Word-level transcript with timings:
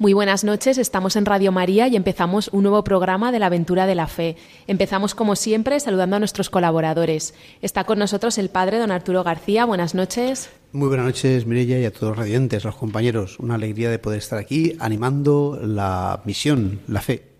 Muy 0.00 0.14
buenas 0.14 0.44
noches, 0.44 0.78
estamos 0.78 1.14
en 1.16 1.26
Radio 1.26 1.52
María 1.52 1.86
y 1.86 1.94
empezamos 1.94 2.48
un 2.54 2.62
nuevo 2.62 2.82
programa 2.82 3.32
de 3.32 3.38
la 3.38 3.48
aventura 3.48 3.84
de 3.84 3.94
la 3.94 4.06
fe. 4.06 4.34
Empezamos 4.66 5.14
como 5.14 5.36
siempre 5.36 5.78
saludando 5.78 6.16
a 6.16 6.18
nuestros 6.18 6.48
colaboradores. 6.48 7.34
Está 7.60 7.84
con 7.84 7.98
nosotros 7.98 8.38
el 8.38 8.48
padre 8.48 8.78
don 8.78 8.92
Arturo 8.92 9.22
García, 9.22 9.66
buenas 9.66 9.94
noches. 9.94 10.48
Muy 10.72 10.88
buenas 10.88 11.04
noches 11.04 11.44
Mirella 11.44 11.78
y 11.78 11.84
a 11.84 11.92
todos 11.92 12.12
los 12.12 12.16
radiantes, 12.16 12.64
los 12.64 12.76
compañeros. 12.76 13.38
Una 13.40 13.56
alegría 13.56 13.90
de 13.90 13.98
poder 13.98 14.20
estar 14.20 14.38
aquí 14.38 14.74
animando 14.80 15.60
la 15.62 16.22
misión, 16.24 16.80
la 16.88 17.02
fe. 17.02 17.30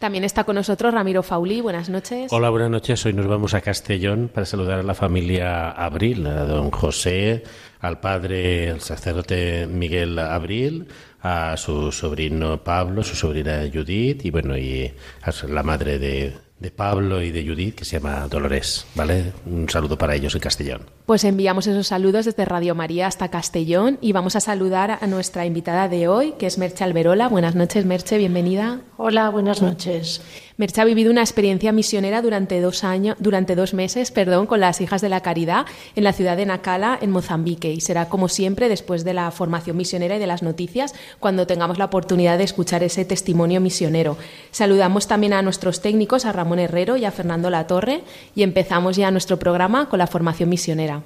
También 0.00 0.24
está 0.24 0.42
con 0.42 0.56
nosotros 0.56 0.92
Ramiro 0.92 1.22
Fauli. 1.22 1.60
Buenas 1.60 1.88
noches. 1.88 2.32
Hola, 2.32 2.50
buenas 2.50 2.70
noches. 2.70 3.06
Hoy 3.06 3.12
nos 3.12 3.28
vamos 3.28 3.54
a 3.54 3.60
Castellón 3.60 4.28
para 4.34 4.44
saludar 4.44 4.80
a 4.80 4.82
la 4.82 4.94
familia 4.94 5.70
Abril, 5.70 6.26
a 6.26 6.44
don 6.44 6.72
José, 6.72 7.44
al 7.78 8.00
padre, 8.00 8.70
el 8.70 8.80
sacerdote 8.80 9.68
Miguel 9.68 10.18
Abril, 10.18 10.88
a 11.22 11.56
su 11.56 11.92
sobrino 11.92 12.62
Pablo, 12.62 13.02
su 13.02 13.14
sobrina 13.14 13.62
Judith 13.72 14.24
y 14.24 14.30
bueno, 14.30 14.56
y 14.58 14.92
a 15.22 15.46
la 15.46 15.62
madre 15.62 15.98
de, 15.98 16.34
de 16.62 16.70
Pablo 16.70 17.22
y 17.22 17.30
de 17.30 17.46
Judith 17.46 17.74
que 17.74 17.84
se 17.84 17.98
llama 17.98 18.26
Dolores, 18.28 18.86
¿vale? 18.94 19.32
Un 19.46 19.68
saludo 19.68 19.98
para 19.98 20.14
ellos 20.14 20.34
en 20.34 20.40
Castellón. 20.40 20.82
Pues 21.06 21.24
enviamos 21.24 21.66
esos 21.66 21.88
saludos 21.88 22.24
desde 22.24 22.44
Radio 22.44 22.74
María 22.74 23.06
hasta 23.06 23.28
Castellón 23.28 23.98
y 24.00 24.12
vamos 24.12 24.36
a 24.36 24.40
saludar 24.40 24.98
a 25.00 25.06
nuestra 25.06 25.44
invitada 25.44 25.88
de 25.88 26.08
hoy, 26.08 26.34
que 26.38 26.46
es 26.46 26.58
Merche 26.58 26.84
Alberola. 26.84 27.28
Buenas 27.28 27.54
noches, 27.54 27.84
Merche, 27.84 28.18
bienvenida. 28.18 28.80
Hola, 28.96 29.28
buenas 29.30 29.60
noches. 29.60 30.22
Merche 30.62 30.80
ha 30.80 30.84
vivido 30.84 31.10
una 31.10 31.22
experiencia 31.22 31.72
misionera 31.72 32.22
durante 32.22 32.60
dos 32.60 32.84
años, 32.84 33.16
durante 33.18 33.56
dos 33.56 33.74
meses, 33.74 34.12
perdón, 34.12 34.46
con 34.46 34.60
las 34.60 34.80
Hijas 34.80 35.00
de 35.00 35.08
la 35.08 35.20
Caridad 35.20 35.66
en 35.96 36.04
la 36.04 36.12
ciudad 36.12 36.36
de 36.36 36.46
Nacala, 36.46 36.96
en 37.02 37.10
Mozambique, 37.10 37.72
y 37.72 37.80
será 37.80 38.08
como 38.08 38.28
siempre 38.28 38.68
después 38.68 39.02
de 39.02 39.12
la 39.12 39.32
formación 39.32 39.76
misionera 39.76 40.14
y 40.14 40.18
de 40.20 40.28
las 40.28 40.44
noticias 40.44 40.94
cuando 41.18 41.48
tengamos 41.48 41.78
la 41.78 41.86
oportunidad 41.86 42.38
de 42.38 42.44
escuchar 42.44 42.84
ese 42.84 43.04
testimonio 43.04 43.60
misionero. 43.60 44.16
Saludamos 44.52 45.08
también 45.08 45.32
a 45.32 45.42
nuestros 45.42 45.80
técnicos, 45.80 46.26
a 46.26 46.32
Ramón 46.32 46.60
Herrero 46.60 46.96
y 46.96 47.06
a 47.06 47.10
Fernando 47.10 47.50
Latorre, 47.50 48.04
y 48.36 48.44
empezamos 48.44 48.94
ya 48.94 49.10
nuestro 49.10 49.40
programa 49.40 49.88
con 49.88 49.98
la 49.98 50.06
formación 50.06 50.48
misionera. 50.48 51.02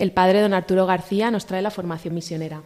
El 0.00 0.12
padre 0.12 0.40
don 0.40 0.54
Arturo 0.54 0.86
García 0.86 1.30
nos 1.30 1.44
trae 1.44 1.60
la 1.60 1.70
formación 1.70 2.14
misionera. 2.14 2.62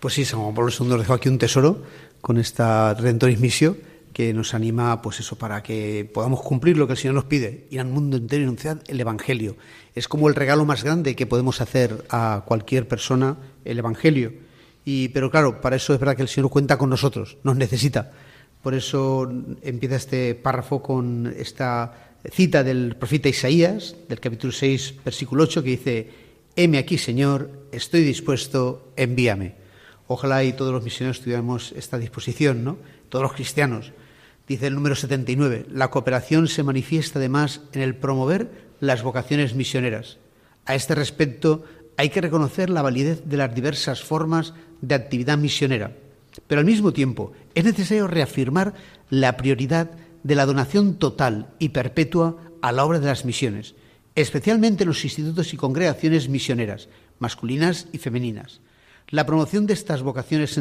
Pues 0.00 0.14
sí, 0.14 0.24
San 0.24 0.40
Juan 0.40 0.54
Pablo 0.54 0.72
II 0.72 0.88
nos 0.88 0.98
dejó 0.98 1.12
aquí 1.12 1.28
un 1.28 1.36
tesoro 1.36 1.82
con 2.22 2.38
esta 2.38 2.94
Redentoris 2.94 3.38
Missio 3.38 3.76
que 4.14 4.32
nos 4.32 4.54
anima, 4.54 5.02
pues 5.02 5.20
eso, 5.20 5.36
para 5.36 5.62
que 5.62 6.10
podamos 6.10 6.40
cumplir 6.40 6.78
lo 6.78 6.86
que 6.86 6.94
el 6.94 6.98
Señor 6.98 7.16
nos 7.16 7.24
pide, 7.24 7.66
ir 7.68 7.80
al 7.80 7.88
mundo 7.88 8.16
entero 8.16 8.40
y 8.40 8.44
anunciar 8.44 8.78
el 8.88 8.98
Evangelio. 8.98 9.56
Es 9.94 10.08
como 10.08 10.30
el 10.30 10.34
regalo 10.34 10.64
más 10.64 10.82
grande 10.82 11.14
que 11.14 11.26
podemos 11.26 11.60
hacer 11.60 12.02
a 12.08 12.44
cualquier 12.46 12.88
persona, 12.88 13.36
el 13.66 13.78
Evangelio. 13.78 14.32
Y, 14.82 15.08
pero 15.08 15.30
claro, 15.30 15.60
para 15.60 15.76
eso 15.76 15.92
es 15.92 16.00
verdad 16.00 16.16
que 16.16 16.22
el 16.22 16.28
Señor 16.28 16.48
cuenta 16.48 16.78
con 16.78 16.88
nosotros, 16.88 17.36
nos 17.42 17.56
necesita. 17.56 18.10
Por 18.62 18.72
eso 18.72 19.30
empieza 19.60 19.96
este 19.96 20.34
párrafo 20.34 20.82
con 20.82 21.30
esta 21.36 22.14
cita 22.32 22.64
del 22.64 22.96
profeta 22.96 23.28
Isaías, 23.28 23.96
del 24.08 24.18
capítulo 24.18 24.50
6, 24.50 24.94
versículo 25.04 25.42
8, 25.42 25.62
que 25.62 25.68
dice, 25.68 26.29
heme 26.62 26.78
aquí, 26.78 26.98
Señor, 26.98 27.50
estoy 27.72 28.02
dispuesto, 28.02 28.92
envíame. 28.96 29.54
Ojalá 30.06 30.44
y 30.44 30.52
todos 30.52 30.72
los 30.72 30.84
misioneros 30.84 31.20
tuviéramos 31.20 31.72
esta 31.72 31.96
disposición, 31.98 32.64
¿no? 32.64 32.76
Todos 33.08 33.22
los 33.22 33.32
cristianos. 33.32 33.92
Dice 34.46 34.66
el 34.66 34.74
número 34.74 34.94
79, 34.94 35.66
la 35.70 35.90
cooperación 35.90 36.48
se 36.48 36.62
manifiesta 36.62 37.18
además 37.18 37.62
en 37.72 37.80
el 37.80 37.96
promover 37.96 38.50
las 38.78 39.02
vocaciones 39.02 39.54
misioneras. 39.54 40.18
A 40.66 40.74
este 40.74 40.94
respecto, 40.94 41.64
hay 41.96 42.10
que 42.10 42.20
reconocer 42.20 42.68
la 42.68 42.82
validez 42.82 43.22
de 43.24 43.36
las 43.38 43.54
diversas 43.54 44.02
formas 44.02 44.52
de 44.82 44.94
actividad 44.94 45.38
misionera, 45.38 45.96
pero 46.46 46.58
al 46.58 46.66
mismo 46.66 46.92
tiempo 46.92 47.32
es 47.54 47.64
necesario 47.64 48.06
reafirmar 48.06 48.74
la 49.08 49.36
prioridad 49.36 49.92
de 50.22 50.34
la 50.34 50.46
donación 50.46 50.96
total 50.98 51.54
y 51.58 51.70
perpetua 51.70 52.36
a 52.60 52.72
la 52.72 52.84
obra 52.84 53.00
de 53.00 53.06
las 53.06 53.24
misiones, 53.24 53.74
especialmente 54.14 54.84
en 54.84 54.88
los 54.88 55.04
institutos 55.04 55.52
y 55.52 55.56
congregaciones 55.56 56.28
misioneras, 56.28 56.88
masculinas 57.18 57.88
y 57.92 57.98
femeninas. 57.98 58.60
La 59.08 59.26
promoción 59.26 59.66
de 59.66 59.74
estas 59.74 60.02
vocaciones 60.02 60.58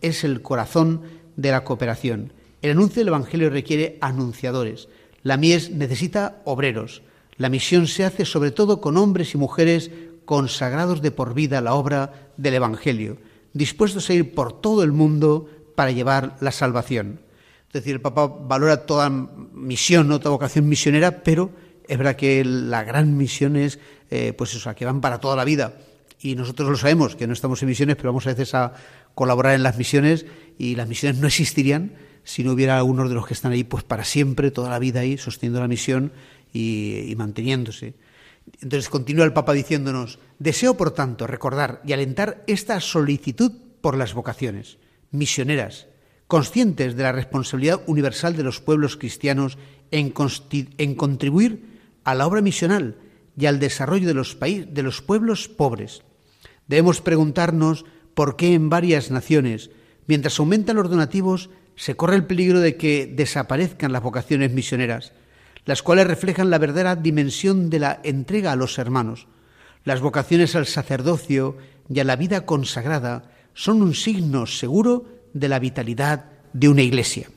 es 0.00 0.24
el 0.24 0.42
corazón 0.42 1.02
de 1.36 1.50
la 1.50 1.64
cooperación 1.64 2.32
el 2.64 2.70
anuncio 2.70 3.00
del 3.00 3.08
Evangelio 3.08 3.50
requiere 3.50 3.98
anunciadores. 4.00 4.88
La 5.22 5.36
mies 5.36 5.70
necesita 5.70 6.40
obreros. 6.46 7.02
La 7.36 7.50
misión 7.50 7.86
se 7.86 8.06
hace 8.06 8.24
sobre 8.24 8.52
todo 8.52 8.80
con 8.80 8.96
hombres 8.96 9.34
y 9.34 9.36
mujeres 9.36 9.90
consagrados 10.24 11.02
de 11.02 11.10
por 11.10 11.34
vida 11.34 11.58
a 11.58 11.60
la 11.60 11.74
obra 11.74 12.30
del 12.38 12.54
Evangelio, 12.54 13.18
dispuestos 13.52 14.08
a 14.08 14.14
ir 14.14 14.34
por 14.34 14.62
todo 14.62 14.82
el 14.82 14.92
mundo 14.92 15.46
para 15.74 15.90
llevar 15.90 16.38
la 16.40 16.52
salvación. 16.52 17.20
Es 17.66 17.74
decir, 17.74 17.96
el 17.96 18.00
Papa 18.00 18.28
valora 18.28 18.86
toda 18.86 19.10
misión, 19.10 20.08
toda 20.08 20.30
vocación 20.30 20.66
misionera, 20.66 21.22
pero 21.22 21.50
es 21.88 21.98
verdad 21.98 22.16
que 22.16 22.44
la 22.44 22.84
gran 22.84 23.16
misión 23.16 23.56
es, 23.56 23.78
eh, 24.10 24.32
pues 24.36 24.54
eso, 24.54 24.74
que 24.74 24.84
van 24.84 25.00
para 25.00 25.20
toda 25.20 25.36
la 25.36 25.44
vida. 25.44 25.74
Y 26.20 26.36
nosotros 26.36 26.68
lo 26.70 26.76
sabemos, 26.76 27.16
que 27.16 27.26
no 27.26 27.32
estamos 27.32 27.62
en 27.62 27.68
misiones, 27.68 27.96
pero 27.96 28.08
vamos 28.08 28.26
a 28.26 28.30
veces 28.30 28.54
a 28.54 28.72
colaborar 29.14 29.54
en 29.54 29.62
las 29.62 29.76
misiones 29.76 30.26
y 30.58 30.74
las 30.74 30.88
misiones 30.88 31.20
no 31.20 31.26
existirían 31.26 31.92
si 32.24 32.42
no 32.42 32.52
hubiera 32.52 32.78
algunos 32.78 33.10
de 33.10 33.14
los 33.14 33.26
que 33.26 33.34
están 33.34 33.52
ahí, 33.52 33.64
pues 33.64 33.84
para 33.84 34.04
siempre, 34.04 34.50
toda 34.50 34.70
la 34.70 34.78
vida 34.78 35.00
ahí, 35.00 35.18
sosteniendo 35.18 35.60
la 35.60 35.68
misión 35.68 36.12
y, 36.52 37.12
manteniéndose. 37.16 37.94
Entonces 38.62 38.88
continúa 38.88 39.24
el 39.24 39.32
Papa 39.32 39.52
diciéndonos, 39.52 40.18
deseo 40.38 40.76
por 40.76 40.92
tanto 40.92 41.26
recordar 41.26 41.82
y 41.84 41.92
alentar 41.92 42.42
esta 42.46 42.80
solicitud 42.80 43.52
por 43.80 43.96
las 43.96 44.14
vocaciones 44.14 44.78
misioneras, 45.10 45.86
conscientes 46.26 46.96
de 46.96 47.02
la 47.02 47.12
responsabilidad 47.12 47.82
universal 47.86 48.36
de 48.36 48.42
los 48.42 48.60
pueblos 48.60 48.96
cristianos 48.96 49.58
en, 49.90 50.14
en 50.78 50.94
contribuir 50.94 51.73
a 52.04 52.14
la 52.14 52.26
obra 52.26 52.40
misional 52.40 52.96
y 53.36 53.46
al 53.46 53.58
desarrollo 53.58 54.06
de 54.06 54.14
los, 54.14 54.38
de 54.40 54.82
los 54.82 55.02
pueblos 55.02 55.48
pobres. 55.48 56.02
Debemos 56.68 57.00
preguntarnos 57.00 57.84
por 58.14 58.36
qué 58.36 58.54
en 58.54 58.68
varias 58.68 59.10
naciones, 59.10 59.70
mientras 60.06 60.38
aumentan 60.38 60.76
los 60.76 60.88
donativos, 60.88 61.50
se 61.76 61.96
corre 61.96 62.16
el 62.16 62.26
peligro 62.26 62.60
de 62.60 62.76
que 62.76 63.06
desaparezcan 63.06 63.92
las 63.92 64.02
vocaciones 64.02 64.52
misioneras, 64.52 65.12
las 65.64 65.82
cuales 65.82 66.06
reflejan 66.06 66.50
la 66.50 66.58
verdadera 66.58 66.96
dimensión 66.96 67.70
de 67.70 67.80
la 67.80 68.00
entrega 68.04 68.52
a 68.52 68.56
los 68.56 68.78
hermanos. 68.78 69.26
Las 69.84 70.00
vocaciones 70.00 70.54
al 70.54 70.66
sacerdocio 70.66 71.56
y 71.88 72.00
a 72.00 72.04
la 72.04 72.16
vida 72.16 72.46
consagrada 72.46 73.30
son 73.54 73.82
un 73.82 73.94
signo 73.94 74.46
seguro 74.46 75.06
de 75.32 75.48
la 75.48 75.58
vitalidad 75.58 76.26
de 76.52 76.68
una 76.68 76.82
iglesia. 76.82 77.28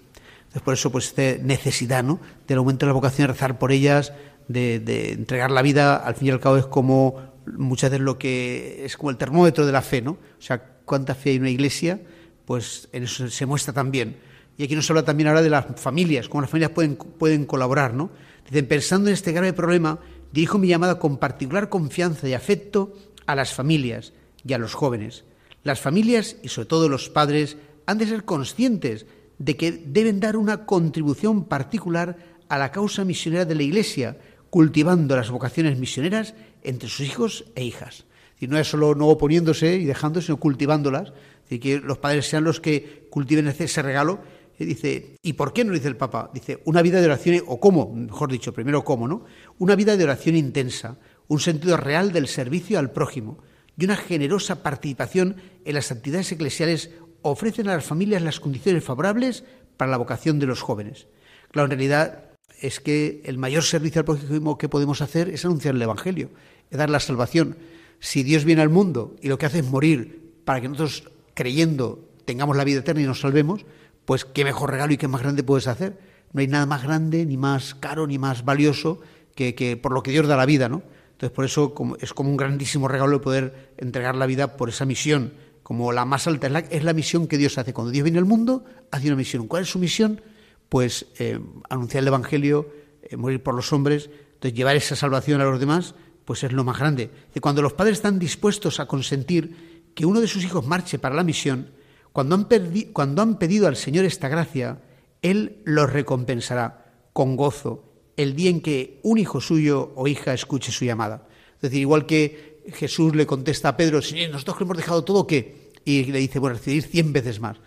por 0.64 0.74
eso, 0.74 0.92
pues, 0.92 1.08
esta 1.08 1.44
necesidad 1.44 2.04
¿no? 2.04 2.20
del 2.48 2.60
aumento 2.60 2.86
de 2.86 2.92
la 2.92 2.94
vocación, 2.94 3.28
rezar 3.28 3.60
por 3.60 3.72
ellas, 3.72 4.14
de, 4.48 5.12
entregar 5.12 5.52
la 5.52 5.62
vida, 5.62 5.98
al 5.98 6.16
fin 6.16 6.28
y 6.30 6.32
al 6.32 6.40
cabo 6.40 6.58
es 6.58 6.66
como 6.66 7.22
muchas 7.46 7.92
veces 7.92 8.04
lo 8.04 8.18
que 8.18 8.86
es 8.86 8.98
como 8.98 9.10
el 9.10 9.18
termómetro 9.18 9.66
de 9.66 9.72
la 9.72 9.82
fe, 9.82 10.02
¿no? 10.02 10.12
O 10.12 10.42
sea, 10.42 10.62
cuánta 10.86 11.16
fe 11.16 11.32
hay 11.32 11.36
en 11.38 11.44
una 11.44 11.52
iglesia, 11.52 12.00
pues 12.46 12.90
en 12.92 13.04
eso 13.04 13.30
se 13.30 13.46
muestra 13.46 13.74
también. 13.74 14.18
Y 14.58 14.64
aquí 14.64 14.76
nos 14.76 14.90
habla 14.90 15.04
también 15.04 15.28
ahora 15.28 15.42
de 15.42 15.50
las 15.50 15.66
familias, 15.80 16.28
cómo 16.28 16.42
las 16.42 16.50
familias 16.50 16.72
pueden, 16.72 16.96
pueden 16.96 17.46
colaborar, 17.46 17.94
¿no? 17.94 18.10
Dicen, 18.50 18.68
pensando 18.68 19.10
en 19.10 19.14
este 19.14 19.32
grave 19.32 19.54
problema, 19.54 20.00
dirijo 20.32 20.58
mi 20.58 20.68
llamada 20.68 21.00
con 21.00 21.18
particular 21.18 21.70
confianza 21.70 22.28
y 22.28 22.34
afecto 22.34 22.94
a 23.26 23.36
las 23.36 23.54
familias 23.54 24.14
y 24.46 24.54
a 24.54 24.58
los 24.58 24.74
jóvenes. 24.74 25.26
Las 25.64 25.80
familias 25.80 26.38
y 26.42 26.48
sobre 26.48 26.68
todo 26.68 26.90
los 26.90 27.10
padres 27.10 27.58
han 27.86 27.98
de 27.98 28.08
ser 28.08 28.24
conscientes 28.24 29.06
de 29.38 29.58
que 29.58 29.72
deben 29.72 30.20
dar 30.20 30.38
una 30.38 30.66
contribución 30.66 31.46
particular 31.46 32.18
a 32.50 32.58
la 32.58 32.72
causa 32.72 33.04
misionera 33.04 33.46
de 33.46 33.56
la 33.56 33.64
Iglesia, 33.64 34.18
cultivando 34.50 35.16
las 35.16 35.30
vocaciones 35.30 35.78
misioneras 35.78 36.36
entre 36.64 36.90
sus 36.90 37.06
hijos 37.06 37.46
e 37.56 37.64
hijas. 37.64 38.06
Y 38.40 38.48
no 38.48 38.58
es 38.58 38.70
solo 38.70 38.96
no 38.96 39.08
oponiéndose 39.08 39.76
y 39.76 39.86
dejándose, 39.86 40.28
sino 40.28 40.38
cultivándolas. 40.38 41.14
Decir, 41.44 41.60
que 41.60 41.80
los 41.80 41.98
padres 41.98 42.28
sean 42.28 42.44
los 42.44 42.60
que 42.60 43.08
cultiven 43.10 43.48
ese 43.48 43.82
regalo 43.82 44.20
Y 44.60 44.66
dice, 44.66 45.16
¿y 45.22 45.34
por 45.34 45.54
qué 45.54 45.64
no 45.64 45.74
dice 45.74 45.88
el 45.88 45.98
Papa? 45.98 46.32
Dice, 46.34 46.62
una 46.66 46.82
vida 46.82 47.00
de 47.00 47.06
oración, 47.06 47.44
o 47.48 47.60
cómo, 47.60 47.94
mejor 47.94 48.32
dicho, 48.32 48.54
primero 48.54 48.84
cómo, 48.84 49.08
¿no? 49.08 49.26
Una 49.60 49.76
vida 49.76 49.96
de 49.96 50.04
oración 50.04 50.36
intensa, 50.36 50.98
un 51.28 51.40
sentido 51.40 51.78
real 51.78 52.12
del 52.12 52.28
servicio 52.28 52.80
al 52.80 52.92
prójimo 52.92 53.38
y 53.78 53.86
una 53.86 53.96
generosa 53.96 54.64
participación 54.64 55.38
en 55.64 55.76
las 55.76 55.92
actividades 55.92 56.32
eclesiales 56.32 56.92
ofrecen 57.22 57.70
a 57.70 57.76
las 57.76 57.86
familias 57.86 58.22
las 58.22 58.40
condiciones 58.40 58.84
favorables 58.84 59.44
para 59.78 59.92
la 59.92 59.98
vocación 59.98 60.40
de 60.40 60.48
los 60.48 60.62
jóvenes. 60.62 61.08
Claro, 61.52 61.66
en 61.66 61.72
realidad 61.72 62.27
es 62.60 62.80
que 62.80 63.22
el 63.26 63.38
mayor 63.38 63.64
servicio 63.64 64.00
al 64.00 64.06
prójimo 64.06 64.58
que 64.58 64.70
podemos 64.70 65.02
hacer 65.02 65.30
es 65.30 65.46
anunciar 65.46 65.76
el 65.76 65.82
Evangelio, 65.82 66.30
es 66.70 66.78
dar 66.78 66.90
la 66.90 67.00
salvación. 67.00 67.58
Si 68.00 68.24
Dios 68.24 68.46
viene 68.46 68.62
al 68.62 68.70
mundo 68.70 69.16
y 69.22 69.28
lo 69.28 69.38
que 69.38 69.46
hace 69.46 69.60
es 69.60 69.66
morir 69.66 70.34
para 70.46 70.62
que 70.62 70.70
nosotros, 70.70 71.12
creyendo, 71.34 72.08
tengamos 72.26 72.58
la 72.58 72.64
vida 72.64 72.80
eterna 72.80 73.02
y 73.02 73.06
nos 73.06 73.22
salvemos, 73.22 73.66
pues 74.06 74.26
qué 74.26 74.44
mejor 74.44 74.72
regalo 74.72 74.94
y 74.94 74.98
qué 74.98 75.08
más 75.08 75.22
grande 75.22 75.44
puedes 75.44 75.68
hacer. 75.68 76.00
No 76.34 76.42
hay 76.42 76.48
nada 76.48 76.66
más 76.66 76.84
grande, 76.84 77.26
ni 77.26 77.38
más 77.38 77.76
caro, 77.76 78.08
ni 78.08 78.18
más 78.18 78.46
valioso 78.46 79.00
que, 79.36 79.80
por 79.82 79.92
lo 79.92 80.04
que 80.04 80.12
Dios 80.12 80.28
da 80.28 80.36
la 80.36 80.46
vida, 80.46 80.70
¿no? 80.70 80.82
Entonces, 81.12 81.36
por 81.36 81.46
eso 81.46 81.74
es 82.00 82.14
como 82.14 82.30
un 82.30 82.38
grandísimo 82.38 82.88
regalo 82.88 83.22
poder 83.22 83.74
entregar 83.78 84.16
la 84.16 84.26
vida 84.26 84.56
por 84.56 84.70
esa 84.70 84.86
misión, 84.86 85.34
como 85.64 85.92
la 85.92 86.06
más 86.06 86.28
alta, 86.28 86.48
es 86.70 86.84
la, 86.84 86.94
misión 86.94 87.28
que 87.28 87.38
Dios 87.38 87.58
hace. 87.58 87.74
Cuando 87.74 87.92
Dios 87.92 88.04
viene 88.04 88.20
al 88.20 88.26
mundo, 88.26 88.64
hace 88.92 89.08
una 89.08 89.16
misión. 89.16 89.48
¿Cuál 89.48 89.64
es 89.64 89.70
su 89.70 89.80
misión? 89.80 90.22
Pues 90.70 91.08
eh, 91.20 91.40
anunciar 91.70 92.02
el 92.04 92.10
Evangelio, 92.10 92.70
eh, 93.02 93.16
morir 93.18 93.42
por 93.42 93.56
los 93.56 93.72
hombres, 93.74 94.10
entonces 94.34 94.58
llevar 94.58 94.76
esa 94.76 94.96
salvación 94.96 95.42
a 95.42 95.46
los 95.46 95.60
demás, 95.60 95.96
pues 96.26 96.44
es 96.44 96.52
lo 96.52 96.64
más 96.64 96.78
grande. 96.78 97.10
Y 97.34 97.40
cuando 97.40 97.62
los 97.62 97.74
padres 97.74 97.98
están 97.98 98.20
dispuestos 98.20 98.80
a 98.80 98.86
consentir 98.86 99.92
que 99.96 100.06
uno 100.06 100.22
de 100.22 100.28
sus 100.28 100.44
hijos 100.44 100.66
marche 100.66 101.00
para 101.00 101.16
la 101.16 101.24
misión, 101.24 101.72
cuando 102.12 102.36
han, 102.36 102.48
cuando 102.94 103.22
han 103.22 103.40
pedido 103.40 103.68
al 103.68 103.76
Señor 103.76 104.06
esta 104.06 104.28
gracia, 104.28 104.82
Él 105.22 105.62
los 105.66 105.92
recompensará 105.92 106.86
con 107.14 107.36
gozo 107.36 107.84
el 108.18 108.36
día 108.36 108.50
en 108.50 108.62
que 108.62 109.00
un 109.04 109.18
hijo 109.18 109.40
suyo 109.40 109.94
o 109.96 110.08
hija 110.08 110.34
escuche 110.34 110.72
su 110.72 110.84
llamada. 110.84 111.28
Es 111.56 111.62
decir, 111.62 111.80
igual 111.80 112.06
que 112.06 112.64
Jesús 112.74 113.16
le 113.16 113.26
contesta 113.26 113.70
a 113.70 113.78
Pedro, 113.78 114.02
Señor, 114.02 114.32
nosotros 114.32 114.58
que 114.58 114.64
hemos 114.64 114.78
dejado 114.78 115.04
todo, 115.04 115.26
¿qué? 115.26 115.72
Y 115.86 116.06
le 116.06 116.20
dice, 116.20 116.40
bueno, 116.40 116.58
recibir 116.58 116.84
cien 116.84 117.14
veces 117.14 117.40
más. 117.40 117.58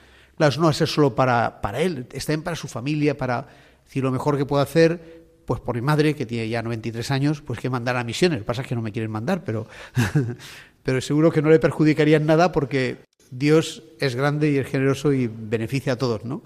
Eso 0.48 0.60
no 0.60 0.66
va 0.66 0.70
a 0.70 0.74
ser 0.74 0.88
solo 0.88 1.14
para, 1.14 1.60
para 1.60 1.80
él, 1.80 2.06
está 2.12 2.32
bien 2.32 2.42
para 2.42 2.56
su 2.56 2.68
familia, 2.68 3.16
para 3.16 3.48
decir 3.84 4.02
lo 4.02 4.10
mejor 4.10 4.36
que 4.36 4.46
puedo 4.46 4.62
hacer, 4.62 5.20
pues 5.44 5.60
por 5.60 5.74
mi 5.74 5.80
madre, 5.80 6.14
que 6.14 6.26
tiene 6.26 6.48
ya 6.48 6.62
93 6.62 7.10
años, 7.10 7.42
pues 7.42 7.58
que 7.58 7.68
mandar 7.68 7.96
a 7.96 8.04
misiones. 8.04 8.38
Lo 8.38 8.44
que 8.44 8.46
pasa 8.46 8.62
es 8.62 8.68
que 8.68 8.74
no 8.74 8.82
me 8.82 8.92
quieren 8.92 9.10
mandar, 9.10 9.42
pero, 9.44 9.66
pero 10.82 11.00
seguro 11.00 11.30
que 11.32 11.42
no 11.42 11.50
le 11.50 11.58
perjudicarían 11.58 12.24
nada 12.24 12.52
porque 12.52 12.98
Dios 13.30 13.82
es 13.98 14.14
grande 14.14 14.50
y 14.50 14.58
es 14.58 14.66
generoso 14.66 15.12
y 15.12 15.28
beneficia 15.28 15.94
a 15.94 15.96
todos, 15.96 16.24
¿no? 16.24 16.42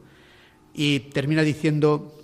Y 0.73 1.01
termina 1.01 1.43
diciendo, 1.43 2.19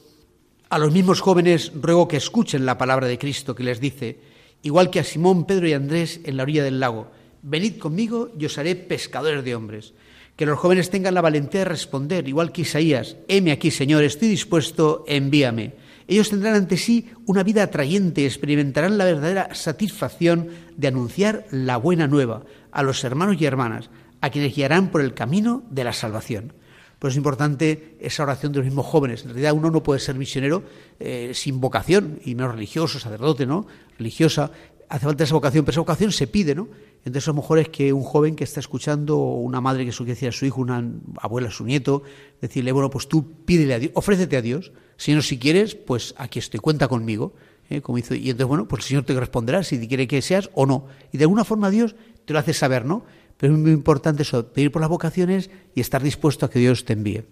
a 0.70 0.78
los 0.78 0.92
mismos 0.92 1.20
jóvenes 1.20 1.72
ruego 1.74 2.08
que 2.08 2.16
escuchen 2.16 2.64
la 2.64 2.78
palabra 2.78 3.06
de 3.06 3.18
Cristo 3.18 3.54
que 3.54 3.64
les 3.64 3.80
dice, 3.80 4.18
igual 4.62 4.90
que 4.90 5.00
a 5.00 5.04
Simón, 5.04 5.44
Pedro 5.44 5.68
y 5.68 5.72
Andrés 5.72 6.20
en 6.24 6.36
la 6.36 6.44
orilla 6.44 6.64
del 6.64 6.80
lago, 6.80 7.10
venid 7.42 7.78
conmigo 7.78 8.30
y 8.38 8.46
os 8.46 8.56
haré 8.56 8.76
pescadores 8.76 9.44
de 9.44 9.54
hombres. 9.54 9.94
Que 10.40 10.46
los 10.46 10.58
jóvenes 10.58 10.88
tengan 10.88 11.12
la 11.12 11.20
valentía 11.20 11.60
de 11.60 11.64
responder, 11.66 12.26
igual 12.26 12.50
que 12.50 12.62
Isaías, 12.62 13.18
heme 13.28 13.52
aquí, 13.52 13.70
Señor, 13.70 14.04
estoy 14.04 14.28
dispuesto, 14.28 15.04
envíame. 15.06 15.74
Ellos 16.08 16.30
tendrán 16.30 16.54
ante 16.54 16.78
sí 16.78 17.10
una 17.26 17.42
vida 17.42 17.62
atrayente, 17.62 18.24
experimentarán 18.24 18.96
la 18.96 19.04
verdadera 19.04 19.54
satisfacción 19.54 20.48
de 20.78 20.88
anunciar 20.88 21.44
la 21.50 21.76
buena 21.76 22.06
nueva 22.06 22.44
a 22.72 22.82
los 22.82 23.04
hermanos 23.04 23.36
y 23.38 23.44
hermanas, 23.44 23.90
a 24.22 24.30
quienes 24.30 24.56
guiarán 24.56 24.90
por 24.90 25.02
el 25.02 25.12
camino 25.12 25.62
de 25.68 25.84
la 25.84 25.92
salvación. 25.92 26.54
Pues 26.98 27.12
es 27.12 27.18
importante 27.18 27.98
esa 28.00 28.22
oración 28.22 28.52
de 28.52 28.60
los 28.60 28.64
mismos 28.64 28.86
jóvenes. 28.86 29.24
En 29.24 29.32
realidad 29.32 29.52
uno 29.52 29.70
no 29.70 29.82
puede 29.82 30.00
ser 30.00 30.14
misionero 30.14 30.62
eh, 31.00 31.32
sin 31.34 31.60
vocación, 31.60 32.18
y 32.24 32.34
menos 32.34 32.54
religioso, 32.54 32.98
sacerdote, 32.98 33.44
¿no? 33.44 33.66
Religiosa. 33.98 34.52
Hace 34.90 35.06
falta 35.06 35.22
esa 35.22 35.34
vocación, 35.34 35.64
pero 35.64 35.70
esa 35.70 35.80
vocación 35.82 36.10
se 36.10 36.26
pide, 36.26 36.52
¿no? 36.56 36.66
Entonces 37.04 37.28
a 37.28 37.30
lo 37.30 37.36
mejor 37.36 37.60
es 37.60 37.68
que 37.68 37.92
un 37.92 38.02
joven 38.02 38.34
que 38.34 38.42
está 38.42 38.58
escuchando, 38.58 39.18
una 39.18 39.60
madre 39.60 39.86
que 39.86 40.04
decir 40.04 40.28
a 40.28 40.32
su 40.32 40.44
hijo, 40.46 40.60
una 40.60 40.84
abuela 41.20 41.46
a 41.46 41.52
su 41.52 41.64
nieto, 41.64 42.02
decirle, 42.40 42.72
bueno, 42.72 42.90
pues 42.90 43.06
tú 43.06 43.44
pídele 43.44 43.74
a 43.74 43.78
Dios, 43.78 43.92
ofrécete 43.94 44.36
a 44.36 44.42
Dios. 44.42 44.72
Si 44.96 45.14
no, 45.14 45.22
si 45.22 45.38
quieres, 45.38 45.76
pues 45.76 46.12
aquí 46.18 46.40
estoy, 46.40 46.58
cuenta 46.58 46.88
conmigo. 46.88 47.34
¿eh? 47.68 47.80
Como 47.80 47.98
hizo, 47.98 48.16
y 48.16 48.30
entonces, 48.30 48.48
bueno, 48.48 48.66
pues 48.66 48.82
el 48.82 48.88
Señor 48.88 49.04
te 49.04 49.14
responderá 49.14 49.62
si 49.62 49.86
quiere 49.86 50.08
que 50.08 50.20
seas 50.22 50.50
o 50.54 50.66
no. 50.66 50.86
Y 51.12 51.18
de 51.18 51.24
alguna 51.24 51.44
forma 51.44 51.70
Dios 51.70 51.94
te 52.24 52.32
lo 52.32 52.40
hace 52.40 52.52
saber, 52.52 52.84
¿no? 52.84 53.04
Pero 53.36 53.54
es 53.54 53.60
muy 53.60 53.70
importante 53.70 54.22
eso, 54.22 54.48
pedir 54.48 54.72
por 54.72 54.80
las 54.80 54.90
vocaciones 54.90 55.50
y 55.72 55.80
estar 55.80 56.02
dispuesto 56.02 56.46
a 56.46 56.50
que 56.50 56.58
Dios 56.58 56.84
te 56.84 56.94
envíe. 56.94 57.22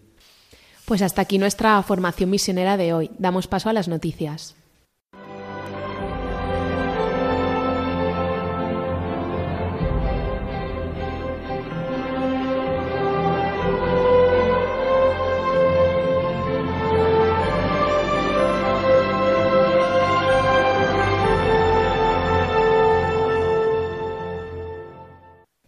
Pues 0.85 1.03
hasta 1.03 1.23
aquí 1.23 1.39
nuestra 1.39 1.83
formación 1.83 2.31
misionera 2.31 2.77
de 2.77 2.93
hoy. 2.95 3.11
Damos 3.19 3.49
paso 3.49 3.69
a 3.69 3.73
las 3.73 3.89
noticias. 3.89 4.55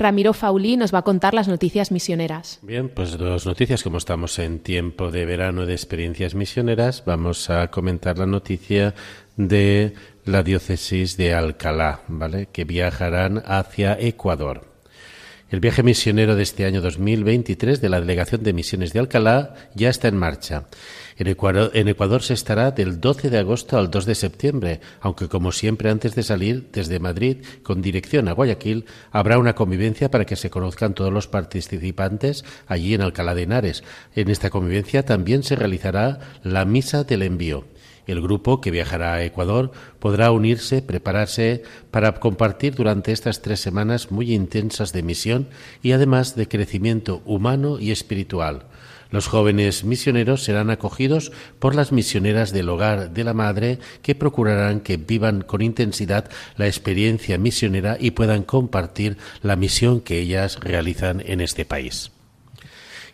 Ramiro 0.00 0.32
Fauli 0.32 0.78
nos 0.78 0.94
va 0.94 1.00
a 1.00 1.02
contar 1.02 1.34
las 1.34 1.46
noticias 1.46 1.92
misioneras. 1.92 2.58
Bien, 2.62 2.88
pues 2.88 3.18
dos 3.18 3.44
noticias. 3.44 3.82
Como 3.82 3.98
estamos 3.98 4.38
en 4.38 4.60
tiempo 4.60 5.10
de 5.10 5.26
verano 5.26 5.66
de 5.66 5.74
experiencias 5.74 6.34
misioneras, 6.34 7.04
vamos 7.04 7.50
a 7.50 7.68
comentar 7.68 8.18
la 8.18 8.24
noticia 8.24 8.94
de 9.36 9.92
la 10.24 10.42
diócesis 10.42 11.18
de 11.18 11.34
Alcalá, 11.34 12.00
¿vale? 12.08 12.48
Que 12.50 12.64
viajarán 12.64 13.42
hacia 13.44 13.98
Ecuador. 14.00 14.70
El 15.50 15.60
viaje 15.60 15.82
misionero 15.82 16.36
de 16.36 16.44
este 16.44 16.64
año 16.64 16.80
2023 16.80 17.80
de 17.80 17.88
la 17.88 18.00
Delegación 18.00 18.42
de 18.42 18.52
Misiones 18.52 18.92
de 18.92 19.00
Alcalá 19.00 19.54
ya 19.74 19.90
está 19.90 20.08
en 20.08 20.16
marcha. 20.16 20.64
En 21.20 21.26
Ecuador, 21.28 22.22
se 22.22 22.32
estará 22.32 22.70
del 22.70 22.98
12 22.98 23.28
de 23.28 23.36
agosto 23.36 23.76
al 23.76 23.90
2 23.90 24.06
de 24.06 24.14
septiembre, 24.14 24.80
aunque 25.02 25.28
como 25.28 25.52
siempre 25.52 25.90
antes 25.90 26.14
de 26.14 26.22
salir 26.22 26.70
desde 26.72 26.98
Madrid 26.98 27.44
con 27.62 27.82
dirección 27.82 28.26
a 28.26 28.32
Guayaquil 28.32 28.86
habrá 29.10 29.36
una 29.36 29.54
convivencia 29.54 30.10
para 30.10 30.24
que 30.24 30.36
se 30.36 30.48
conozcan 30.48 30.94
todos 30.94 31.12
los 31.12 31.28
participantes 31.28 32.46
allí 32.66 32.94
en 32.94 33.02
Alcalá 33.02 33.34
de 33.34 33.42
Henares. 33.42 33.84
En 34.14 34.30
esta 34.30 34.48
convivencia 34.48 35.04
también 35.04 35.42
se 35.42 35.56
realizará 35.56 36.20
la 36.42 36.64
misa 36.64 37.04
del 37.04 37.20
envío. 37.20 37.66
El 38.06 38.22
grupo 38.22 38.62
que 38.62 38.70
viajará 38.70 39.12
a 39.12 39.22
Ecuador 39.22 39.72
podrá 39.98 40.30
unirse, 40.30 40.80
prepararse 40.80 41.64
para 41.90 42.14
compartir 42.14 42.74
durante 42.74 43.12
estas 43.12 43.42
tres 43.42 43.60
semanas 43.60 44.10
muy 44.10 44.32
intensas 44.32 44.94
de 44.94 45.02
misión 45.02 45.48
y 45.82 45.92
además 45.92 46.34
de 46.34 46.48
crecimiento 46.48 47.20
humano 47.26 47.78
y 47.78 47.90
espiritual. 47.90 48.69
Los 49.10 49.26
jóvenes 49.26 49.84
misioneros 49.84 50.44
serán 50.44 50.70
acogidos 50.70 51.32
por 51.58 51.74
las 51.74 51.90
misioneras 51.92 52.52
del 52.52 52.68
hogar 52.68 53.10
de 53.10 53.24
la 53.24 53.34
madre 53.34 53.78
que 54.02 54.14
procurarán 54.14 54.80
que 54.80 54.96
vivan 54.96 55.42
con 55.42 55.62
intensidad 55.62 56.30
la 56.56 56.66
experiencia 56.66 57.36
misionera 57.38 57.96
y 57.98 58.12
puedan 58.12 58.44
compartir 58.44 59.16
la 59.42 59.56
misión 59.56 60.00
que 60.00 60.18
ellas 60.20 60.60
realizan 60.60 61.22
en 61.26 61.40
este 61.40 61.64
país. 61.64 62.12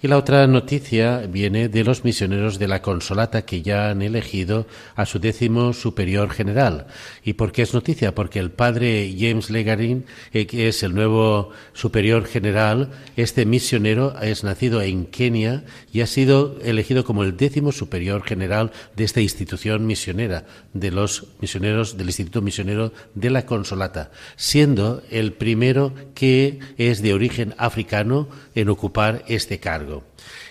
Y 0.06 0.08
la 0.08 0.18
otra 0.18 0.46
noticia 0.46 1.26
viene 1.28 1.68
de 1.68 1.82
los 1.82 2.04
misioneros 2.04 2.60
de 2.60 2.68
la 2.68 2.80
Consolata 2.80 3.42
que 3.42 3.62
ya 3.62 3.90
han 3.90 4.02
elegido 4.02 4.68
a 4.94 5.04
su 5.04 5.18
décimo 5.18 5.72
superior 5.72 6.30
general. 6.30 6.86
¿Y 7.24 7.32
por 7.32 7.50
qué 7.50 7.62
es 7.62 7.74
noticia? 7.74 8.14
Porque 8.14 8.38
el 8.38 8.52
padre 8.52 9.12
James 9.18 9.50
Legarin, 9.50 10.06
eh, 10.32 10.46
que 10.46 10.68
es 10.68 10.84
el 10.84 10.94
nuevo 10.94 11.50
superior 11.72 12.24
general, 12.24 12.90
este 13.16 13.46
misionero 13.46 14.16
es 14.22 14.44
nacido 14.44 14.80
en 14.80 15.06
Kenia 15.06 15.64
y 15.92 16.02
ha 16.02 16.06
sido 16.06 16.56
elegido 16.62 17.04
como 17.04 17.24
el 17.24 17.36
décimo 17.36 17.72
superior 17.72 18.22
general 18.22 18.70
de 18.94 19.02
esta 19.02 19.20
institución 19.20 19.86
misionera, 19.86 20.44
de 20.72 20.92
los 20.92 21.26
misioneros 21.40 21.96
del 21.96 22.06
Instituto 22.06 22.42
Misionero 22.42 22.92
de 23.16 23.30
la 23.30 23.44
Consolata, 23.44 24.12
siendo 24.36 25.02
el 25.10 25.32
primero 25.32 25.92
que 26.14 26.60
es 26.78 27.02
de 27.02 27.12
origen 27.12 27.56
africano 27.58 28.28
en 28.54 28.68
ocupar 28.68 29.24
este 29.26 29.58
cargo. 29.58 29.95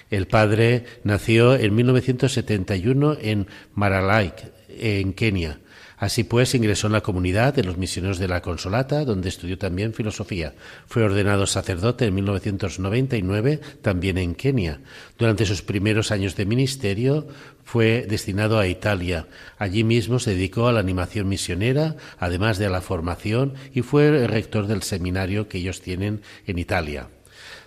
El 0.10 0.28
padre 0.28 0.86
nació 1.04 1.56
en 1.56 1.76
1971 1.76 3.18
en 3.22 3.48
Maralaik, 3.74 4.36
en 4.70 5.14
Kenia. 5.14 5.60
Así 5.98 6.26
pues, 6.26 6.54
ingresó 6.56 6.88
en 6.88 6.94
la 6.94 7.02
comunidad 7.02 7.54
de 7.54 7.64
los 7.64 7.78
misioneros 7.78 8.20
de 8.20 8.28
la 8.28 8.42
Consolata, 8.42 9.06
donde 9.06 9.30
estudió 9.30 9.58
también 9.58 9.94
filosofía. 9.94 10.54
Fue 10.88 11.04
ordenado 11.04 11.48
sacerdote 11.48 12.06
en 12.06 12.16
1999, 12.16 13.62
también 13.82 14.18
en 14.18 14.36
Kenia. 14.36 14.82
Durante 15.18 15.46
sus 15.46 15.62
primeros 15.62 16.12
años 16.12 16.36
de 16.36 16.46
ministerio 16.46 17.28
fue 17.64 18.06
destinado 18.10 18.60
a 18.60 18.68
Italia. 18.68 19.28
Allí 19.58 19.84
mismo 19.84 20.20
se 20.20 20.32
dedicó 20.32 20.68
a 20.68 20.74
la 20.74 20.82
animación 20.82 21.30
misionera, 21.30 21.96
además 22.20 22.58
de 22.58 22.66
a 22.66 22.70
la 22.70 22.82
formación, 22.82 23.54
y 23.74 23.82
fue 23.82 24.08
el 24.08 24.28
rector 24.28 24.68
del 24.68 24.84
seminario 24.84 25.48
que 25.48 25.60
ellos 25.60 25.82
tienen 25.82 26.22
en 26.46 26.60
Italia. 26.60 27.08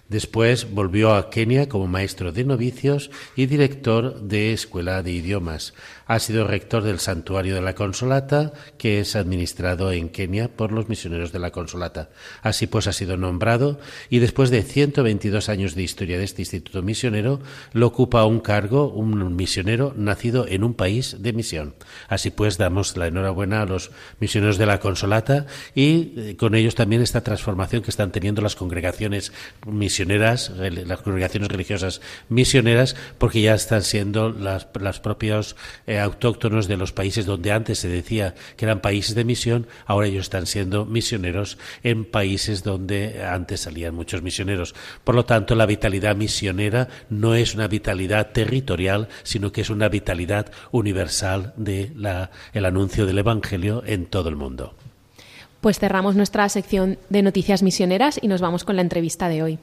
Después 0.09 0.73
volvió 0.73 1.15
a 1.15 1.29
Kenia 1.29 1.69
como 1.69 1.87
maestro 1.87 2.33
de 2.33 2.45
novicios 2.45 3.11
y 3.37 3.45
director 3.45 4.21
de 4.23 4.55
escuela 4.55 5.03
de 5.03 5.13
idiomas. 5.13 5.75
Ha 6.09 6.19
sido 6.19 6.47
rector 6.47 6.83
del 6.83 7.01
Santuario 7.01 7.55
de 7.55 7.61
la 7.61 7.75
Consolata, 7.75 8.53
que 8.79 8.99
es 8.99 9.15
administrado 9.15 9.93
en 9.93 10.09
Kenia 10.09 10.49
por 10.49 10.73
los 10.73 10.89
misioneros 10.89 11.33
de 11.33 11.39
la 11.39 11.51
Consolata. 11.51 12.09
Así 12.43 12.67
pues 12.67 12.87
ha 12.87 12.95
sido 12.95 13.19
nombrado 13.19 13.79
y 14.09 14.19
después 14.19 14.49
de 14.49 14.63
122 14.63 15.51
años 15.51 15.75
de 15.75 15.83
historia 15.83 16.17
de 16.17 16.25
este 16.25 16.41
instituto 16.41 16.83
misionero, 16.83 17.41
lo 17.75 17.87
ocupa 17.87 18.25
un 18.25 18.41
cargo, 18.41 18.89
un 18.89 19.37
misionero 19.37 19.93
nacido 19.97 20.47
en 20.49 20.65
un 20.65 20.73
país 20.73 21.17
de 21.21 21.35
misión. 21.35 21.75
Así 22.09 22.31
pues 22.31 22.57
damos 22.57 22.97
la 22.97 23.07
enhorabuena 23.07 23.61
a 23.61 23.67
los 23.67 23.91
misioneros 24.19 24.57
de 24.57 24.65
la 24.65 24.81
Consolata 24.81 25.45
y 25.75 26.15
eh, 26.17 26.37
con 26.39 26.55
ellos 26.55 26.75
también 26.75 27.03
esta 27.03 27.21
transformación 27.21 27.83
que 27.83 27.91
están 27.91 28.13
teniendo 28.13 28.41
las 28.41 28.57
congregaciones 28.57 29.33
misioneras, 29.67 30.53
las 30.57 31.01
congregaciones 31.03 31.51
religiosas 31.51 32.01
misioneras, 32.31 32.97
porque 33.19 33.43
ya 33.43 33.55
están 33.55 33.83
siendo 33.83 34.31
las, 34.31 34.69
las 34.81 35.01
propias 35.01 35.55
eh, 35.87 35.98
autóctonos 36.01 36.69
de 36.69 36.77
los 36.77 36.93
países 36.93 37.27
donde 37.27 37.53
antes 37.53 37.79
se 37.79 37.89
decía 37.89 38.35
que 38.57 38.65
eran 38.65 38.81
países 38.81 39.15
de 39.15 39.25
misión, 39.25 39.67
ahora 39.87 40.07
ellos 40.09 40.27
están 40.27 40.47
siendo 40.47 40.85
misioneros 40.85 41.59
en 41.83 42.05
países 42.05 42.63
donde 42.63 43.25
antes 43.25 43.61
salían 43.61 43.95
muchos 43.95 44.23
misioneros. 44.23 44.75
Por 45.05 45.15
lo 45.15 45.25
tanto, 45.25 45.55
la 45.55 45.67
vitalidad 45.67 46.17
misionera 46.17 46.89
no 47.11 47.35
es 47.35 47.55
una 47.55 47.69
vitalidad 47.69 48.33
territorial, 48.33 49.09
sino 49.23 49.53
que 49.53 49.61
es 49.61 49.71
una 49.71 49.89
vitalidad 49.89 50.51
universal 50.71 51.53
de 51.57 51.93
el 52.53 52.65
anuncio 52.65 53.07
del 53.07 53.19
Evangelio 53.19 53.83
en 53.87 54.07
todo 54.07 54.29
el 54.29 54.37
mundo. 54.37 54.75
Pues 55.61 55.79
cerramos 55.79 56.15
nuestra 56.15 56.49
sección 56.49 56.99
de 57.09 57.23
noticias 57.23 57.63
misioneras 57.63 58.19
y 58.23 58.29
nos 58.29 58.41
vamos 58.41 58.65
con 58.65 58.77
la 58.77 58.83
entrevista 58.83 59.29
de 59.29 59.43
hoy. 59.43 59.59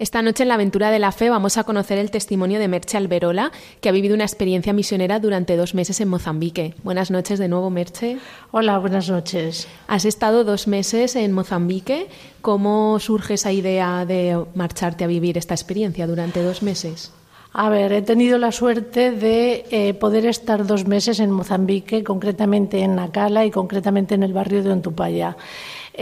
Esta 0.00 0.22
noche 0.22 0.44
en 0.44 0.48
la 0.48 0.54
aventura 0.54 0.90
de 0.90 0.98
la 0.98 1.12
fe 1.12 1.28
vamos 1.28 1.58
a 1.58 1.64
conocer 1.64 1.98
el 1.98 2.10
testimonio 2.10 2.58
de 2.58 2.68
Merche 2.68 2.96
Alberola, 2.96 3.52
que 3.82 3.90
ha 3.90 3.92
vivido 3.92 4.14
una 4.14 4.24
experiencia 4.24 4.72
misionera 4.72 5.20
durante 5.20 5.58
dos 5.58 5.74
meses 5.74 6.00
en 6.00 6.08
Mozambique. 6.08 6.72
Buenas 6.82 7.10
noches 7.10 7.38
de 7.38 7.48
nuevo, 7.48 7.68
Merche. 7.68 8.16
Hola, 8.50 8.78
buenas 8.78 9.10
noches. 9.10 9.68
Has 9.88 10.06
estado 10.06 10.42
dos 10.42 10.66
meses 10.68 11.16
en 11.16 11.32
Mozambique. 11.32 12.08
¿Cómo 12.40 12.98
surge 12.98 13.34
esa 13.34 13.52
idea 13.52 14.06
de 14.06 14.42
marcharte 14.54 15.04
a 15.04 15.06
vivir 15.06 15.36
esta 15.36 15.52
experiencia 15.52 16.06
durante 16.06 16.42
dos 16.42 16.62
meses? 16.62 17.12
A 17.52 17.68
ver, 17.68 17.92
he 17.92 18.00
tenido 18.00 18.38
la 18.38 18.52
suerte 18.52 19.10
de 19.10 19.66
eh, 19.70 19.92
poder 19.92 20.24
estar 20.24 20.66
dos 20.66 20.86
meses 20.86 21.20
en 21.20 21.30
Mozambique, 21.30 22.04
concretamente 22.04 22.80
en 22.80 22.94
Nacala 22.94 23.44
y 23.44 23.50
concretamente 23.50 24.14
en 24.14 24.22
el 24.22 24.32
barrio 24.32 24.62
de 24.62 24.70
Ontupaya. 24.70 25.36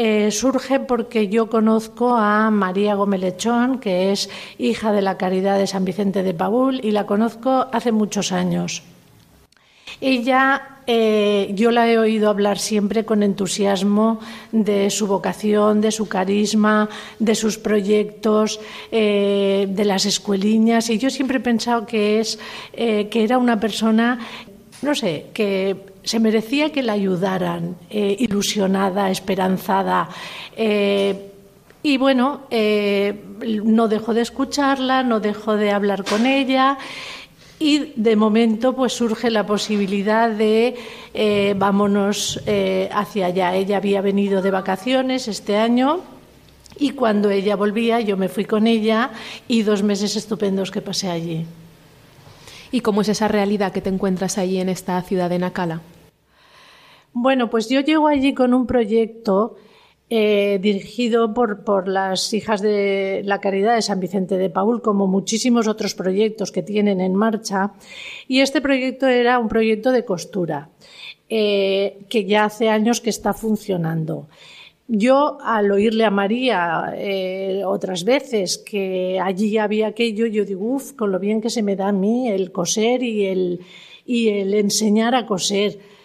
Eh, 0.00 0.30
surge 0.30 0.78
porque 0.78 1.26
yo 1.26 1.50
conozco 1.50 2.14
a 2.14 2.52
María 2.52 2.94
Gómez 2.94 3.18
Lechón, 3.18 3.80
que 3.80 4.12
es 4.12 4.30
hija 4.56 4.92
de 4.92 5.02
la 5.02 5.16
Caridad 5.18 5.58
de 5.58 5.66
San 5.66 5.84
Vicente 5.84 6.22
de 6.22 6.34
Paúl, 6.34 6.78
y 6.84 6.92
la 6.92 7.04
conozco 7.04 7.66
hace 7.72 7.90
muchos 7.90 8.30
años. 8.30 8.84
Ella, 10.00 10.78
eh, 10.86 11.50
yo 11.56 11.72
la 11.72 11.90
he 11.90 11.98
oído 11.98 12.30
hablar 12.30 12.60
siempre 12.60 13.04
con 13.04 13.24
entusiasmo 13.24 14.20
de 14.52 14.88
su 14.90 15.08
vocación, 15.08 15.80
de 15.80 15.90
su 15.90 16.06
carisma, 16.06 16.88
de 17.18 17.34
sus 17.34 17.58
proyectos, 17.58 18.60
eh, 18.92 19.66
de 19.68 19.84
las 19.84 20.06
escueliñas, 20.06 20.90
y 20.90 20.98
yo 20.98 21.10
siempre 21.10 21.38
he 21.38 21.40
pensado 21.40 21.86
que, 21.86 22.20
es, 22.20 22.38
que 22.72 23.24
era 23.24 23.36
una 23.36 23.58
persona, 23.58 24.20
no 24.80 24.94
sé, 24.94 25.26
que 25.34 25.97
se 26.08 26.20
merecía 26.20 26.72
que 26.72 26.82
la 26.82 26.94
ayudaran, 26.94 27.76
eh, 27.90 28.16
ilusionada, 28.18 29.10
esperanzada. 29.10 30.08
Eh, 30.56 31.32
y 31.82 31.98
bueno, 31.98 32.46
eh, 32.50 33.14
no 33.62 33.88
dejó 33.88 34.14
de 34.14 34.22
escucharla, 34.22 35.02
no 35.02 35.20
dejó 35.20 35.56
de 35.56 35.70
hablar 35.70 36.04
con 36.04 36.24
ella. 36.24 36.78
Y 37.60 37.92
de 37.96 38.16
momento 38.16 38.74
pues 38.74 38.94
surge 38.94 39.30
la 39.30 39.44
posibilidad 39.44 40.30
de 40.30 40.76
vámonos 41.56 42.40
hacia 42.90 43.26
allá. 43.26 43.54
Ella 43.54 43.76
había 43.76 44.00
venido 44.00 44.40
de 44.40 44.50
vacaciones 44.50 45.28
este 45.28 45.58
año 45.58 46.00
y 46.78 46.92
cuando 46.92 47.28
ella 47.28 47.56
volvía 47.56 48.00
yo 48.00 48.16
me 48.16 48.30
fui 48.30 48.46
con 48.46 48.66
ella 48.66 49.10
y 49.46 49.62
dos 49.62 49.82
meses 49.82 50.16
estupendos 50.16 50.70
que 50.70 50.80
pasé 50.80 51.10
allí. 51.10 51.44
¿Y 52.70 52.80
cómo 52.80 53.02
es 53.02 53.08
esa 53.08 53.28
realidad 53.28 53.72
que 53.72 53.82
te 53.82 53.90
encuentras 53.90 54.38
allí 54.38 54.58
en 54.58 54.70
esta 54.70 55.02
ciudad 55.02 55.28
de 55.28 55.40
Nacala? 55.40 55.82
Bueno, 57.12 57.50
pues 57.50 57.68
yo 57.68 57.80
llego 57.80 58.08
allí 58.08 58.34
con 58.34 58.54
un 58.54 58.66
proyecto 58.66 59.56
eh, 60.10 60.58
dirigido 60.62 61.34
por, 61.34 61.86
las 61.86 62.32
hijas 62.32 62.62
de 62.62 63.20
la 63.26 63.42
Caridad 63.42 63.74
de 63.74 63.82
San 63.82 64.00
Vicente 64.00 64.38
de 64.38 64.48
Paul, 64.48 64.80
como 64.80 65.06
muchísimos 65.06 65.68
otros 65.68 65.94
proyectos 65.94 66.50
que 66.50 66.62
tienen 66.62 67.02
en 67.02 67.14
marcha. 67.14 67.72
Y 68.26 68.40
este 68.40 68.62
proyecto 68.62 69.06
era 69.06 69.38
un 69.38 69.48
proyecto 69.48 69.92
de 69.92 70.06
costura, 70.06 70.70
eh, 71.28 71.98
que 72.08 72.24
ya 72.24 72.46
hace 72.46 72.70
años 72.70 73.02
que 73.02 73.10
está 73.10 73.34
funcionando. 73.34 74.28
Yo, 74.86 75.36
al 75.42 75.70
oírle 75.70 76.06
a 76.06 76.10
María 76.10 76.94
eh, 76.96 77.62
otras 77.66 78.04
veces 78.04 78.56
que 78.56 79.20
allí 79.22 79.58
había 79.58 79.88
aquello, 79.88 80.24
yo 80.24 80.46
digo, 80.46 80.64
uff, 80.64 80.92
con 80.92 81.12
lo 81.12 81.18
bien 81.18 81.42
que 81.42 81.50
se 81.50 81.62
me 81.62 81.76
da 81.76 81.88
a 81.88 81.92
mí 81.92 82.30
el 82.30 82.50
coser 82.50 83.02
y 83.02 83.26
el 83.26 84.54
enseñar 84.54 85.14
a 85.14 85.26
coser. 85.26 85.97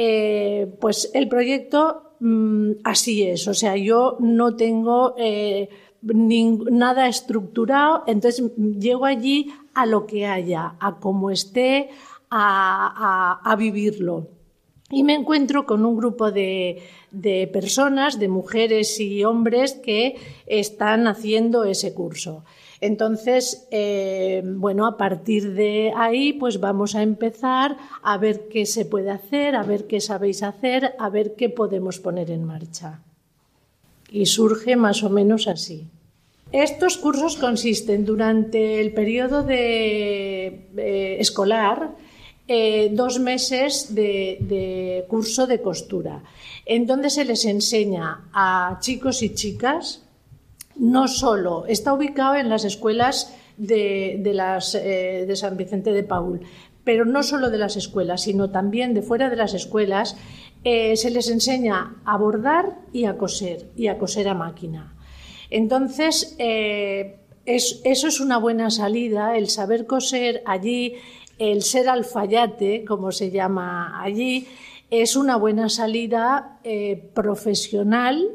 Eh, 0.00 0.76
pues 0.80 1.10
el 1.12 1.28
proyecto 1.28 2.12
mm, 2.20 2.70
así 2.84 3.24
es, 3.24 3.48
o 3.48 3.54
sea, 3.54 3.76
yo 3.76 4.16
no 4.20 4.54
tengo 4.54 5.16
eh, 5.18 5.70
nada 6.02 7.08
estructurado, 7.08 8.04
entonces 8.06 8.48
llego 8.56 9.06
allí 9.06 9.52
a 9.74 9.86
lo 9.86 10.06
que 10.06 10.24
haya, 10.24 10.76
a 10.78 11.00
cómo 11.00 11.32
esté, 11.32 11.90
a, 12.30 13.56
vivirlo. 13.58 14.28
Y 14.88 15.02
me 15.02 15.14
encuentro 15.14 15.66
con 15.66 15.84
un 15.84 15.96
grupo 15.96 16.30
de, 16.30 16.80
personas, 17.52 18.20
de 18.20 18.28
mujeres 18.28 19.00
y 19.00 19.24
hombres 19.24 19.72
que 19.72 20.14
están 20.46 21.08
haciendo 21.08 21.64
ese 21.64 21.92
curso. 21.92 22.44
Entonces, 22.80 23.66
eh, 23.70 24.42
bueno, 24.44 24.86
a 24.86 24.96
partir 24.96 25.54
de 25.54 25.92
ahí, 25.96 26.32
pues 26.32 26.60
vamos 26.60 26.94
a 26.94 27.02
empezar 27.02 27.76
a 28.02 28.18
ver 28.18 28.48
qué 28.48 28.66
se 28.66 28.84
puede 28.84 29.10
hacer, 29.10 29.56
a 29.56 29.64
ver 29.64 29.86
qué 29.86 30.00
sabéis 30.00 30.42
hacer, 30.42 30.94
a 30.98 31.10
ver 31.10 31.34
qué 31.34 31.48
podemos 31.48 31.98
poner 31.98 32.30
en 32.30 32.44
marcha. 32.44 33.00
Y 34.10 34.26
surge 34.26 34.76
más 34.76 35.02
o 35.02 35.10
menos 35.10 35.48
así. 35.48 35.88
Estos 36.52 36.96
cursos 36.96 37.36
consisten 37.36 38.06
durante 38.06 38.80
el 38.80 38.94
periodo 38.94 39.42
de, 39.42 40.46
eh, 40.76 41.16
escolar, 41.20 41.94
eh, 42.46 42.88
dos 42.92 43.18
meses 43.18 43.94
de, 43.94 45.04
curso 45.08 45.46
de 45.46 45.60
costura, 45.60 46.22
en 46.64 46.86
donde 46.86 47.10
se 47.10 47.26
les 47.26 47.44
enseña 47.44 48.30
a 48.32 48.78
chicos 48.80 49.22
y 49.22 49.34
chicas, 49.34 50.02
no 50.78 51.08
solo, 51.08 51.66
está 51.66 51.92
ubicado 51.92 52.36
en 52.36 52.48
las 52.48 52.64
escuelas 52.64 53.34
de, 53.56 54.20
las, 54.32 54.74
eh, 54.74 55.24
de 55.26 55.36
San 55.36 55.56
Vicente 55.56 55.92
de 55.92 56.04
Paul, 56.04 56.40
pero 56.84 57.04
no 57.04 57.22
solo 57.22 57.50
de 57.50 57.58
las 57.58 57.76
escuelas, 57.76 58.22
sino 58.22 58.50
también 58.50 58.94
de 58.94 59.02
fuera 59.02 59.28
de 59.28 59.36
las 59.36 59.54
escuelas, 59.54 60.16
se 60.64 61.10
les 61.10 61.30
enseña 61.30 61.96
a 62.04 62.16
bordar 62.18 62.78
y 62.92 63.04
a 63.04 63.16
coser, 63.16 63.70
y 63.76 63.86
a 63.86 63.96
coser 63.96 64.28
a 64.28 64.34
máquina. 64.34 64.94
Entonces, 65.50 66.34
eh, 66.38 67.16
eso 67.46 68.08
es 68.08 68.20
una 68.20 68.38
buena 68.38 68.70
salida, 68.70 69.36
el 69.36 69.48
saber 69.48 69.86
coser 69.86 70.42
allí, 70.44 70.96
el 71.38 71.62
ser 71.62 71.88
alfayate, 71.88 72.84
como 72.84 73.12
se 73.12 73.30
llama 73.30 74.02
allí, 74.02 74.46
es 74.90 75.16
una 75.16 75.36
buena 75.36 75.68
salida 75.68 76.58
eh, 76.64 77.10
profesional, 77.14 78.28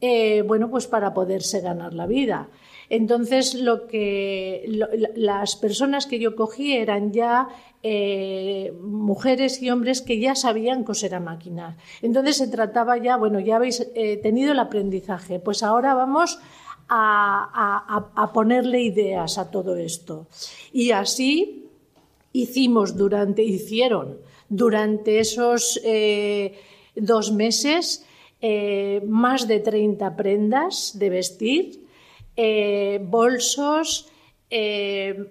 eh, 0.00 0.42
bueno, 0.42 0.70
pues 0.70 0.86
para 0.86 1.14
poderse 1.14 1.60
ganar 1.60 1.94
la 1.94 2.06
vida. 2.06 2.48
Entonces, 2.88 3.54
lo 3.54 3.88
que 3.88 4.64
las 5.16 5.56
personas 5.56 6.06
que 6.06 6.20
yo 6.20 6.36
cogí 6.36 6.74
eran 6.74 7.12
ya 7.12 7.48
mujeres 8.80 9.62
y 9.62 9.70
hombres 9.70 10.02
que 10.02 10.18
ya 10.18 10.34
sabían 10.34 10.82
coser 10.82 11.14
a 11.14 11.20
máquina. 11.20 11.76
Entonces 12.02 12.36
se 12.36 12.48
trataba 12.48 12.96
ya, 12.98 13.16
bueno, 13.16 13.38
ya 13.38 13.56
habéis 13.56 13.86
tenido 14.22 14.52
el 14.52 14.58
aprendizaje, 14.58 15.38
pues 15.38 15.62
ahora 15.62 15.94
vamos 15.94 16.40
a, 16.88 18.30
ponerle 18.32 18.82
ideas 18.82 19.38
a 19.38 19.50
todo 19.50 19.76
esto. 19.76 20.26
Y 20.72 20.90
así 20.90 21.68
hicimos 22.32 22.96
durante, 22.96 23.42
hicieron 23.42 24.18
durante 24.48 25.20
esos 25.20 25.80
eh, 25.84 26.58
dos 26.94 27.32
meses 27.32 28.05
eh, 28.48 29.02
más 29.08 29.48
de 29.48 29.58
30 29.58 30.14
prendas 30.14 30.96
de 30.96 31.10
vestir, 31.10 31.84
eh, 32.36 33.00
bolsos, 33.02 34.08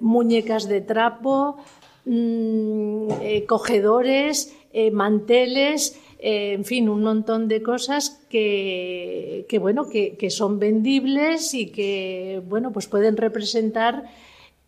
muñecas 0.02 0.68
de 0.68 0.82
trapo, 0.82 1.56
mm, 2.04 3.08
cogedores, 3.48 4.54
manteles, 4.92 5.98
en 6.20 6.66
fin, 6.66 6.90
un 6.90 7.04
montón 7.04 7.48
de 7.48 7.64
cosas 7.64 8.22
que, 8.30 9.48
bueno, 9.62 9.88
que, 9.88 10.30
son 10.30 10.60
vendibles 10.60 11.54
y 11.54 11.72
que, 11.72 12.44
bueno, 12.46 12.74
pues 12.74 12.88
pueden 12.88 13.16
representar 13.16 14.04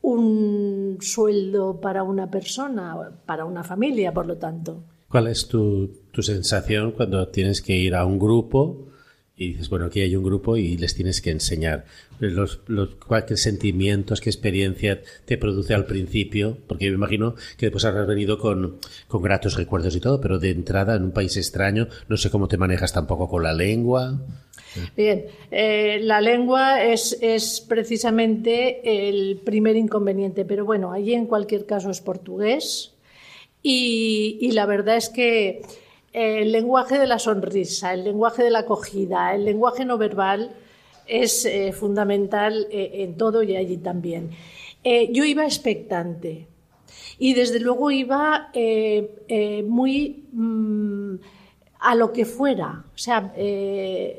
un 0.01 0.99
sueldo 1.01 1.81
para 1.81 2.03
una 2.03 2.31
persona, 2.31 3.12
para 3.25 3.43
una 3.43 3.65
familia, 3.65 4.13
por 4.13 4.25
lo 4.25 4.38
tanto. 4.38 4.83
¿Cuál 5.10 5.27
es 5.27 5.49
tu, 5.49 5.89
tu 6.17 6.23
sensación 6.23 6.93
cuando 6.93 7.27
tienes 7.27 7.62
que 7.62 7.75
ir 7.75 7.93
a 7.93 8.03
un 8.03 8.17
grupo 8.17 8.88
y 9.36 9.49
dices, 9.49 9.69
bueno, 9.69 9.86
aquí 9.86 10.01
hay 10.01 10.15
un 10.15 10.23
grupo 10.23 10.58
y 10.58 10.75
les 10.75 10.95
tienes 10.95 11.21
que 11.21 11.30
enseñar 11.30 11.86
los, 12.17 12.62
los 12.65 12.95
qué 13.27 13.38
sentimientos, 13.38 14.19
qué 14.19 14.32
experiencia 14.32 14.99
te 15.25 15.38
produce 15.38 15.75
al 15.75 15.86
principio, 15.86 16.58
porque 16.65 16.86
yo 16.86 16.91
me 16.93 16.97
imagino 16.97 17.36
que 17.56 17.67
después 17.67 17.86
habrás 17.86 18.08
venido 18.08 18.39
con, 18.39 18.80
con 19.08 19.21
gratos 19.21 19.53
recuerdos 19.58 19.95
y 19.95 19.99
todo, 19.99 20.19
pero 20.19 20.39
de 20.39 20.49
entrada 20.49 20.95
en 20.95 21.03
un 21.03 21.12
país 21.12 21.38
extraño, 21.38 21.88
no 22.10 22.17
sé 22.17 22.32
cómo 22.32 22.47
te 22.47 22.58
manejas 22.58 22.93
tampoco 22.93 23.30
con 23.30 23.43
la 23.43 23.53
lengua. 23.53 24.19
Bien, 24.95 25.25
eh, 25.51 25.99
la 26.01 26.19
lengua 26.19 26.84
es, 26.84 27.15
es, 27.21 27.62
precisamente 27.62 29.08
el 29.08 29.39
primer 29.45 29.75
inconveniente, 29.75 30.45
pero 30.45 30.65
bueno, 30.65 30.91
allí 30.91 31.13
en 31.13 31.27
cualquier 31.27 31.67
caso 31.67 31.91
es 31.91 32.01
portugués 32.01 32.95
y, 33.62 34.39
y 34.41 34.53
la 34.53 34.65
verdad 34.65 34.97
es 34.97 35.10
que 35.10 35.62
el 36.17 36.51
lenguaje 36.51 36.97
de 36.97 37.06
la 37.06 37.19
sonrisa, 37.19 37.93
el 37.93 38.03
lenguaje 38.03 38.41
de 38.41 38.49
la 38.49 38.60
acogida, 38.60 39.36
el 39.36 39.45
lenguaje 39.45 39.86
no 39.86 39.99
verbal 39.99 40.51
es 41.06 41.45
eh, 41.45 41.71
fundamental 41.73 42.67
eh, 42.71 43.03
en 43.03 43.17
todo 43.17 43.43
y 43.43 43.56
allí 43.56 43.77
también. 43.77 44.32
Eh, 44.84 45.12
yo 45.13 45.23
iba 45.25 45.45
expectante 45.45 46.47
y 47.19 47.36
desde 47.36 47.60
luego 47.60 47.91
iba 47.91 48.51
muy 49.67 50.25
mm, 50.32 51.15
a 51.82 51.93
lo 51.93 52.12
que 52.12 52.25
fuera. 52.25 52.84
O 52.95 52.97
sea, 52.97 53.32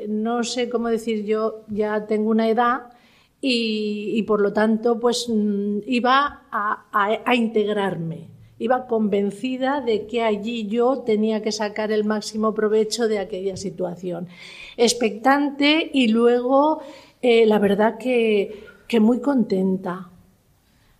no 0.08 0.44
sé 0.44 0.68
cómo 0.68 0.88
decir, 0.88 1.24
yo 1.24 1.64
ya 1.66 2.06
tengo 2.06 2.30
una 2.30 2.48
edad 2.48 2.92
y, 3.40 4.22
por 4.22 4.40
lo 4.40 4.52
tanto 4.52 5.00
pues 5.00 5.28
mm, 5.28 5.78
iba 5.86 6.42
a 6.52 7.34
integrarme 7.34 8.37
iba 8.58 8.86
convencida 8.86 9.80
de 9.80 10.06
que 10.06 10.22
allí 10.22 10.66
yo 10.66 10.98
tenía 11.00 11.42
que 11.42 11.52
sacar 11.52 11.92
el 11.92 12.04
máximo 12.04 12.54
provecho 12.54 13.08
de 13.08 13.18
aquella 13.18 13.56
situación. 13.56 14.28
Expectante 14.76 15.90
y 15.92 16.08
luego, 16.08 16.80
eh, 17.22 17.46
la 17.46 17.58
verdad 17.58 17.98
que, 17.98 18.64
muy 19.00 19.20
contenta, 19.20 20.10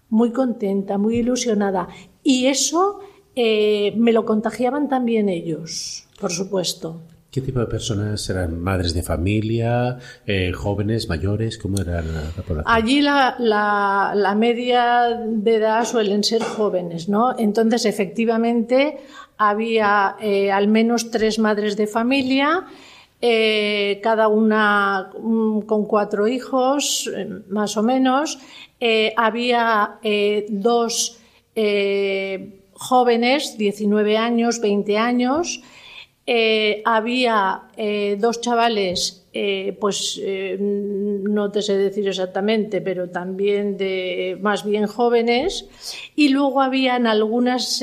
muy 0.09 0.31
contenta, 0.31 0.99
muy 0.99 1.17
ilusionada. 1.17 1.89
Y 2.23 2.47
eso 2.47 3.01
eh, 3.35 3.93
me 3.97 4.13
lo 4.13 4.25
contagiaban 4.25 4.89
también 4.89 5.29
ellos, 5.29 6.07
por 6.21 6.31
supuesto. 6.31 7.01
¿Qué 7.39 7.45
tipo 7.45 7.61
de 7.61 7.67
personas 7.67 8.29
eran? 8.31 8.61
¿Madres 8.61 8.95
de 8.95 9.03
familia? 9.05 9.97
Eh, 10.27 10.51
¿Jóvenes? 10.53 11.09
¿Mayores? 11.09 11.57
¿Cómo 11.57 11.81
era 11.81 12.03
la, 12.03 12.43
población? 12.43 12.65
Allí 12.67 13.01
la, 13.01 13.37
la, 13.39 14.35
media 14.35 15.21
de 15.25 15.55
edad 15.55 15.85
suelen 15.85 16.25
ser 16.25 16.43
jóvenes, 16.43 17.09
¿no? 17.09 17.39
Entonces, 17.39 17.85
efectivamente, 17.85 18.99
había 19.37 20.17
eh, 20.21 20.51
al 20.51 20.67
menos 20.67 21.13
tres 21.13 21.39
madres 21.39 21.77
de 21.77 21.87
familia, 21.87 22.65
eh, 23.21 24.01
cada 24.03 24.27
una 24.27 25.13
mm, 25.23 25.61
con 25.61 25.87
cuatro 25.87 26.27
hijos, 26.27 27.09
más 27.51 27.77
o 27.77 27.85
menos. 27.85 28.41
había 29.17 30.01
dos 30.49 31.21
jóvenes, 32.73 33.57
19 33.57 34.17
años, 34.17 34.61
20 34.61 34.99
años, 34.99 35.63
eh, 36.31 36.83
había 36.85 37.63
eh, 37.79 38.19
dos 38.21 38.43
chavales, 38.43 39.27
eh, 39.33 39.75
pues 39.81 40.21
no 40.61 41.51
te 41.51 41.63
sé 41.63 41.79
decir 41.79 42.07
exactamente, 42.07 42.83
pero 42.83 43.09
también 43.09 43.79
de 43.79 44.37
más 44.43 44.63
bien 44.63 44.87
jóvenes, 44.87 45.71
y 46.17 46.29
luego 46.29 46.61
habían 46.61 47.07
algunas 47.07 47.83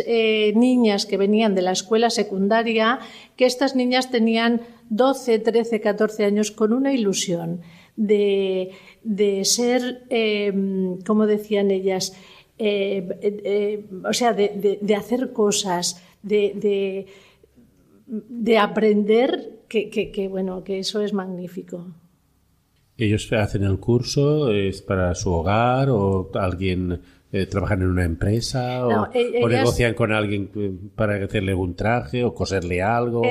niñas 0.54 1.08
que 1.08 1.18
venían 1.18 1.56
de 1.56 1.64
la 1.64 1.72
escuela 1.72 2.12
secundaria, 2.12 3.00
que 3.36 3.48
estas 3.48 3.76
niñas 3.76 4.12
tenían 4.12 4.62
12, 4.92 5.40
13, 5.40 5.82
14 5.82 6.26
años 6.26 6.52
con 6.52 6.72
una 6.72 6.94
ilusión 6.94 7.62
de, 7.96 8.70
ser, 9.44 10.04
como 11.04 11.26
decían 11.26 11.72
ellas, 11.72 12.14
o 12.60 14.14
sea, 14.14 14.34
de, 14.34 14.96
hacer 14.96 15.34
cosas, 15.34 16.04
de 16.22 17.08
de 18.08 18.58
aprender 18.58 19.64
que, 19.68 20.28
bueno, 20.30 20.64
que 20.64 20.80
eso 20.80 21.02
es 21.02 21.14
magnífico. 21.14 21.88
¿Ellos 22.98 23.28
hacen 23.34 23.64
el 23.64 23.80
curso? 23.80 24.52
¿Es 24.52 24.82
para 24.82 25.14
su 25.16 25.32
hogar 25.32 25.90
o 25.90 26.32
alguien 26.36 27.02
eh, 27.36 27.48
trabajan 27.48 27.82
en 27.82 27.90
una 27.90 28.06
empresa 28.06 28.88
o, 28.88 29.10
e- 29.14 29.46
negocian 29.46 29.94
con 29.94 30.14
alguien 30.14 30.50
eh, 30.56 30.72
para 30.96 31.22
hacerle 31.22 31.54
un 31.54 31.76
traje 31.76 32.24
o 32.24 32.34
coserle 32.34 32.82
algo. 32.82 33.24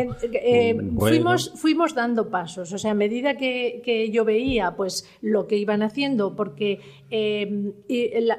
fuimos, 0.99 1.53
fuimos 1.57 1.95
dando 1.95 2.29
pasos, 2.29 2.71
o 2.75 2.77
sea, 2.77 2.91
a 2.91 2.95
medida 2.95 3.39
que, 3.39 3.81
que 3.83 4.11
yo 4.11 4.27
veía 4.27 4.77
pues 4.77 5.09
lo 5.23 5.47
que 5.47 5.57
iban 5.57 5.83
haciendo, 5.83 6.37
porque 6.37 6.81
el, 7.09 7.75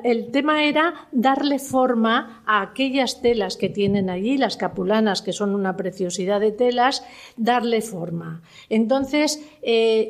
el, 0.04 0.32
tema 0.32 0.66
era 0.66 1.08
darle 1.12 1.58
forma 1.58 2.44
a 2.46 2.62
aquellas 2.62 3.24
telas 3.24 3.58
que 3.58 3.70
tienen 3.70 4.12
allí, 4.12 4.38
las 4.38 4.58
capulanas, 4.58 5.24
que 5.24 5.34
son 5.34 5.56
una 5.56 5.76
preciosidad 5.76 6.42
de 6.42 6.52
telas, 6.52 7.04
darle 7.38 7.82
forma. 7.82 8.44
Entonces, 8.70 9.44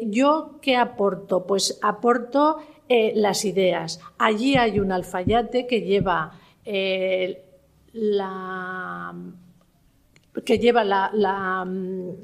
¿yo 0.04 0.60
qué 0.62 0.76
aporto? 0.76 1.46
Pues 1.46 1.80
aporto 1.82 2.58
eh, 2.88 3.14
las 3.16 3.46
ideas. 3.46 4.00
Allí 4.18 4.56
hay 4.56 4.80
un 4.80 4.92
alfayate 4.92 5.66
que 5.68 5.82
lleva 5.82 6.32
eh, 6.66 7.42
que 10.44 10.60
lleva 10.60 11.12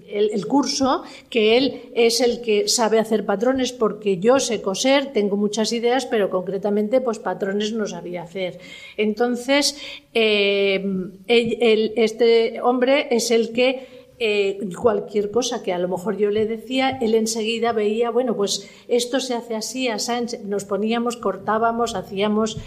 el, 0.08 0.46
curso, 0.48 1.04
que 1.30 1.58
él 1.58 1.82
es 1.96 2.20
el 2.20 2.42
que 2.42 2.68
sabe 2.68 3.00
hacer 3.00 3.26
patrones 3.26 3.72
porque 3.72 4.18
yo 4.18 4.40
sé 4.40 4.62
coser, 4.62 5.14
tengo 5.14 5.38
muchas 5.38 5.72
ideas, 5.72 6.06
pero 6.06 6.30
concretamente 6.30 7.00
pues 7.00 7.20
patrones 7.20 7.72
no 7.72 7.88
sabía 7.88 8.24
hacer. 8.24 8.60
Entonces, 8.98 9.78
eh, 10.14 10.84
este 11.28 12.62
hombre 12.62 13.08
es 13.12 13.32
el 13.32 13.54
que 13.54 14.01
eh, 14.24 14.60
cualquier 14.80 15.32
cosa 15.32 15.64
que 15.64 15.74
a 15.74 15.80
lo 15.80 15.88
mejor 15.88 16.16
yo 16.16 16.30
le 16.30 16.46
decía, 16.46 16.92
él 17.02 17.16
enseguida 17.16 17.72
veía, 17.72 18.12
bueno, 18.12 18.36
pues 18.36 18.70
esto 18.88 19.20
se 19.20 19.34
hace 19.34 19.56
así, 19.56 19.88
a 19.88 19.98
nos 20.46 20.64
poníamos, 20.66 21.18
cortábamos, 21.18 21.96
hacíamos. 21.96 22.60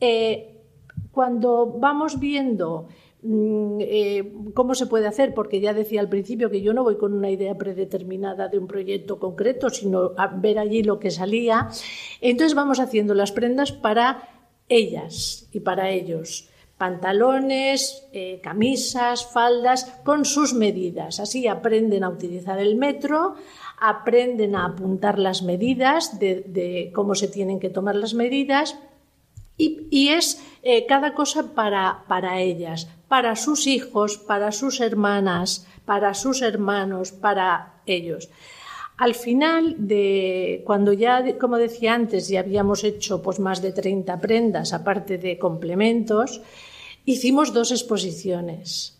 Eh, 0.00 0.56
cuando 1.12 1.66
vamos 1.66 2.18
viendo 2.18 2.88
mm, 3.22 3.78
eh, 3.80 4.32
cómo 4.54 4.74
se 4.74 4.86
puede 4.86 5.06
hacer, 5.06 5.34
porque 5.34 5.60
ya 5.60 5.72
decía 5.72 6.00
al 6.00 6.08
principio 6.08 6.50
que 6.50 6.62
yo 6.62 6.74
no 6.74 6.82
voy 6.82 6.96
con 6.96 7.12
una 7.12 7.30
idea 7.30 7.56
predeterminada 7.56 8.48
de 8.48 8.58
un 8.58 8.66
proyecto 8.66 9.20
concreto, 9.20 9.70
sino 9.70 10.14
ver 10.38 10.58
allí 10.58 10.82
lo 10.82 10.98
que 10.98 11.12
salía, 11.12 11.68
entonces 12.20 12.56
vamos 12.56 12.80
haciendo 12.80 13.14
las 13.14 13.30
prendas 13.30 13.70
para 13.70 14.30
ellas 14.68 15.48
y 15.52 15.60
para 15.60 15.90
ellos 15.90 16.48
pantalones, 16.78 18.08
eh, 18.12 18.40
camisas, 18.42 19.26
faldas, 19.26 19.84
con 20.04 20.24
sus 20.24 20.54
medidas. 20.54 21.18
Así 21.18 21.48
aprenden 21.48 22.04
a 22.04 22.08
utilizar 22.08 22.58
el 22.60 22.76
metro, 22.76 23.34
aprenden 23.78 24.54
a 24.54 24.66
apuntar 24.66 25.18
las 25.18 25.42
medidas 25.42 26.18
de, 26.18 26.90
cómo 26.94 27.16
se 27.16 27.28
tienen 27.28 27.58
que 27.58 27.68
tomar 27.68 27.96
las 27.96 28.14
medidas 28.14 28.78
y, 29.56 30.08
es 30.10 30.40
eh, 30.62 30.86
cada 30.86 31.14
cosa 31.14 31.52
para, 31.52 32.04
para 32.06 32.40
ellas, 32.40 32.88
para 33.08 33.34
sus 33.34 33.66
hijos, 33.66 34.16
para 34.16 34.52
sus 34.52 34.80
hermanas, 34.80 35.66
para 35.84 36.14
sus 36.14 36.42
hermanos, 36.42 37.10
para 37.10 37.80
ellos. 37.86 38.30
Al 38.98 39.14
final 39.14 39.76
de 39.78 40.62
cuando 40.66 40.92
ya, 40.92 41.38
como 41.38 41.56
decía 41.56 41.94
antes, 41.94 42.28
ya 42.28 42.40
habíamos 42.40 42.82
hecho 42.82 43.22
pues 43.22 43.38
más 43.38 43.62
de 43.62 43.72
30 43.72 44.20
prendas, 44.20 44.72
aparte 44.72 45.18
de 45.18 45.38
complementos, 45.38 46.40
hicimos 47.12 47.52
dos 47.52 47.70
exposiciones. 47.70 48.98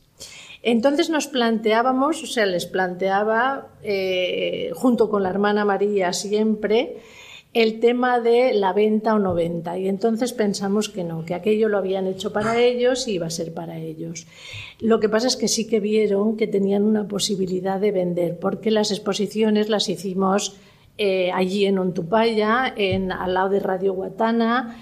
Entonces 0.63 1.09
nos 1.09 1.29
planteábamos, 1.29 2.23
o 2.23 2.27
sea, 2.27 2.47
les 2.47 2.67
planteaba, 2.67 3.69
eh, 3.83 4.71
junto 4.75 5.09
con 5.09 5.23
la 5.23 5.31
hermana 5.31 5.65
María 5.65 6.13
siempre, 6.13 6.97
el 7.55 7.81
tema 7.81 8.21
de 8.21 8.53
la 8.53 8.73
venta 8.73 9.15
o 9.15 9.19
no 9.19 9.35
venta. 9.35 9.79
Y 9.79 9.89
entonces 9.89 10.33
pensamos 10.33 10.89
que 10.89 11.05
no, 11.05 11.25
que 11.25 11.35
aquello 11.35 11.69
lo 11.69 11.79
habían 11.79 12.07
hecho 12.07 12.33
para 12.33 12.61
ellos 12.61 13.07
y 13.09 13.13
iba 13.13 13.27
a 13.27 13.31
ser 13.31 13.55
para 13.55 13.79
ellos. 13.79 14.27
Lo 14.81 15.01
que 15.01 15.09
pasa 15.09 15.29
es 15.29 15.37
que 15.37 15.49
sí 15.49 15.67
que 15.67 15.81
vieron 15.81 16.37
que 16.37 16.47
tenían 16.47 16.83
una 16.83 17.07
posibilidad 17.07 17.81
de 17.81 17.93
vender, 17.93 18.39
porque 18.39 18.71
las 18.71 18.91
exposiciones 18.91 19.69
las 19.69 19.89
hicimos 19.89 20.57
eh, 20.99 21.31
allí 21.33 21.65
en 21.67 21.79
Ontupaya, 21.79 22.73
en, 22.77 23.13
al 23.13 23.35
lado 23.35 23.51
de 23.51 23.61
Radio 23.61 23.93
Guatana. 23.95 24.77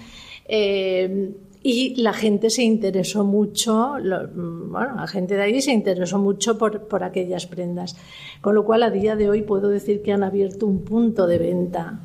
Eh, 0.47 1.31
y 1.69 1.95
la 1.95 2.13
gente 2.13 2.49
se 2.49 2.63
interesó 2.63 3.25
mucho, 3.25 3.95
bueno, 4.01 4.95
la 4.95 5.05
gente 5.05 5.35
de 5.35 5.41
ahí 5.41 5.61
se 5.61 5.73
interesó 5.73 6.17
mucho 6.17 6.57
por, 6.57 6.87
por, 6.87 7.03
aquellas 7.03 7.45
prendas. 7.45 7.97
Con 8.39 8.55
lo 8.55 8.63
cual, 8.63 8.83
a 8.83 8.89
día 8.89 9.17
de 9.17 9.29
hoy 9.29 9.41
puedo 9.41 9.67
decir 9.67 10.01
que 10.01 10.13
han 10.13 10.23
abierto 10.23 10.65
un 10.65 10.85
punto 10.85 11.27
de 11.27 11.37
venta 11.39 11.99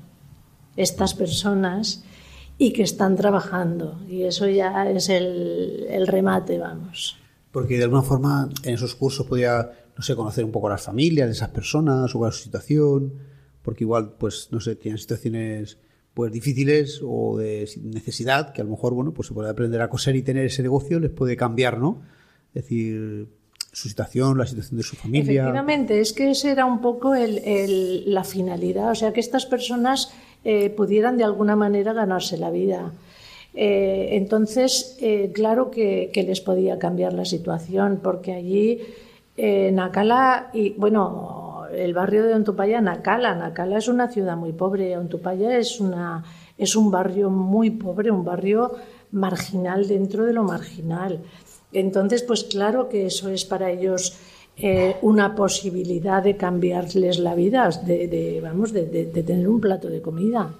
estas 0.75 1.15
personas 1.15 2.03
y 2.59 2.73
que 2.73 2.83
están 2.83 3.15
trabajando. 3.15 4.01
Y 4.09 4.25
eso 4.25 4.49
ya 4.49 4.91
es 4.91 5.09
el, 5.09 6.09
remate, 6.09 6.59
vamos. 6.59 7.17
Porque 7.53 7.77
de 7.77 7.85
alguna 7.85 8.03
forma 8.03 8.51
en 8.65 8.75
esos 8.75 8.97
cursos 8.97 9.29
podía, 9.29 9.71
no 9.97 10.03
sé, 10.03 10.17
conocer 10.17 10.45
un 10.45 10.51
poco 10.51 10.71
las 10.71 10.83
familias 10.83 11.29
de 11.29 11.35
esas 11.35 11.51
personas, 11.51 12.11
su 12.11 12.33
situación, 12.33 13.13
porque 13.63 13.85
igual, 13.85 14.15
pues, 14.19 14.49
no 14.51 14.59
sé, 14.59 14.75
tienen 14.75 14.99
situaciones 14.99 15.79
pues 16.15 16.31
difíciles 16.33 17.01
o 17.05 17.39
de 17.39 17.69
necesidad 17.83 18.53
que 18.53 18.61
a 18.61 18.65
lo 18.65 18.71
mejor 18.71 18.95
bueno 18.95 19.13
pues 19.13 19.29
se 19.29 19.35
puede 19.35 19.51
aprender 19.51 19.81
a 19.81 19.89
coser 19.89 20.17
y 20.17 20.23
tener 20.23 20.47
ese 20.47 20.63
negocio 20.63 21.01
les 21.01 21.11
puede 21.11 21.37
cambiar 21.37 21.79
no 21.79 22.03
es 22.55 22.63
decir 22.63 23.29
su 23.73 23.89
situación 23.89 24.37
la 24.37 24.47
situación 24.47 24.77
de 24.77 24.83
su 24.83 24.97
familia. 24.97 25.43
Efectivamente 25.43 26.01
es 26.01 26.13
que 26.13 26.31
esa 26.31 26.51
era 26.51 26.67
un 26.67 26.81
poco 26.81 27.15
el, 27.15 28.05
la 28.13 28.25
finalidad 28.25 28.91
o 28.91 28.95
sea 28.95 29.13
que 29.13 29.21
estas 29.21 29.47
personas 29.47 30.13
eh, 30.45 30.71
pudieran 30.71 31.17
de 31.17 31.25
alguna 31.25 31.57
manera 31.57 31.93
ganarse 31.93 32.37
la 32.37 32.51
vida. 32.51 32.93
Eh, 33.55 34.11
entonces 34.13 34.99
eh, 35.01 35.31
claro 35.33 35.71
que, 35.71 36.11
les 36.15 36.41
podía 36.41 36.79
cambiar 36.79 37.13
la 37.15 37.25
situación 37.25 38.01
porque 38.03 38.33
allí 38.33 38.81
en 39.37 39.79
Acala 39.79 40.51
y 40.53 40.71
bueno 40.71 41.42
el 41.75 41.95
barrio 41.95 42.25
de 42.25 42.35
Ontupaya, 42.35 42.81
Nacala. 42.81 43.35
Nacala 43.35 43.79
es 43.79 43.89
una 43.89 44.09
ciudad 44.09 44.37
muy 44.37 44.53
pobre. 44.53 44.97
Ontupaya 44.97 45.57
es, 45.59 45.81
una, 45.81 46.25
es 46.59 46.77
un 46.77 46.91
barrio 46.91 47.31
muy 47.31 47.71
pobre, 47.71 48.11
un 48.11 48.25
barrio 48.25 48.73
marginal 49.13 49.89
dentro 49.89 50.25
de 50.25 50.33
lo 50.33 50.45
marginal. 50.45 51.21
Entonces, 51.73 52.23
pues 52.23 52.45
claro 52.45 52.89
que 52.89 53.07
eso 53.07 53.29
es 53.31 53.45
para 53.45 53.71
ellos 53.71 54.17
eh, 54.57 54.97
una 55.03 55.35
posibilidad 55.35 56.23
de 56.23 56.37
cambiarles 56.37 57.19
la 57.19 57.35
vida, 57.35 57.69
de, 57.85 58.41
vamos, 58.43 58.73
de, 58.73 58.87
de, 58.87 59.23
tener 59.23 59.49
un 59.49 59.61
plato 59.61 59.89
de 59.89 60.03
comida. 60.03 60.55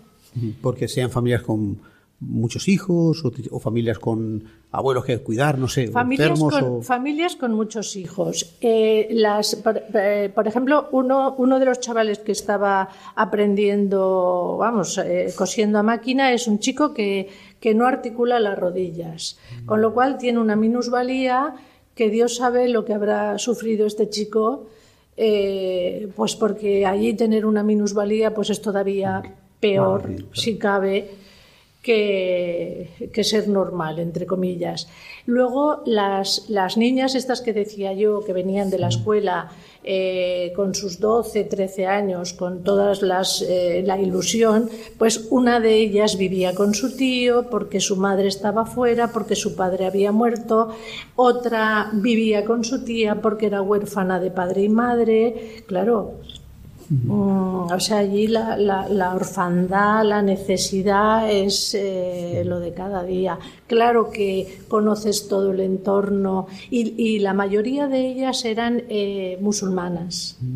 Porque 0.63 0.89
sean 0.89 1.11
familias 1.11 1.43
con 1.43 1.79
muchos 2.29 2.69
hijos 2.69 3.25
o, 3.25 3.59
familias 3.59 3.99
con 3.99 4.45
abuelos 4.71 5.05
que 5.05 5.19
cuidar, 5.19 5.59
no 5.59 5.69
sé, 5.69 5.89
familias 5.89 6.39
con, 6.39 6.83
familias 6.83 7.37
con 7.37 7.53
muchos 7.53 7.97
hijos. 7.97 8.57
Eh, 8.61 9.09
las, 9.11 9.63
eh, 9.95 10.31
por, 10.35 10.47
ejemplo, 10.47 10.89
uno, 10.93 11.35
uno 11.37 11.59
de 11.59 11.67
los 11.67 11.81
chavales 11.81 12.21
que 12.21 12.33
estaba 12.33 12.89
aprendiendo, 13.15 14.57
vamos, 14.59 14.99
eh, 14.99 15.33
cosiendo 15.37 15.79
a 15.79 15.83
máquina 15.83 16.33
es 16.33 16.47
un 16.47 16.59
chico 16.61 16.95
que, 16.95 17.29
que 17.61 17.75
no 17.75 17.87
articula 17.87 18.41
las 18.41 18.59
rodillas, 18.59 19.39
con 19.67 19.83
lo 19.83 19.93
cual 19.93 20.17
tiene 20.17 20.39
una 20.39 20.57
minusvalía 20.57 21.55
que 21.95 22.09
Dios 22.09 22.37
sabe 22.37 22.69
lo 22.69 22.85
que 22.85 22.95
habrá 22.95 23.39
sufrido 23.39 23.87
este 23.87 24.09
chico, 24.09 24.67
pues 26.17 26.37
porque 26.37 26.87
allí 26.87 27.15
tener 27.15 27.45
una 27.45 27.63
minusvalía 27.63 28.35
pues 28.35 28.51
es 28.51 28.63
todavía 28.63 29.23
peor, 29.61 30.11
si 30.33 30.57
cabe 30.57 31.22
que, 31.83 32.89
ser 33.25 33.49
normal, 33.49 33.99
entre 33.99 34.25
comillas. 34.27 34.89
Luego, 35.27 35.83
las, 35.85 36.49
las, 36.49 36.77
niñas 36.77 37.15
estas 37.15 37.41
que 37.41 37.53
decía 37.53 37.93
yo, 37.93 38.25
que 38.25 38.33
venían 38.33 38.71
de 38.71 38.79
la 38.79 38.89
escuela 38.89 39.51
eh, 39.83 40.53
con 40.55 40.77
sus 40.77 41.01
12, 41.01 41.45
13 41.45 41.87
años, 41.87 42.35
con 42.35 42.63
todas 42.63 43.03
las 43.03 43.43
eh, 43.43 43.83
la 43.85 44.01
ilusión, 44.01 44.71
pues 44.97 45.27
una 45.31 45.59
de 45.59 45.75
ellas 45.75 46.17
vivía 46.17 46.55
con 46.55 46.73
su 46.75 46.97
tío 46.97 47.51
porque 47.51 47.81
su 47.81 47.97
madre 47.97 48.29
estaba 48.29 48.65
fuera, 48.65 49.09
porque 49.09 49.35
su 49.35 49.57
padre 49.57 49.87
había 49.87 50.13
muerto, 50.13 50.69
otra 51.17 51.91
vivía 51.95 52.45
con 52.45 52.63
su 52.63 52.85
tía 52.85 53.21
porque 53.21 53.47
era 53.47 53.61
huérfana 53.61 54.21
de 54.21 54.31
padre 54.31 54.63
y 54.63 54.69
madre. 54.69 55.65
Claro, 55.67 56.21
Mm, 56.93 57.11
o 57.11 57.81
sea, 57.81 57.99
allí 57.99 58.27
la, 58.27 58.57
la, 58.57 59.15
orfandad, 59.15 60.05
la 60.05 60.21
necesidad 60.21 61.31
es 61.31 61.75
eh, 61.75 62.43
lo 62.45 62.61
de 62.61 62.75
cada 62.75 63.03
día. 63.03 63.39
Claro 63.67 64.11
que 64.11 64.61
conoces 64.69 65.27
todo 65.27 65.53
el 65.53 65.61
entorno 65.61 66.47
y, 66.71 67.19
la 67.21 67.33
mayoría 67.33 67.89
de 67.89 68.09
ellas 68.09 68.45
eran 68.45 68.83
eh, 68.89 69.39
musulmanas. 69.41 70.39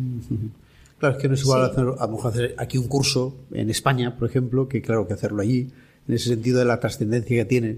Claro, 0.99 1.15
es 1.15 1.21
que 1.21 1.27
no 1.27 1.35
es 1.35 1.41
igual 1.41 1.63
hacer, 1.63 1.85
a 1.99 2.07
lo 2.07 2.13
mejor 2.13 2.31
hacer 2.31 2.55
aquí 2.57 2.79
un 2.79 2.87
curso 2.87 3.35
en 3.51 3.69
España, 3.69 4.17
por 4.17 4.27
ejemplo, 4.27 4.67
que 4.67 4.81
claro 4.81 5.07
que 5.07 5.13
hacerlo 5.13 5.43
allí, 5.43 5.69
en 6.07 6.15
ese 6.15 6.29
sentido 6.29 6.57
de 6.57 6.65
la 6.65 6.79
trascendencia 6.79 7.37
que 7.37 7.45
tiene 7.45 7.77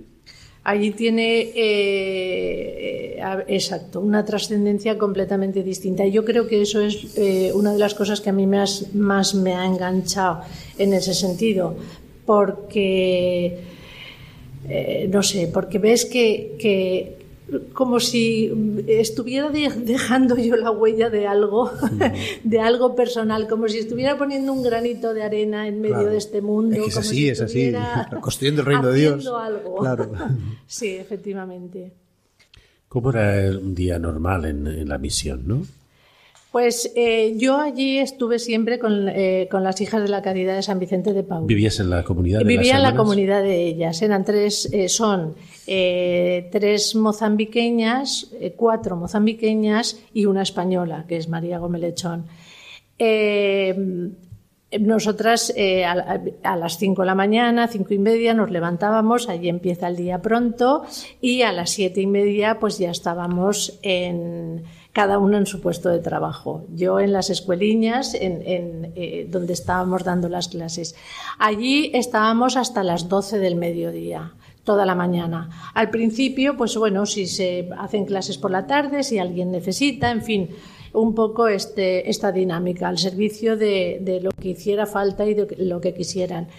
allí 0.64 0.92
tiene, 0.92 1.52
eh, 1.56 3.20
exacto, 3.48 4.00
una 4.00 4.24
trascendencia 4.26 4.98
completamente 4.98 5.64
distinta. 5.64 6.06
Yo 6.06 6.26
creo 6.26 6.48
que 6.48 6.62
eso 6.62 6.82
es 6.82 7.18
eh, 7.18 7.52
una 7.54 7.74
de 7.74 7.80
las 7.80 7.94
cosas 7.94 8.22
que 8.22 8.30
a 8.30 8.34
mí 8.34 8.46
más, 8.46 8.94
más 8.94 9.34
me 9.36 9.54
ha 9.54 9.66
enganchado 9.66 10.42
en 10.78 10.94
ese 10.94 11.14
sentido, 11.14 11.76
porque 12.26 13.58
eh, 14.68 15.10
no 15.12 15.24
sé, 15.24 15.50
porque 15.52 15.80
ves 15.80 16.06
que, 16.06 16.56
que 16.60 17.19
como 17.74 18.00
si 18.00 18.84
estuviera 18.88 19.50
dejando 19.50 20.38
yo 20.38 20.56
la 20.56 20.72
huella 20.72 21.10
de 21.10 21.28
algo, 21.28 21.72
de 22.44 22.60
algo 22.60 22.96
personal, 22.96 23.48
como 23.48 23.68
si 23.68 23.80
estuviera 23.80 24.18
poniendo 24.18 24.54
un 24.54 24.64
granito 24.64 25.14
de 25.14 25.24
arena 25.24 25.68
en 25.68 25.82
medio 25.82 26.10
de 26.10 26.18
este 26.18 26.42
mundo. 26.42 26.76
Es, 26.76 26.94
como 26.94 27.00
así, 27.00 27.16
si 27.16 27.30
es 27.30 27.42
así, 27.42 27.74
construyendo 28.22 28.62
el 28.62 28.68
reino 28.68 28.88
de 28.88 29.00
Dios. 29.00 29.28
Algo. 29.28 29.78
Claro. 29.78 30.12
Sí, 30.68 30.90
efectivamente. 30.90 31.94
¿Cómo 32.88 33.12
era 33.12 33.58
un 33.58 33.76
día 33.76 34.00
normal 34.00 34.46
en, 34.46 34.66
en 34.66 34.90
la 34.90 34.98
misión, 34.98 35.48
no? 35.48 35.66
Pues 36.52 36.92
eh, 36.96 37.36
yo 37.38 37.58
allí 37.58 38.00
estuve 38.00 38.40
siempre 38.40 38.80
con, 38.80 39.08
eh, 39.08 39.48
con, 39.52 39.64
las 39.64 39.80
hijas 39.82 40.02
de 40.02 40.10
la 40.10 40.24
Caridad 40.24 40.56
de 40.56 40.64
San 40.64 40.80
Vicente 40.80 41.14
de 41.14 41.22
Paúl. 41.22 41.46
¿Vivías 41.46 41.80
en 41.80 41.92
la 41.92 42.04
comunidad 42.04 42.40
de 42.40 42.46
Vivía 42.46 42.80
las 42.80 42.90
en 42.90 42.96
la 42.96 42.96
comunidad 42.96 43.44
de 43.44 43.68
ellas. 43.68 44.02
Eran 44.02 44.26
tres, 44.26 44.68
eh, 44.74 44.90
son 44.90 45.36
tres 45.66 46.96
mozambiqueñas, 46.96 48.32
cuatro 48.56 48.96
mozambiqueñas 48.96 50.00
y 50.12 50.26
una 50.26 50.42
española, 50.42 51.06
que 51.08 51.18
es 51.18 51.30
María 51.30 51.60
Gomelechón. 51.60 52.26
Eh, 52.98 53.76
nosotras 54.80 55.54
a, 55.86 56.20
a, 56.44 56.56
las 56.56 56.80
cinco 56.80 57.04
de 57.04 57.06
la 57.06 57.16
mañana, 57.16 57.68
cinco 57.68 57.94
y 57.94 58.00
media, 58.00 58.34
nos 58.34 58.50
levantábamos, 58.50 59.30
allí 59.30 59.50
empieza 59.50 59.88
el 59.88 59.96
día 59.96 60.24
pronto, 60.24 60.84
y 61.22 61.44
a 61.44 61.52
las 61.52 61.70
siete 61.70 62.02
y 62.02 62.08
media 62.08 62.58
pues 62.60 62.80
ya 62.80 62.90
estábamos 62.90 63.80
en 63.84 64.64
cada 65.00 65.18
uno 65.18 65.38
en 65.38 65.46
su 65.46 65.62
puesto 65.62 65.88
de 65.88 66.00
trabajo. 66.00 66.66
Yo 66.76 67.00
en 67.00 67.14
las 67.14 67.30
escueliñas, 67.30 68.14
en, 68.16 68.92
eh, 68.98 69.28
donde 69.30 69.54
estábamos 69.54 70.04
dando 70.04 70.28
las 70.28 70.50
clases. 70.50 70.94
Allí 71.38 71.90
estábamos 71.94 72.58
hasta 72.58 72.84
las 72.84 73.08
12 73.08 73.40
del 73.40 73.56
mediodía, 73.56 74.34
toda 74.66 74.86
la 74.86 74.96
mañana. 74.96 75.72
Al 75.74 75.90
principio, 75.90 76.58
pues 76.58 76.76
bueno, 76.76 77.06
si 77.06 77.28
se 77.28 77.70
hacen 77.78 78.04
clases 78.04 78.38
por 78.38 78.52
la 78.52 78.68
tarde, 78.68 79.04
si 79.04 79.20
alguien 79.20 79.52
necesita, 79.52 80.12
en 80.12 80.22
fin, 80.22 80.50
un 80.92 81.16
poco 81.16 81.48
este, 81.48 82.10
esta 82.10 82.34
dinámica 82.34 82.90
al 82.90 82.98
servicio 82.98 83.56
de, 83.56 84.20
lo 84.22 84.32
que 84.32 84.50
hiciera 84.50 84.86
falta 84.86 85.26
y 85.26 85.34
de 85.34 85.48
lo 85.60 85.80
que 85.80 85.94
quisieran. 85.94 86.50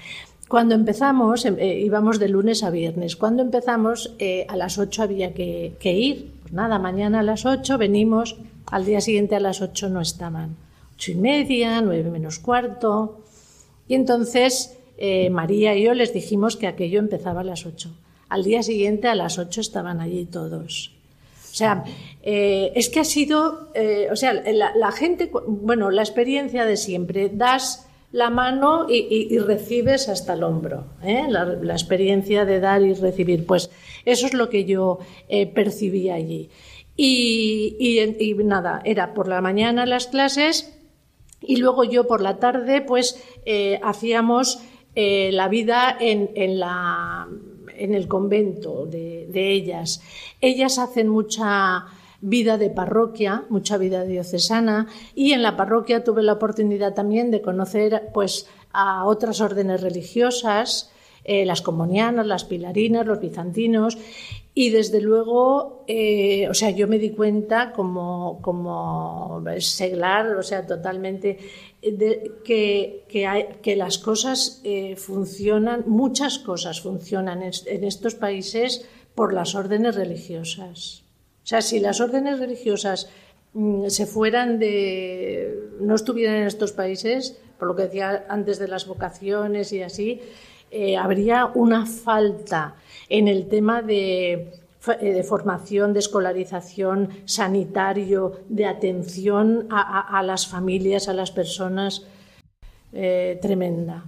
Cuando 0.48 0.74
empezamos, 0.74 1.44
eh, 1.44 1.78
íbamos 1.78 2.18
de 2.18 2.30
lunes 2.30 2.62
a 2.62 2.70
viernes. 2.70 3.16
Cuando 3.16 3.42
empezamos, 3.42 4.14
eh, 4.18 4.46
a 4.48 4.56
las 4.56 4.78
8 4.78 5.02
había 5.02 5.34
que 5.34 5.92
ir. 5.92 6.39
Nada, 6.50 6.78
mañana 6.78 7.20
a 7.20 7.22
las 7.22 7.46
8 7.46 7.78
venimos, 7.78 8.36
al 8.66 8.84
día 8.84 9.00
siguiente 9.00 9.36
a 9.36 9.40
las 9.40 9.60
8 9.60 9.88
no 9.88 10.00
estaban. 10.00 10.56
8 10.96 11.12
y 11.12 11.14
media, 11.14 11.80
9 11.80 12.10
menos 12.10 12.38
cuarto. 12.38 13.20
Y 13.86 13.94
entonces 13.94 14.76
eh, 14.98 15.30
María 15.30 15.74
y 15.74 15.84
yo 15.84 15.94
les 15.94 16.12
dijimos 16.12 16.56
que 16.56 16.66
aquello 16.66 16.98
empezaba 16.98 17.40
a 17.40 17.44
las 17.44 17.64
8. 17.64 17.90
Al 18.28 18.44
día 18.44 18.62
siguiente 18.62 19.08
a 19.08 19.14
las 19.14 19.38
8 19.38 19.60
estaban 19.60 20.00
allí 20.00 20.26
todos. 20.26 20.92
O 21.50 21.54
sea, 21.54 21.84
eh, 22.22 22.70
es 22.76 22.90
que 22.90 23.00
ha 23.00 23.04
sido, 23.04 23.70
eh, 23.74 24.08
o 24.12 24.16
sea, 24.16 24.34
la, 24.34 24.74
la, 24.76 24.92
gente, 24.92 25.30
bueno, 25.46 25.90
la 25.90 26.02
experiencia 26.02 26.64
de 26.64 26.76
siempre, 26.76 27.28
das 27.28 27.88
la 28.12 28.30
mano 28.30 28.86
y, 28.88 29.38
recibes 29.38 30.08
hasta 30.08 30.34
el 30.34 30.42
hombro, 30.42 30.86
¿eh? 31.02 31.26
la, 31.28 31.72
experiencia 31.72 32.44
de 32.44 32.60
dar 32.60 32.82
y 32.82 32.94
recibir, 32.94 33.46
pues 33.46 33.70
eso 34.04 34.26
es 34.26 34.34
lo 34.34 34.48
que 34.48 34.64
yo 34.64 34.98
eh, 35.28 35.46
percibí 35.46 36.10
allí. 36.10 36.50
Y, 36.96 37.98
nada, 38.44 38.82
era 38.84 39.14
por 39.14 39.28
la 39.28 39.40
mañana 39.40 39.86
las 39.86 40.08
clases 40.08 40.76
y 41.40 41.56
luego 41.56 41.84
yo 41.84 42.06
por 42.06 42.20
la 42.20 42.38
tarde, 42.38 42.82
pues 42.82 43.24
eh, 43.46 43.80
hacíamos 43.82 44.60
la 44.94 45.48
vida 45.48 45.96
en, 45.98 46.30
en 46.34 46.60
la 46.60 47.26
en 47.80 47.94
el 47.94 48.06
convento 48.06 48.86
de, 48.86 49.28
ellas. 49.32 50.02
Ellas 50.40 50.78
hacen 50.78 51.08
mucha 51.08 51.86
vida 52.20 52.58
de 52.58 52.70
parroquia, 52.70 53.44
mucha 53.48 53.78
vida 53.78 54.04
diocesana, 54.04 54.86
y 55.14 55.32
en 55.32 55.42
la 55.42 55.56
parroquia 55.56 56.04
tuve 56.04 56.22
la 56.22 56.34
oportunidad 56.34 56.94
también 56.94 57.30
de 57.30 57.40
conocer 57.40 58.10
pues, 58.12 58.48
a 58.72 59.04
otras 59.06 59.40
órdenes 59.40 59.80
religiosas, 59.80 60.90
eh, 61.24 61.44
las 61.44 61.62
comonianas, 61.62 62.26
las 62.26 62.44
pilarinas, 62.44 63.06
los 63.06 63.20
bizantinos, 63.20 63.98
y 64.54 64.70
desde 64.70 65.00
luego, 65.00 65.84
eh, 65.86 66.48
o 66.48 66.54
sea, 66.54 66.70
yo 66.70 66.88
me 66.88 66.98
di 66.98 67.10
cuenta 67.10 67.72
como, 67.72 68.40
como 68.42 69.42
seglar, 69.58 70.26
o 70.36 70.42
sea, 70.42 70.66
totalmente, 70.66 71.38
de, 71.82 72.32
que, 72.44 73.04
que, 73.08 73.76
las 73.76 73.98
cosas 73.98 74.60
eh, 74.64 74.96
funcionan, 74.96 75.84
muchas 75.86 76.38
cosas 76.38 76.80
funcionan 76.80 77.42
en, 77.42 77.84
estos 77.84 78.14
países 78.16 78.86
por 79.14 79.32
las 79.32 79.54
órdenes 79.54 79.94
religiosas. 79.94 81.04
O 81.50 81.52
sea, 81.52 81.62
si 81.62 81.80
las 81.80 82.00
órdenes 82.00 82.38
religiosas 82.38 83.10
mmm, 83.54 83.88
se 83.88 84.06
fueran 84.06 84.60
de. 84.60 85.52
no 85.80 85.96
estuvieran 85.96 86.36
en 86.36 86.46
estos 86.46 86.70
países, 86.70 87.40
por 87.58 87.66
lo 87.66 87.74
que 87.74 87.82
decía 87.82 88.24
antes 88.28 88.60
de 88.60 88.68
las 88.68 88.86
vocaciones 88.86 89.72
y 89.72 89.82
así, 89.82 90.20
eh, 90.70 90.96
habría 90.96 91.46
una 91.46 91.86
falta 91.86 92.76
en 93.08 93.26
el 93.26 93.48
tema 93.48 93.82
de, 93.82 94.60
de, 95.00 95.24
formación, 95.24 95.92
de 95.92 95.98
escolarización, 95.98 97.08
sanitario, 97.24 98.42
de 98.48 98.66
atención 98.66 99.66
a, 99.70 100.22
las 100.22 100.46
familias, 100.46 101.08
a 101.08 101.14
las 101.14 101.32
personas, 101.32 102.06
eh, 102.92 103.40
tremenda. 103.42 104.04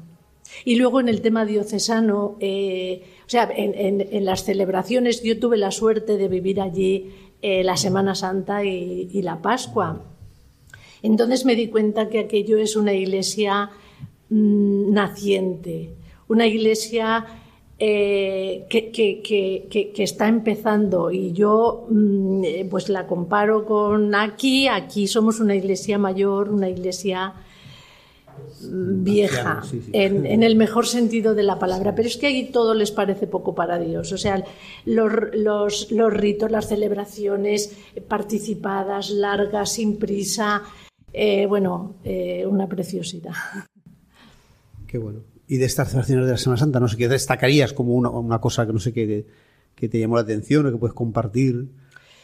Y 0.65 0.77
luego 0.77 1.01
en 1.01 1.09
el 1.09 1.23
tema 1.23 1.45
diocesano, 1.45 2.37
eh, 2.39 3.03
o 3.27 3.29
sea, 3.29 3.51
en, 3.53 4.25
las 4.25 4.45
celebraciones, 4.45 5.23
yo 5.23 5.41
tuve 5.41 5.57
la 5.57 5.71
suerte 5.71 6.17
de 6.17 6.29
vivir 6.29 6.61
allí 6.61 7.32
eh, 7.43 7.65
la 7.65 7.77
Semana 7.77 8.15
Santa 8.15 8.65
y, 8.65 9.21
la 9.23 9.43
Pascua. 9.43 10.01
Entonces 11.03 11.45
me 11.45 11.57
di 11.57 11.69
cuenta 11.69 12.09
que 12.09 12.21
aquello 12.21 12.57
es 12.59 12.77
una 12.77 12.93
iglesia 12.93 13.71
mmm, 14.31 14.93
naciente, 14.93 15.91
una 16.29 16.47
iglesia 16.47 17.27
eh, 17.79 18.65
que, 18.71 18.93
que, 18.93 19.93
está 19.97 20.29
empezando 20.29 21.11
y 21.11 21.33
yo 21.33 21.87
mmm, 21.91 22.69
pues 22.71 22.89
la 22.89 23.09
comparo 23.09 23.65
con 23.67 24.15
aquí, 24.15 24.69
aquí 24.69 25.09
somos 25.09 25.41
una 25.41 25.57
iglesia 25.57 25.99
mayor, 25.99 26.49
una 26.49 26.69
iglesia 26.69 27.35
vieja, 28.61 29.63
sí, 29.63 29.83
sí. 29.85 29.91
En, 29.93 30.27
en, 30.27 30.43
el 30.43 30.57
mejor 30.57 30.87
sentido 30.87 31.35
de 31.35 31.43
la 31.43 31.59
palabra, 31.59 31.95
pero 31.95 32.09
es 32.09 32.17
que 32.17 32.27
ahí 32.27 32.51
todo 32.51 32.75
les 32.75 32.91
parece 32.91 33.27
poco 33.27 33.55
para 33.55 33.79
Dios. 33.79 34.13
O 34.13 34.19
sea, 34.19 34.45
los, 34.85 35.13
los, 35.33 35.91
los 35.91 36.13
ritos, 36.13 36.51
las 36.51 36.69
celebraciones 36.69 37.77
participadas, 38.09 39.11
largas, 39.11 39.73
sin 39.73 39.99
prisa, 39.99 40.63
eh, 41.13 41.47
bueno, 41.47 41.97
eh, 42.05 42.47
una 42.47 42.69
preciosidad. 42.69 43.35
Qué 44.87 44.99
bueno. 44.99 45.21
Y 45.47 45.59
de 45.59 45.67
estas 45.67 45.89
celebraciones 45.89 46.27
de 46.27 46.33
la 46.33 46.39
Semana 46.39 46.59
Santa, 46.61 46.81
no 46.81 46.89
sé 46.89 46.97
qué 46.97 47.09
destacarías 47.09 47.73
como 47.73 47.95
una, 47.95 48.11
una 48.11 48.41
cosa 48.41 48.67
que 48.67 48.73
no 48.73 48.79
sé 48.79 48.93
qué 48.93 49.27
que 49.75 49.89
te 49.89 49.99
llamó 49.99 50.17
la 50.17 50.23
atención 50.23 50.67
o 50.67 50.71
que 50.71 50.79
puedes 50.79 50.95
compartir 50.95 51.69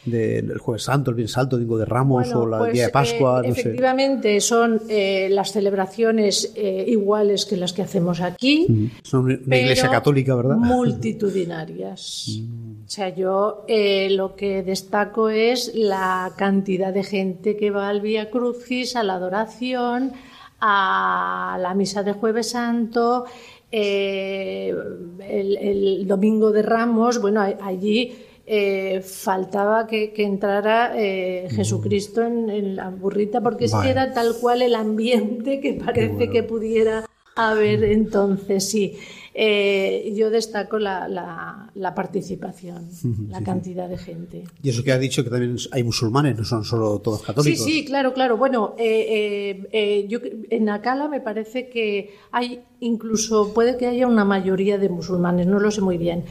del 0.05 0.57
Jueves 0.57 0.83
Santo, 0.83 1.11
el 1.11 1.15
Bien 1.15 1.27
Santo, 1.27 1.57
Domingo 1.57 1.77
de 1.77 1.85
Ramos 1.85 2.25
bueno, 2.25 2.41
o 2.41 2.47
la 2.47 2.57
pues, 2.59 2.73
Día 2.73 2.85
de 2.85 2.89
Pascua. 2.89 3.41
Eh, 3.43 3.47
no 3.47 3.53
efectivamente, 3.53 4.39
sé. 4.39 4.47
son 4.47 4.81
eh, 4.89 5.27
las 5.29 5.51
celebraciones 5.51 6.53
eh, 6.55 6.85
iguales 6.87 7.45
que 7.45 7.57
las 7.57 7.73
que 7.73 7.81
hacemos 7.81 8.21
aquí. 8.21 8.65
Mm. 8.69 8.85
Son 9.03 9.25
una 9.25 9.57
iglesia 9.57 9.89
católica, 9.89 10.35
¿verdad? 10.35 10.55
Multitudinarias. 10.55 12.27
Mm. 12.29 12.69
O 12.85 12.89
sea, 12.89 13.09
yo 13.09 13.65
eh, 13.67 14.09
lo 14.11 14.35
que 14.35 14.63
destaco 14.63 15.29
es 15.29 15.71
la 15.75 16.33
cantidad 16.37 16.93
de 16.93 17.03
gente 17.03 17.55
que 17.55 17.69
va 17.69 17.89
al 17.89 18.01
Vía 18.01 18.31
Crucis, 18.31 18.95
a 18.95 19.03
la 19.03 19.15
adoración, 19.15 20.13
a 20.59 21.57
la 21.61 21.73
misa 21.75 22.03
de 22.03 22.13
Jueves 22.13 22.49
Santo. 22.51 23.25
El, 23.71 24.75
el, 25.21 26.07
domingo 26.07 26.51
de 26.51 26.63
Ramos, 26.63 27.21
bueno, 27.21 27.41
allí 27.61 28.17
eh, 28.51 29.01
faltaba 29.01 29.85
que, 29.85 30.11
que 30.11 30.23
entrara 30.23 30.93
eh, 30.95 31.47
Jesucristo 31.51 32.23
en, 32.23 32.49
en, 32.49 32.75
la 32.75 32.89
burrita, 32.89 33.41
porque 33.41 33.65
es 33.65 33.75
que 33.75 33.89
era 33.89 34.11
tal 34.11 34.35
cual 34.41 34.63
el 34.63 34.73
ambiente 34.73 35.59
que 35.59 35.75
parece 35.75 36.15
bueno. 36.15 36.31
que 36.31 36.41
pudiera 36.41 37.05
haber 37.35 37.83
entonces, 37.83 38.67
sí. 38.67 38.97
Eh, 39.35 40.11
yo 40.17 40.31
destaco 40.31 40.79
la, 40.79 41.07
la, 41.07 41.69
la 41.75 41.93
participación, 41.93 42.89
la 43.29 43.43
cantidad 43.43 43.85
sí. 43.85 43.91
de 43.91 43.97
gente. 43.97 44.43
Y 44.63 44.69
eso 44.69 44.83
que 44.83 44.91
ha 44.91 44.97
dicho 44.97 45.23
que 45.23 45.29
también 45.29 45.55
hay 45.71 45.83
musulmanes, 45.83 46.35
no 46.35 46.43
son 46.43 46.65
solo 46.65 46.99
todos 46.99 47.21
católicos. 47.21 47.63
Sí, 47.63 47.71
sí, 47.71 47.85
claro, 47.85 48.13
claro. 48.13 48.35
Bueno, 48.35 48.75
eh, 48.77 49.67
eh, 49.71 50.07
yo, 50.09 50.19
en 50.49 50.69
Akala 50.69 51.07
me 51.07 51.21
parece 51.21 51.69
que 51.69 52.15
hay 52.31 52.61
incluso, 52.79 53.53
puede 53.53 53.77
que 53.77 53.85
haya 53.87 54.07
una 54.07 54.25
mayoría 54.25 54.77
de 54.77 54.89
musulmanes, 54.89 55.45
no 55.45 55.59
lo 55.59 55.69
sé 55.69 55.81
muy 55.81 55.97
bien, 55.97 56.25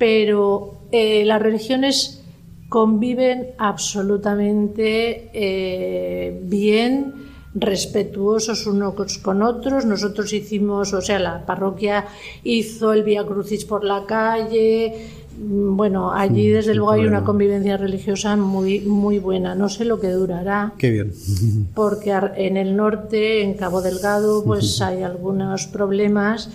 pero 0.00 0.86
eh, 0.92 1.26
las 1.26 1.42
religiones 1.42 2.22
conviven 2.70 3.48
absolutamente 3.58 5.28
eh, 5.34 6.40
bien, 6.42 7.12
respetuosos 7.54 8.66
unos 8.66 9.18
con 9.18 9.42
otros. 9.42 9.84
Nosotros 9.84 10.32
hicimos, 10.32 10.94
o 10.94 11.02
sea, 11.02 11.18
la 11.18 11.44
parroquia 11.44 12.06
hizo 12.44 12.94
el 12.94 13.02
Vía 13.02 13.26
Crucis 13.26 13.66
por 13.66 13.84
la 13.84 14.06
calle. 14.06 14.94
Mm, 15.38 15.76
Bueno, 15.76 16.14
allí 16.14 16.48
Mm, 16.48 16.54
desde 16.54 16.74
luego 16.74 16.92
hay 16.92 17.04
una 17.04 17.22
convivencia 17.22 17.76
religiosa 17.76 18.36
muy, 18.36 18.80
muy 18.80 19.18
buena. 19.18 19.54
No 19.54 19.68
sé 19.68 19.84
lo 19.84 20.00
que 20.00 20.08
durará, 20.08 20.72
Qué 20.78 20.90
bien. 20.90 21.12
porque 21.74 22.18
en 22.36 22.56
el 22.56 22.74
norte, 22.74 23.42
en 23.42 23.52
Cabo 23.52 23.82
Delgado, 23.82 24.42
pues 24.44 24.80
hay 24.80 25.02
algunos 25.02 25.66
problemas. 25.66 26.48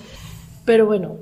Pero 0.65 0.87
bueno, 0.87 1.17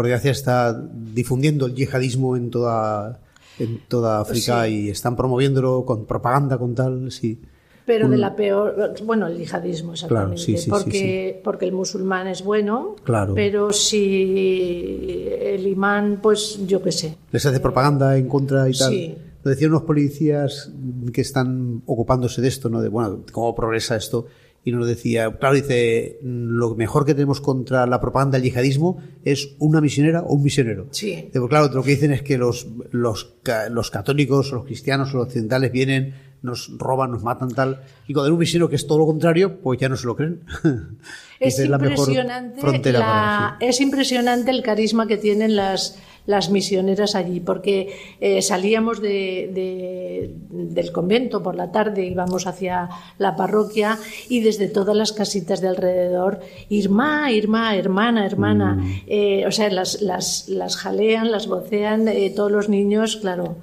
Por 0.00 0.06
desgracia 0.06 0.30
está 0.30 0.82
difundiendo 1.12 1.66
el 1.66 1.74
yihadismo 1.74 2.34
en 2.34 2.48
toda, 2.48 3.20
en 3.58 3.80
toda 3.86 4.20
África 4.22 4.64
Sí. 4.64 4.70
y 4.86 4.88
están 4.88 5.14
promoviéndolo 5.14 5.84
con 5.84 6.06
propaganda, 6.06 6.56
con 6.56 6.74
tal, 6.74 7.12
sí. 7.12 7.38
pero 7.84 8.08
de 8.08 8.14
Un- 8.14 8.20
la 8.22 8.34
peor, 8.34 8.94
bueno, 9.04 9.26
el 9.26 9.36
yihadismo 9.36 9.92
exactamente, 9.92 10.38
sí, 10.38 10.56
sí, 10.56 10.62
sí, 10.64 10.70
porque, 10.70 11.40
porque 11.44 11.66
el 11.66 11.72
musulmán 11.72 12.28
es 12.28 12.42
bueno, 12.42 12.96
Claro. 13.04 13.34
pero 13.34 13.74
si 13.74 15.28
el 15.38 15.66
imán, 15.66 16.20
pues 16.22 16.60
yo 16.66 16.80
qué 16.82 16.92
sé. 16.92 17.16
Les 17.30 17.44
hace 17.44 17.60
propaganda 17.60 18.16
en 18.16 18.26
contra 18.26 18.70
y 18.70 18.72
tal. 18.72 18.90
Sí. 18.90 19.14
Lo 19.42 19.50
decían 19.50 19.70
unos 19.72 19.82
policías 19.82 20.72
que 21.12 21.20
están 21.20 21.82
ocupándose 21.84 22.40
de 22.40 22.48
esto, 22.48 22.70
¿no? 22.70 22.80
De, 22.80 22.88
bueno, 22.88 23.20
cómo 23.32 23.54
progresa 23.54 23.96
esto. 23.96 24.26
Y 24.62 24.72
nos 24.72 24.86
decía, 24.86 25.30
claro, 25.38 25.54
dice, 25.54 26.18
lo 26.22 26.74
mejor 26.74 27.06
que 27.06 27.14
tenemos 27.14 27.40
contra 27.40 27.86
la 27.86 27.98
propaganda 28.00 28.36
del 28.38 28.42
yihadismo 28.50 29.02
es 29.24 29.54
una 29.58 29.80
misionera 29.80 30.20
o 30.20 30.34
un 30.34 30.42
misionero. 30.42 30.86
Sí. 30.90 31.30
Pues 31.32 31.48
claro, 31.48 31.72
lo 31.72 31.82
que 31.82 31.92
dicen 31.92 32.12
es 32.12 32.20
que 32.22 32.36
los, 32.36 32.66
los, 32.90 33.34
los 33.70 33.90
católicos, 33.90 34.52
los 34.52 34.64
cristianos, 34.66 35.14
los 35.14 35.26
occidentales 35.26 35.72
vienen, 35.72 36.14
nos 36.42 36.70
roban, 36.76 37.10
nos 37.10 37.22
matan, 37.22 37.48
tal. 37.50 37.82
Y 38.06 38.12
cuando 38.12 38.26
hay 38.26 38.32
un 38.32 38.38
misionero 38.38 38.68
que 38.68 38.76
es 38.76 38.86
todo 38.86 38.98
lo 38.98 39.06
contrario, 39.06 39.60
pues 39.62 39.80
ya 39.80 39.88
no 39.88 39.96
se 39.96 40.06
lo 40.06 40.14
creen. 40.16 40.42
Es 41.40 41.56
Dice, 41.56 41.70
la 41.70 41.78
mejor 41.78 41.96
impresionante, 42.00 42.60
frontera 42.60 42.98
la- 42.98 43.06
para- 43.06 43.56
es 43.66 43.80
impresionante 43.80 44.50
el 44.50 44.62
carisma 44.62 45.06
que 45.06 45.16
tienen 45.16 45.56
las, 45.56 45.98
las 46.30 46.50
misioneras 46.50 47.14
allí, 47.14 47.40
porque 47.40 47.92
eh, 48.20 48.40
salíamos 48.40 49.00
de, 49.02 49.50
de- 49.52 50.34
del 50.50 50.92
convento 50.92 51.42
por 51.42 51.54
la 51.56 51.70
tarde, 51.72 52.06
íbamos 52.06 52.46
hacia 52.46 52.88
la 53.18 53.36
parroquia 53.36 53.98
y 54.28 54.40
desde 54.40 54.68
todas 54.68 54.96
las 54.96 55.12
casitas 55.12 55.60
de 55.60 55.68
alrededor, 55.68 56.40
Irma, 56.68 57.30
Irma, 57.32 57.76
hermana, 57.76 58.24
hermana, 58.24 58.74
Mm. 58.76 58.92
eh, 59.08 59.44
o 59.46 59.50
sea, 59.52 59.68
las, 59.70 60.00
las, 60.00 60.48
las 60.48 60.76
jalean, 60.76 61.30
las 61.30 61.46
vocean, 61.46 62.08
eh, 62.08 62.30
todos 62.30 62.50
los 62.52 62.68
niños, 62.68 63.16
claro, 63.16 63.56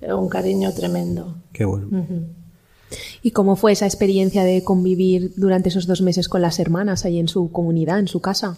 eh, 0.00 0.12
un 0.12 0.28
cariño 0.28 0.72
tremendo. 0.74 1.34
Qué 1.52 1.64
bueno. 1.64 1.88
¿Y 3.22 3.30
cómo 3.30 3.54
fue 3.54 3.70
esa 3.72 3.86
experiencia 3.86 4.42
de 4.44 4.64
convivir 4.64 5.32
durante 5.36 5.68
esos 5.68 5.86
dos 5.86 6.00
meses 6.02 6.28
con 6.28 6.42
las 6.42 6.58
hermanas 6.58 7.04
ahí 7.04 7.18
en 7.20 7.28
su 7.28 7.52
comunidad, 7.52 7.98
en 8.00 8.08
su 8.08 8.20
casa? 8.20 8.56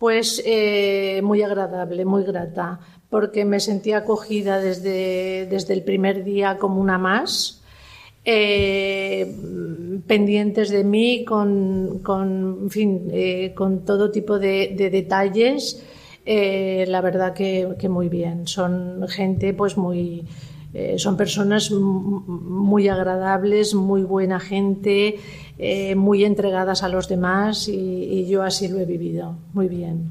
Pues 0.00 0.42
eh, 0.46 1.20
muy 1.22 1.42
agradable, 1.42 2.06
muy 2.06 2.24
grata, 2.24 2.80
porque 3.10 3.44
me 3.44 3.60
sentía 3.60 3.98
acogida 3.98 4.58
desde, 4.58 5.44
desde 5.44 5.74
el 5.74 5.82
primer 5.82 6.24
día 6.24 6.56
como 6.56 6.80
una 6.80 6.96
más, 6.96 7.62
eh, 8.24 9.36
pendientes 10.06 10.70
de 10.70 10.84
mí, 10.84 11.26
con, 11.26 11.98
con, 12.02 12.70
fin, 12.70 13.10
eh, 13.12 13.52
con 13.54 13.84
todo 13.84 14.10
tipo 14.10 14.38
de, 14.38 14.72
de 14.74 14.88
detalles. 14.88 15.84
La 16.24 17.02
verdad 17.02 17.34
que, 17.34 17.74
que 17.78 17.90
muy 17.90 18.08
bien. 18.08 18.46
Son 18.46 19.06
gente, 19.06 19.52
pues 19.52 19.76
muy. 19.76 20.24
Eh, 20.74 20.98
son 20.98 21.16
personas 21.16 21.70
muy 21.70 22.88
agradables, 22.88 23.74
muy 23.74 24.02
buena 24.02 24.40
gente, 24.40 25.18
eh, 25.58 25.94
muy 25.94 26.24
entregadas 26.24 26.82
a 26.82 26.88
los 26.88 27.08
demás 27.08 27.68
y, 27.68 27.72
y 27.74 28.26
yo 28.26 28.42
así 28.42 28.68
lo 28.68 28.78
he 28.78 28.84
vivido. 28.84 29.36
Muy 29.52 29.68
bien. 29.68 30.10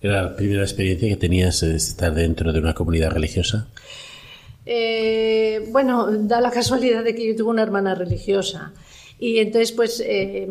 ¿Era 0.00 0.22
la 0.22 0.36
primera 0.36 0.62
experiencia 0.62 1.08
que 1.08 1.16
tenías 1.16 1.60
de 1.60 1.76
estar 1.76 2.14
dentro 2.14 2.52
de 2.52 2.58
una 2.58 2.74
comunidad 2.74 3.10
religiosa? 3.10 3.68
Eh, 4.66 5.66
bueno, 5.72 6.10
da 6.10 6.40
la 6.40 6.50
casualidad 6.50 7.04
de 7.04 7.14
que 7.14 7.26
yo 7.26 7.36
tuve 7.36 7.50
una 7.50 7.62
hermana 7.62 7.94
religiosa 7.94 8.72
y 9.18 9.38
entonces 9.38 9.72
pues 9.72 10.02
eh, 10.04 10.48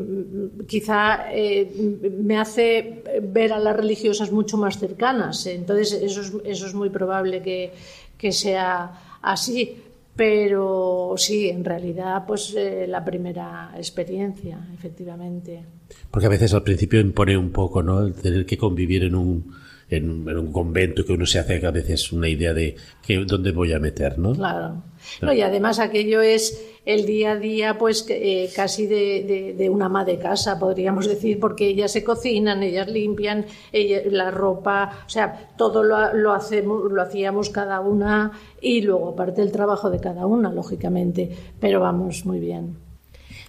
quizá 0.68 1.32
eh, 1.32 1.72
me 2.20 2.38
hace 2.38 3.04
ver 3.22 3.54
a 3.54 3.60
las 3.60 3.76
religiosas 3.76 4.32
mucho 4.32 4.58
más 4.58 4.80
cercanas. 4.80 5.46
Entonces 5.46 5.94
eso 5.94 6.22
es, 6.22 6.34
eso 6.46 6.68
es 6.68 6.74
muy 6.74 6.90
probable 6.90 7.42
que, 7.42 7.74
que 8.18 8.32
sea 8.32 9.13
así. 9.24 9.80
Pero 10.16 11.16
sí, 11.18 11.50
en 11.50 11.66
realidad, 11.66 12.24
pues 12.28 12.54
eh, 12.56 12.86
la 12.88 13.04
primera 13.04 13.72
experiencia, 13.76 14.60
efectivamente. 14.78 15.64
Porque 16.12 16.28
a 16.28 16.30
veces 16.30 16.54
al 16.54 16.62
principio 16.62 17.00
impone 17.00 17.36
un 17.36 17.52
poco, 17.52 17.82
¿no? 17.82 18.06
El 18.06 18.14
tener 18.14 18.46
que 18.46 18.56
convivir 18.56 19.04
en 19.06 19.16
un, 19.16 19.56
en, 19.90 20.12
un- 20.12 20.30
en 20.30 20.38
un 20.38 20.52
convento 20.52 21.04
que 21.04 21.14
uno 21.14 21.26
se 21.26 21.40
hace 21.40 21.66
a 21.66 21.72
veces 21.72 22.12
una 22.12 22.30
idea 22.30 22.54
de 22.54 22.76
que, 23.02 23.26
dónde 23.26 23.52
voy 23.52 23.74
a 23.74 23.80
meter, 23.80 24.20
¿no? 24.20 24.34
Claro. 24.34 24.84
No, 25.22 25.34
y 25.34 25.42
además 25.42 25.80
aquello 25.80 26.22
es 26.22 26.62
el 26.86 27.06
día 27.06 27.32
a 27.32 27.36
día, 27.38 27.78
pues 27.78 28.06
eh, 28.10 28.50
casi 28.56 28.88
de, 28.88 29.70
una 29.72 29.86
ama 29.86 30.06
de 30.06 30.20
casa, 30.20 30.60
podríamos 30.60 31.08
decir, 31.08 31.40
porque 31.40 31.68
ellas 31.68 31.92
se 31.92 32.04
cocinan, 32.04 32.64
ellas 32.64 32.88
limpian, 32.88 33.46
la 33.72 34.32
ropa, 34.32 34.92
o 35.06 35.10
sea, 35.10 35.50
todo 35.58 35.84
lo, 35.84 36.14
lo 36.14 36.34
hacemos, 36.34 36.92
lo 36.92 37.02
hacíamos 37.02 37.50
cada 37.50 37.80
una 37.80 38.32
y 38.62 38.82
luego 38.82 39.10
aparte 39.10 39.42
el 39.42 39.52
trabajo 39.52 39.90
de 39.90 40.00
cada 40.00 40.26
una, 40.26 40.52
lógicamente. 40.52 41.30
Pero 41.60 41.80
vamos, 41.80 42.26
muy 42.26 42.40
bien. 42.40 42.78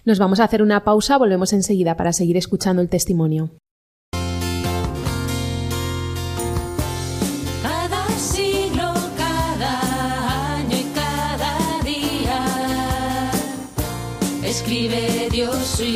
Nos 0.05 0.19
vamos 0.19 0.39
a 0.39 0.43
hacer 0.43 0.61
una 0.61 0.83
pausa, 0.83 1.17
volvemos 1.17 1.51
enseguida 1.51 1.97
para 1.97 2.13
seguir 2.13 2.37
escuchando 2.37 2.81
el 2.81 2.89
testimonio. 2.89 3.49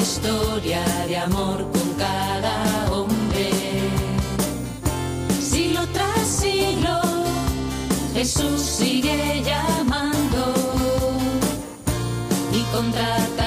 Historia 0.09 0.83
de 1.07 1.17
amor 1.17 1.57
con 1.71 1.87
cada 1.93 2.91
hombre. 2.91 3.51
Siglo 5.39 5.81
tras 5.93 6.27
siglo, 6.27 6.99
Jesús 8.15 8.59
sigue 8.59 9.43
llamando 9.43 10.53
y 12.51 12.61
contratando 12.75 13.38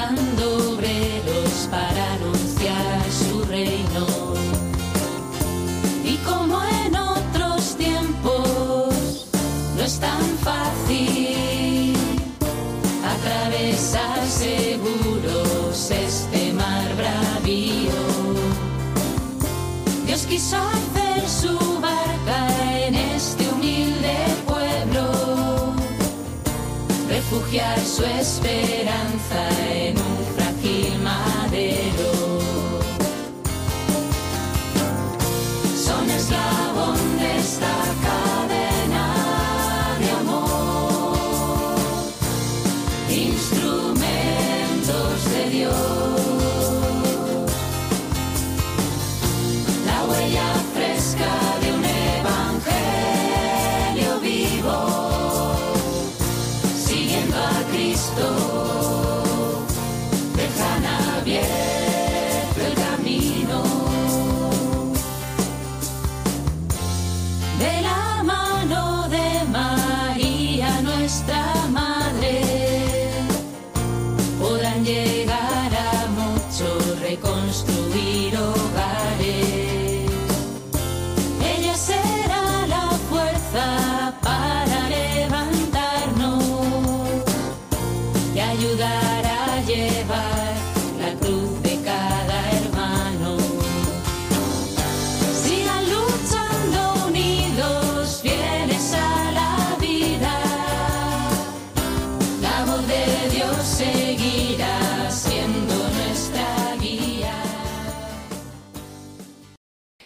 space. 28.23 28.82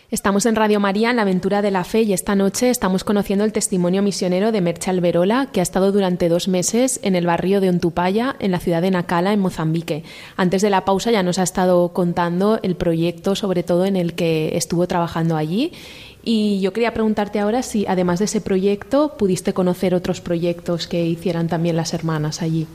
Estamos 0.09 0.45
en 0.45 0.55
Radio 0.55 0.79
María 0.79 1.09
en 1.09 1.17
la 1.17 1.23
aventura 1.23 1.61
de 1.61 1.69
la 1.69 1.83
fe 1.83 2.03
y 2.03 2.13
esta 2.13 2.33
noche 2.33 2.69
estamos 2.69 3.03
conociendo 3.03 3.43
el 3.43 3.51
testimonio 3.51 4.01
misionero 4.01 4.53
de 4.53 4.61
Merche 4.61 4.89
Alberola, 4.89 5.49
que 5.51 5.59
ha 5.59 5.63
estado 5.63 5.91
durante 5.91 6.29
dos 6.29 6.47
meses 6.47 7.01
en 7.03 7.17
el 7.17 7.25
barrio 7.25 7.59
de 7.59 7.67
Ontupaya, 7.67 8.37
en 8.39 8.51
la 8.51 8.61
ciudad 8.61 8.81
de 8.81 8.89
Nacala, 8.89 9.33
en 9.33 9.41
Mozambique. 9.41 10.05
Antes 10.37 10.61
de 10.61 10.69
la 10.69 10.85
pausa 10.85 11.11
ya 11.11 11.23
nos 11.23 11.39
ha 11.39 11.43
estado 11.43 11.91
contando 11.91 12.57
el 12.63 12.77
proyecto, 12.77 13.35
sobre 13.35 13.63
todo 13.63 13.85
en 13.85 13.97
el 13.97 14.13
que 14.13 14.55
estuvo 14.55 14.87
trabajando 14.87 15.35
allí. 15.35 15.73
Y 16.23 16.61
yo 16.61 16.71
quería 16.71 16.93
preguntarte 16.93 17.41
ahora 17.41 17.61
si, 17.61 17.85
además 17.85 18.19
de 18.19 18.25
ese 18.25 18.39
proyecto, 18.39 19.17
pudiste 19.17 19.53
conocer 19.53 19.93
otros 19.93 20.21
proyectos 20.21 20.87
que 20.87 21.05
hicieran 21.05 21.49
también 21.49 21.75
las 21.75 21.93
hermanas 21.93 22.41
allí. 22.41 22.65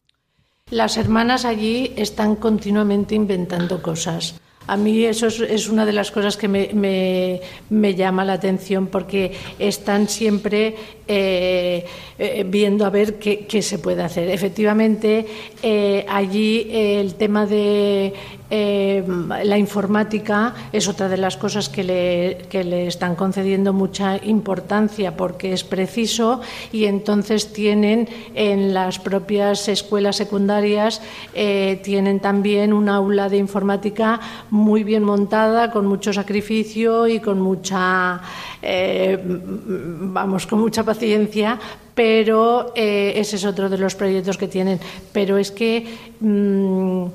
Las 0.68 0.98
hermanas 0.98 1.46
allí 1.46 1.94
están 1.96 2.36
continuamente 2.36 3.14
inventando 3.14 3.80
cosas. 3.80 4.34
A 4.66 4.76
mí 4.76 5.04
eso 5.04 5.26
es, 5.26 5.68
una 5.68 5.84
de 5.84 5.92
las 5.92 6.10
cosas 6.10 6.36
que 6.36 6.48
me, 6.48 7.94
llama 7.94 8.24
la 8.24 8.34
atención 8.34 8.86
porque 8.86 9.32
están 9.58 10.08
siempre 10.08 10.74
eh, 11.08 11.84
eh, 12.18 12.44
viendo 12.46 12.86
a 12.86 12.90
ver 12.90 13.18
qué, 13.18 13.62
se 13.62 13.78
puede 13.78 14.02
hacer. 14.02 14.30
Efectivamente, 14.30 15.26
eh, 15.62 16.06
allí 16.08 16.68
el 16.70 17.14
tema 17.14 17.46
de 17.46 18.12
la 18.52 19.56
informática 19.56 20.54
es 20.74 20.86
otra 20.86 21.08
de 21.08 21.16
las 21.16 21.38
cosas 21.38 21.70
que 21.70 21.82
le, 21.82 22.38
que 22.50 22.62
le, 22.62 22.86
están 22.86 23.14
concediendo 23.14 23.72
mucha 23.72 24.18
importancia 24.22 25.16
porque 25.16 25.54
es 25.54 25.64
preciso 25.64 26.42
y 26.70 26.84
entonces 26.84 27.54
tienen 27.54 28.10
en 28.34 28.74
las 28.74 28.98
propias 28.98 29.68
escuelas 29.68 30.16
secundarias 30.16 31.00
tienen 31.32 32.20
también 32.20 32.74
un 32.74 32.90
aula 32.90 33.30
de 33.30 33.38
informática 33.38 34.20
muy 34.52 34.84
bien 34.84 35.02
montada, 35.02 35.70
con 35.70 35.86
mucho 35.86 36.12
sacrificio 36.12 37.08
y 37.08 37.20
con 37.20 37.40
mucha, 37.40 38.20
eh, 38.60 39.18
vamos, 39.24 40.46
con 40.46 40.60
mucha 40.60 40.84
paciencia, 40.84 41.58
pero 41.94 42.74
eh, 42.76 43.14
ese 43.16 43.36
es 43.36 43.46
otro 43.46 43.70
de 43.70 43.78
los 43.78 43.94
proyectos 43.94 44.36
que 44.36 44.48
tienen. 44.48 44.78
Pero 45.10 45.38
es 45.38 45.50
que. 45.50 45.86
Mm, 46.20 47.06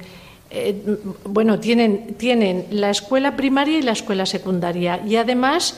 eh, 0.50 0.98
bueno, 1.26 1.60
tienen, 1.60 2.16
tienen 2.16 2.68
la 2.72 2.90
escuela 2.90 3.36
primaria 3.36 3.78
y 3.78 3.82
la 3.82 3.92
escuela 3.92 4.26
secundaria 4.26 5.02
y 5.06 5.18
además 5.18 5.78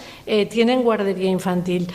tienen 0.50 0.84
guardería 0.84 1.32
infantil. 1.32 1.88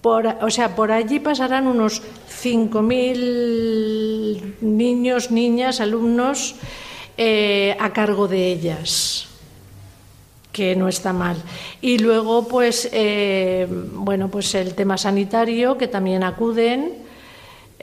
Por, 0.00 0.26
o 0.26 0.48
sea, 0.48 0.74
por 0.74 0.92
allí 0.92 1.20
pasarán 1.20 1.66
unos 1.66 2.00
5.000 2.42 4.62
niños, 4.62 5.30
niñas, 5.30 5.82
alumnos 5.82 6.54
a 7.16 7.92
cargo 7.92 8.28
de 8.28 8.52
ellas 8.52 9.28
que 10.52 10.76
no 10.76 10.88
está 10.88 11.12
mal. 11.12 11.36
Y 11.80 11.98
luego, 11.98 12.46
pues, 12.46 12.88
eh, 12.92 13.66
bueno, 13.94 14.28
pues 14.28 14.54
el 14.54 14.74
tema 14.74 14.98
sanitario, 14.98 15.78
que 15.78 15.88
también 15.88 16.22
acuden. 16.22 17.00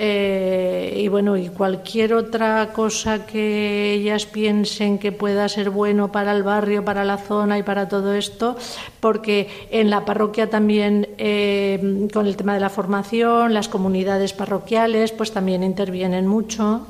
Eh, 0.01 0.93
y 0.95 1.09
bueno, 1.09 1.35
y 1.35 1.49
cualquier 1.49 2.13
otra 2.13 2.71
cosa 2.71 3.25
que 3.25 3.91
ellas 3.91 4.25
piensen 4.25 4.97
que 4.97 5.11
pueda 5.11 5.49
ser 5.49 5.71
bueno 5.71 6.09
para 6.09 6.31
el 6.31 6.41
barrio, 6.41 6.85
para 6.85 7.03
la 7.03 7.17
zona 7.17 7.57
y 7.57 7.63
para 7.63 7.89
todo 7.89 8.13
esto, 8.13 8.55
porque 9.01 9.49
en 9.71 9.89
la 9.89 10.05
parroquia 10.05 10.49
también, 10.49 11.09
eh, 11.17 12.07
con 12.13 12.27
el 12.27 12.37
tema 12.37 12.53
de 12.53 12.61
la 12.61 12.69
formación, 12.69 13.53
las 13.53 13.67
comunidades 13.67 14.31
parroquiales, 14.31 15.11
pues 15.11 15.33
también 15.33 15.63
intervienen 15.63 16.27
mucho 16.27 16.87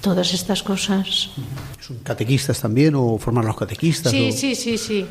todas 0.00 0.32
estas 0.34 0.62
cosas. 0.62 1.30
¿Son 1.80 1.98
catequistas 1.98 2.60
también 2.60 2.94
o 2.94 3.18
forman 3.18 3.46
los 3.46 3.56
catequistas? 3.56 4.12
Sí, 4.12 4.32
sí, 4.32 4.54
sí, 4.54 4.78
sí. 4.78 5.06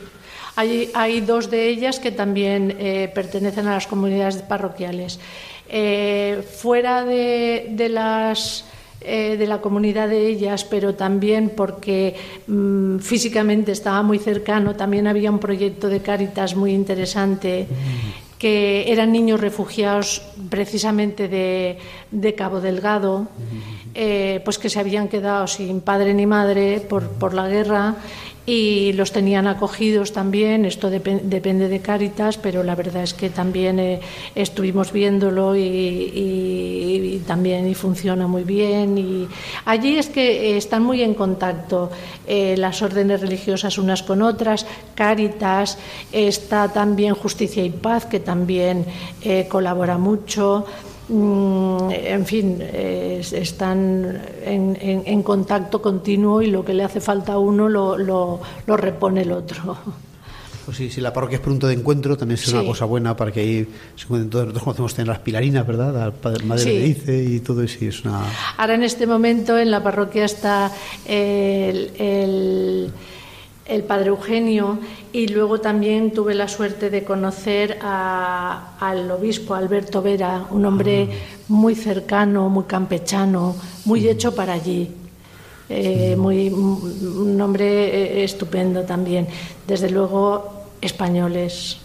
Hay, 0.55 0.89
hay, 0.93 1.19
dos 1.19 1.49
de 1.51 1.67
ellas 1.67 1.99
que 1.99 2.11
también 2.11 2.75
eh, 2.79 3.11
pertenecen 3.13 3.67
a 3.67 3.73
las 3.73 3.87
comunidades 3.87 4.37
parroquiales. 4.37 5.19
Eh, 5.67 6.47
fuera 6.59 7.03
de, 7.03 7.67
de 7.71 7.89
las 7.89 8.63
eh, 9.07 9.37
de 9.37 9.45
la 9.45 9.61
comunidad 9.61 10.09
de 10.09 10.27
ellas, 10.27 10.63
pero 10.63 10.95
también 10.95 11.51
porque 11.55 12.15
mm, 12.47 12.97
físicamente 12.97 13.71
estaba 13.71 14.01
muy 14.01 14.17
cercano, 14.17 14.75
también 14.75 15.05
había 15.05 15.29
un 15.29 15.37
proyecto 15.37 15.89
de 15.89 15.99
Cáritas 15.99 16.55
muy 16.55 16.71
interesante 16.71 17.67
que 18.39 18.91
eran 18.91 19.11
niños 19.11 19.39
refugiados 19.39 20.23
precisamente 20.49 21.27
de, 21.27 21.77
de 22.09 22.33
Cabo 22.33 22.61
Delgado 22.61 23.27
eh, 23.97 24.41
pues 24.43 24.59
que 24.59 24.69
se 24.69 24.77
habían 24.77 25.07
quedado 25.07 25.47
sin 25.47 25.79
padre 25.79 26.13
ni 26.13 26.25
madre 26.25 26.81
por, 26.81 27.07
por 27.11 27.33
la 27.33 27.47
guerra 27.47 27.95
y 28.45 28.91
los 28.91 29.13
tenían 29.13 29.47
acogidos 29.47 30.11
también. 30.11 30.65
Esto 30.65 30.89
depende 30.89 31.69
de 31.69 31.79
Cáritas, 31.79 32.37
pero 32.37 32.61
la 32.61 32.75
verdad 32.75 33.03
es 33.03 33.13
que 33.13 33.29
también 33.29 33.79
eh, 33.79 34.01
estuvimos 34.35 34.91
viéndolo 34.91 35.55
y, 35.55 37.23
también 37.25 37.69
y 37.69 37.73
funciona 37.73 38.27
muy 38.27 38.43
bien. 38.43 38.97
Y 38.97 39.27
allí 39.63 39.97
es 39.97 40.09
que 40.09 40.51
eh, 40.51 40.57
están 40.57 40.83
muy 40.83 41.01
en 41.01 41.13
contacto 41.13 41.89
las 42.27 42.81
órdenes 42.81 43.21
religiosas 43.21 43.77
unas 43.77 44.03
con 44.03 44.21
otras. 44.21 44.65
Cáritas 44.93 45.77
está 46.11 46.67
también 46.67 47.15
Justicia 47.15 47.63
y 47.63 47.69
Paz, 47.69 48.07
que 48.07 48.19
también 48.19 48.85
colabora 49.47 49.97
mucho. 49.97 50.65
Mm, 51.07 51.91
en 51.91 52.25
fin, 52.25 52.61
están 52.61 54.21
en, 54.43 55.23
contacto 55.23 55.81
continuo 55.81 56.41
y 56.41 56.47
lo 56.47 56.65
que 56.65 56.73
le 56.73 56.83
hace 56.83 56.99
falta 56.99 57.33
a 57.33 57.39
uno 57.39 57.69
lo, 57.69 57.97
lo, 57.97 58.39
repone 58.77 59.21
el 59.21 59.31
otro. 59.31 59.77
Pues 60.65 60.77
sí, 60.77 60.89
si 60.89 60.99
la 60.99 61.13
parroquia 61.13 61.35
es 61.35 61.41
punto 61.41 61.67
de 61.67 61.75
encuentro, 61.75 62.17
también 62.17 62.39
es 62.39 62.47
una 62.51 62.63
cosa 62.63 62.85
buena 62.85 63.15
para 63.15 63.31
que 63.31 63.39
ahí 63.39 63.67
se 63.95 64.05
encuentren 64.05 64.31
todos. 64.31 64.45
Nosotros 64.45 64.63
conocemos 64.63 64.95
tener 64.95 65.07
las 65.09 65.19
pilarinas, 65.19 65.67
¿verdad? 65.67 66.11
La 66.23 66.43
madre 66.43 66.65
le 66.65 66.79
dice 66.79 67.23
y 67.23 67.39
todo 67.41 67.61
eso. 67.61 67.85
es 67.85 68.03
una... 68.03 68.23
Ahora 68.57 68.73
en 68.73 68.81
este 68.81 69.05
momento 69.05 69.59
en 69.59 69.69
la 69.69 69.83
parroquia 69.83 70.25
está 70.25 70.71
el 71.05 71.91
el 71.99 72.91
padre 73.87 74.09
Eugenio 74.09 74.79
y 75.11 75.27
luego 75.27 75.59
también 75.59 76.11
tuve 76.11 76.35
la 76.35 76.47
suerte 76.47 76.89
de 76.89 77.03
conocer 77.03 77.79
al 77.81 79.09
obispo 79.11 79.55
Alberto 79.55 80.01
Vera, 80.01 80.45
un 80.51 80.65
hombre 80.65 81.09
muy 81.47 81.75
cercano, 81.75 82.49
muy 82.49 82.65
campechano, 82.65 83.55
muy 83.85 84.07
hecho 84.07 84.35
para 84.35 84.53
allí. 84.53 84.91
Eh, 85.67 86.15
muy, 86.15 86.49
un 86.49 87.41
hombre 87.41 87.65
eh, 87.65 88.23
estupendo 88.23 88.83
también. 88.83 89.27
Desde 89.67 89.89
luego, 89.89 90.67
españoles. 90.79 91.77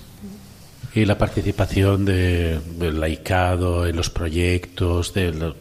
Y 0.95 1.07
la 1.07 1.17
participación 1.17 2.05
del 2.05 3.01
laicado 3.01 3.87
en 3.87 3.97
los 3.97 4.11
proyectos, 4.11 5.15
de 5.15 5.55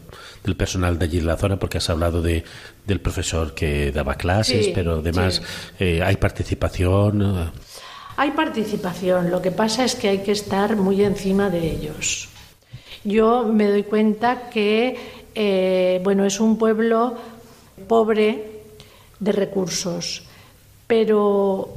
del 0.44 0.56
personal 0.56 0.98
de 0.98 1.04
allí 1.04 1.18
en 1.18 1.26
la 1.26 1.36
zona, 1.36 1.58
porque 1.58 1.78
has 1.78 1.90
hablado 1.90 2.22
de, 2.22 2.44
del 2.86 3.00
profesor 3.00 3.54
que 3.54 3.92
daba 3.92 4.14
clases, 4.14 4.68
pero 4.74 4.98
además 4.98 5.42
eh, 5.78 6.02
hay 6.02 6.16
participación. 6.16 7.52
Hay 8.16 8.32
participación, 8.32 9.30
lo 9.30 9.40
que 9.40 9.50
pasa 9.50 9.84
es 9.84 9.94
que 9.94 10.08
hay 10.08 10.18
que 10.18 10.32
estar 10.32 10.76
muy 10.76 11.02
encima 11.02 11.48
de 11.48 11.70
ellos. 11.70 12.28
Yo 13.02 13.44
me 13.44 13.66
doy 13.66 13.84
cuenta 13.84 14.50
que, 14.50 14.98
eh, 15.34 16.00
bueno, 16.04 16.26
es 16.26 16.38
un 16.38 16.58
pueblo 16.58 17.16
pobre 17.88 18.60
de 19.18 19.32
recursos, 19.32 20.24
pero 20.86 21.68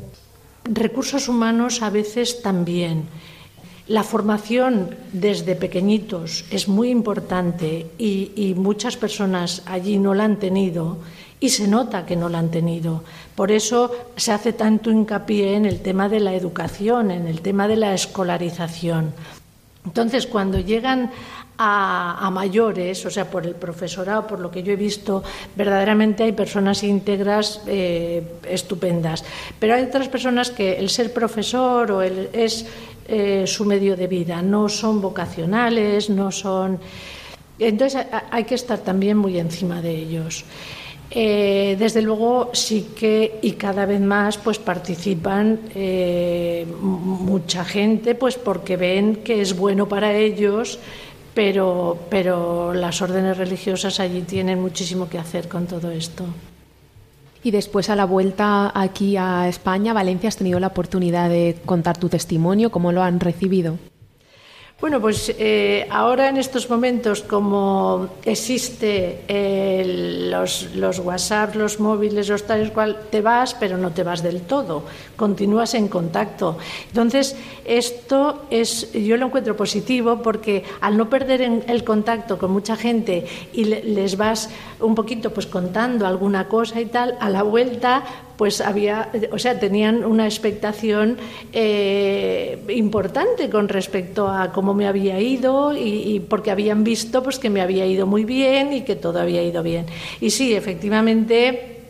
recursos 0.66 1.30
humanos 1.30 1.82
a 1.82 1.90
veces 1.90 2.42
también. 2.42 3.08
La 3.88 4.04
formación 4.04 4.96
desde 5.12 5.56
pequeñitos 5.56 6.46
es 6.52 6.70
muy 6.70 6.90
importante 6.90 7.88
y, 7.98 8.54
muchas 8.56 8.96
personas 8.96 9.62
allí 9.66 9.98
no 9.98 10.14
la 10.14 10.24
han 10.24 10.40
tenido 10.40 11.00
y 11.42 11.50
se 11.50 11.68
nota 11.68 12.06
que 12.06 12.16
no 12.16 12.30
la 12.30 12.40
han 12.40 12.50
tenido. 12.50 13.04
Por 13.36 13.52
eso 13.52 13.92
se 14.16 14.32
hace 14.32 14.54
tanto 14.54 14.90
hincapié 14.90 15.56
en 15.56 15.66
el 15.66 15.82
tema 15.82 16.08
de 16.08 16.22
la 16.22 16.34
educación, 16.34 17.12
en 17.12 17.28
el 17.28 17.42
tema 17.42 17.68
de 17.68 17.76
la 17.76 17.94
escolarización. 17.94 19.14
Entonces, 19.86 20.28
cuando 20.28 20.60
llegan 20.60 21.12
a, 21.58 22.30
mayores, 22.32 23.06
o 23.06 23.10
sea, 23.10 23.30
por 23.30 23.46
el 23.46 23.56
profesorado, 23.56 24.26
por 24.26 24.40
lo 24.40 24.50
que 24.50 24.64
yo 24.64 24.74
he 24.74 24.76
visto, 24.76 25.24
verdaderamente 25.56 26.24
hay 26.24 26.32
personas 26.32 26.84
íntegras 26.84 27.62
eh, 27.68 28.24
estupendas. 28.50 29.24
Pero 29.60 29.76
hay 29.76 29.84
otras 29.84 30.08
personas 30.08 30.50
que 30.50 30.78
el 30.78 30.90
ser 30.90 31.14
profesor 31.14 31.92
o 31.92 32.02
el 32.02 32.30
es 32.34 32.66
eh, 33.08 33.44
su 33.46 33.66
medio 33.66 33.96
de 33.96 34.08
vida, 34.08 34.42
no 34.42 34.70
son 34.70 35.02
vocacionales, 35.02 36.10
no 36.10 36.32
son... 36.32 36.80
Entonces 37.60 38.06
hay 38.32 38.44
que 38.46 38.56
estar 38.56 38.80
también 38.80 39.18
muy 39.18 39.38
encima 39.38 39.82
de 39.82 39.96
ellos. 39.96 40.44
Eh, 41.16 41.76
desde 41.78 42.02
luego 42.02 42.50
sí 42.54 42.88
que 42.98 43.38
y 43.44 43.52
cada 43.52 43.86
vez 43.86 44.02
más 44.02 44.40
pues 44.40 44.58
participan 44.58 45.60
mucha 46.82 47.64
gente 47.64 48.16
pues 48.16 48.36
porque 48.36 48.78
ven 48.78 49.18
que 49.18 49.40
es 49.40 49.56
bueno 49.56 49.88
para 49.88 50.16
ellos 50.16 50.80
pero, 51.34 51.98
pero 52.10 52.74
las 52.74 53.02
órdenes 53.02 53.38
religiosas 53.38 54.00
allí 54.00 54.22
tienen 54.22 54.62
muchísimo 54.62 55.10
que 55.10 55.18
hacer 55.18 55.48
con 55.48 55.66
todo 55.68 55.92
esto. 55.92 56.26
Y 57.44 57.52
después 57.52 57.90
a 57.90 57.96
la 57.96 58.06
vuelta 58.06 58.72
aquí 58.74 59.18
a 59.18 59.50
España, 59.50 59.94
Valencia, 59.94 60.30
has 60.30 60.38
tenido 60.38 60.60
la 60.60 60.68
oportunidad 60.68 61.30
de 61.30 61.58
contar 61.66 61.98
tu 61.98 62.08
testimonio, 62.08 62.72
¿cómo 62.72 62.92
lo 62.92 63.04
han 63.04 63.20
recibido? 63.20 63.78
Bueno, 64.84 65.00
pues 65.00 65.34
eh, 65.40 65.88
ahora 65.90 66.28
en 66.28 66.36
estos 66.36 66.70
momentos, 66.70 67.22
como 67.22 68.10
existe 68.26 69.22
eh, 69.30 70.28
los, 70.30 70.76
los, 70.76 71.00
WhatsApp, 71.00 71.56
los 71.56 71.80
móviles, 71.80 72.28
los 72.28 72.44
tales 72.44 72.70
cual, 72.72 73.00
te 73.10 73.22
vas, 73.22 73.54
pero 73.54 73.78
no 73.78 73.92
te 73.92 74.04
vas 74.04 74.22
del 74.22 74.42
todo, 74.42 74.84
continúas 75.16 75.74
en 75.76 75.88
contacto. 75.88 76.58
Entonces, 76.90 77.38
esto 77.64 78.42
es, 78.50 78.92
yo 78.92 79.16
lo 79.16 79.28
encuentro 79.28 79.56
positivo 79.56 80.22
porque 80.22 80.66
al 80.82 80.98
no 80.98 81.10
perder 81.10 81.44
el 81.66 81.84
contacto 81.86 82.38
con 82.38 82.52
mucha 82.52 82.76
gente 82.76 83.26
y 83.54 83.64
les 83.64 84.18
vas 84.18 84.50
un 84.82 84.96
poquito 84.96 85.34
pues 85.34 85.48
contando 85.48 86.06
alguna 86.06 86.50
cosa 86.50 86.82
y 86.82 86.88
tal, 86.88 87.16
a 87.22 87.30
la 87.30 87.44
vuelta 87.44 88.04
pues 88.38 88.62
había, 88.62 89.12
o 89.32 89.40
sea, 89.40 89.60
tenían 89.60 90.04
una 90.04 90.26
expectación 90.26 91.18
eh, 91.52 92.58
importante 92.70 93.50
con 93.50 93.70
respecto 93.70 94.28
a 94.28 94.52
cómo 94.52 94.74
me 94.74 94.88
había 94.88 95.20
ido 95.20 95.76
y, 95.76 96.20
porque 96.28 96.52
habían 96.52 96.84
visto 96.84 97.24
pues 97.24 97.40
que 97.40 97.50
me 97.50 97.62
había 97.62 97.86
ido 97.86 98.08
muy 98.08 98.26
bien 98.26 98.74
y 98.74 98.82
que 98.82 98.96
todo 98.96 99.20
había 99.20 99.44
ido 99.44 99.62
bien. 99.64 99.86
Y 100.20 100.32
sí, 100.32 100.56
efectivamente 100.56 101.83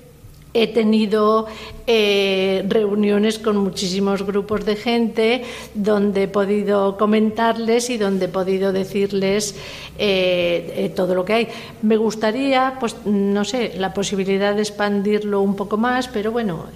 He 0.55 0.67
tenido 0.67 1.47
eh, 1.87 2.63
reuniones 2.67 3.39
con 3.39 3.57
muchísimos 3.57 4.21
grupos 4.23 4.65
de 4.65 4.75
gente 4.75 5.43
donde 5.73 6.23
he 6.23 6.27
podido 6.27 6.95
comentarles 6.95 7.89
y 7.89 7.97
donde 7.97 8.25
he 8.25 8.27
podido 8.29 8.71
decirles 8.71 9.55
eh, 9.97 10.73
eh, 10.77 10.89
todo 10.95 11.15
lo 11.15 11.25
que 11.25 11.33
hay. 11.33 11.47
Me 11.81 11.97
gustaría, 11.97 12.77
pues 12.79 12.95
no 13.05 13.43
sé, 13.43 13.73
la 13.77 13.95
posibilidad 13.95 14.53
de 14.53 14.61
expandirlo 14.61 15.41
un 15.41 15.55
poco 15.55 15.77
más, 15.77 16.07
pero 16.07 16.31
bueno, 16.31 16.67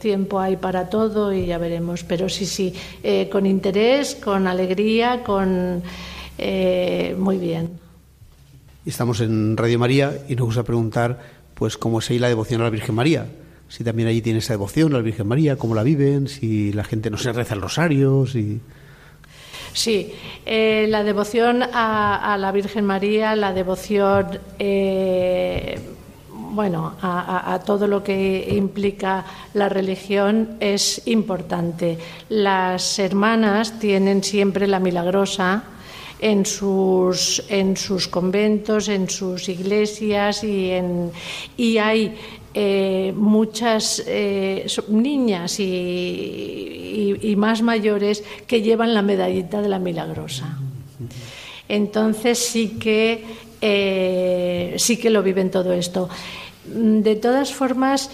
tiempo 0.00 0.40
hay 0.40 0.56
para 0.56 0.90
todo 0.90 1.32
y 1.32 1.46
ya 1.46 1.58
veremos. 1.58 2.02
Pero 2.02 2.28
sí, 2.28 2.44
sí, 2.44 2.74
con 3.30 3.46
interés, 3.46 4.16
con 4.16 4.48
alegría, 4.48 5.22
con 5.22 5.82
muy 7.18 7.38
bien. 7.38 7.86
Estamos 8.84 9.20
en 9.20 9.56
Radio 9.56 9.80
María 9.80 10.16
y 10.28 10.36
nos 10.36 10.46
gusta 10.46 10.62
preguntar 10.62 11.35
pues 11.56 11.78
cómo 11.78 12.00
ahí 12.00 12.18
la 12.18 12.28
devoción 12.28 12.60
a 12.60 12.64
la 12.64 12.70
Virgen 12.70 12.94
María. 12.94 13.26
Si 13.68 13.82
también 13.82 14.08
allí 14.08 14.20
tiene 14.20 14.38
esa 14.40 14.52
devoción 14.52 14.92
a 14.92 14.98
la 14.98 15.02
Virgen 15.02 15.26
María, 15.26 15.56
cómo 15.56 15.74
la 15.74 15.82
viven, 15.82 16.28
si 16.28 16.72
la 16.72 16.84
gente 16.84 17.10
no 17.10 17.16
se 17.16 17.32
reza 17.32 17.54
el 17.54 17.62
rosario. 17.62 18.26
Sí, 19.72 20.12
eh, 20.44 20.86
la 20.88 21.02
devoción 21.02 21.62
a, 21.62 22.36
la 22.38 22.52
Virgen 22.52 22.84
María, 22.84 23.34
la 23.34 23.54
devoción, 23.54 24.38
eh, 24.58 25.80
bueno, 26.28 26.94
a, 27.00 27.58
todo 27.64 27.86
lo 27.86 28.04
que 28.04 28.48
implica 28.52 29.24
la 29.54 29.68
religión 29.70 30.56
es 30.60 31.02
importante. 31.06 31.98
Las 32.28 32.98
hermanas 32.98 33.78
tienen 33.78 34.22
siempre 34.22 34.66
la 34.66 34.78
milagrosa, 34.78 35.64
en 36.18 36.46
sus, 36.46 37.42
en 37.48 37.76
sus 37.76 38.08
conventos, 38.08 38.88
en 38.88 39.08
sus 39.08 39.48
iglesias 39.48 40.42
y, 40.44 40.70
en, 40.70 41.10
y 41.56 41.78
hay 41.78 42.14
eh, 42.54 43.12
muchas 43.14 44.02
eh, 44.06 44.66
niñas 44.88 45.60
y, 45.60 47.18
y, 47.20 47.36
más 47.36 47.60
mayores 47.60 48.24
que 48.46 48.62
llevan 48.62 48.94
la 48.94 49.02
medallita 49.02 49.60
de 49.60 49.68
la 49.68 49.78
milagrosa. 49.78 50.58
Entonces 51.68 52.38
sí 52.38 52.78
que, 52.80 53.24
eh, 53.60 54.74
sí 54.78 54.96
que 54.96 55.10
lo 55.10 55.22
viven 55.22 55.50
todo 55.50 55.72
esto. 55.72 56.08
De 56.64 57.16
todas 57.16 57.52
formas, 57.52 58.10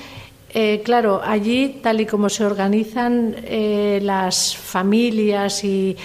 claro, 0.84 1.22
allí, 1.24 1.78
tal 1.82 2.00
y 2.00 2.06
como 2.06 2.28
se 2.28 2.44
organizan 2.44 3.36
las 4.02 4.54
familias 4.54 5.64
y 5.64 5.96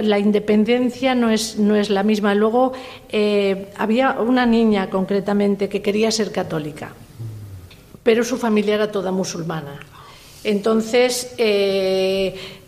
la 0.00 0.18
independencia 0.18 1.14
no 1.14 1.30
es, 1.30 1.58
no 1.58 1.76
es 1.76 1.90
la 1.90 2.02
misma. 2.02 2.34
Luego, 2.34 2.72
eh, 3.08 3.68
había 3.76 4.12
una 4.20 4.46
niña 4.46 4.90
concretamente 4.90 5.68
que 5.68 5.82
quería 5.82 6.10
ser 6.10 6.32
católica, 6.32 6.92
pero 8.02 8.24
su 8.24 8.36
familia 8.36 8.74
era 8.74 8.90
toda 8.90 9.12
musulmana. 9.12 9.80
Entonces, 10.44 11.34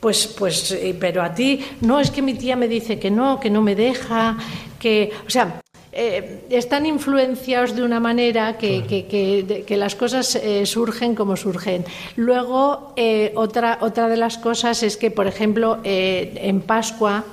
pues, 0.01 0.27
pues, 0.27 0.79
pero 0.99 1.23
a 1.23 1.33
ti, 1.35 1.65
no, 1.81 2.01
es 2.01 2.11
que 2.11 2.21
mi 2.21 2.35
tía 2.35 2.57
me 2.57 2.69
dice 2.69 2.99
que 2.99 3.11
no, 3.11 3.39
que 3.39 3.49
no 3.49 3.63
me 3.63 3.77
deja, 3.77 4.37
que, 4.79 5.13
o 5.27 5.31
sea, 5.31 5.60
eh, 5.93 6.47
están 6.51 6.87
influenciados 6.87 7.75
de 7.75 7.83
una 7.83 7.99
manera 7.99 8.57
que, 8.57 8.87
que, 8.87 9.77
las 9.77 9.97
cosas 9.97 10.37
eh, 10.37 10.65
surgen 10.65 11.17
como 11.17 11.37
surgen. 11.37 11.85
Luego, 12.15 12.93
eh, 12.95 13.33
otra, 13.35 13.79
otra 13.81 14.09
de 14.09 14.17
las 14.17 14.39
cosas 14.39 14.85
es 14.85 14.97
que, 14.97 15.11
por 15.11 15.27
ejemplo, 15.27 15.81
en 15.83 16.61
Pascua, 16.61 17.25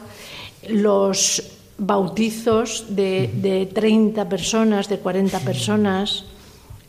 los 0.69 1.43
bautizos 1.77 2.95
de, 2.95 3.29
de 3.35 3.67
30 3.67 4.27
personas, 4.27 4.89
de 4.89 4.97
40 4.97 5.39
personas, 5.41 6.25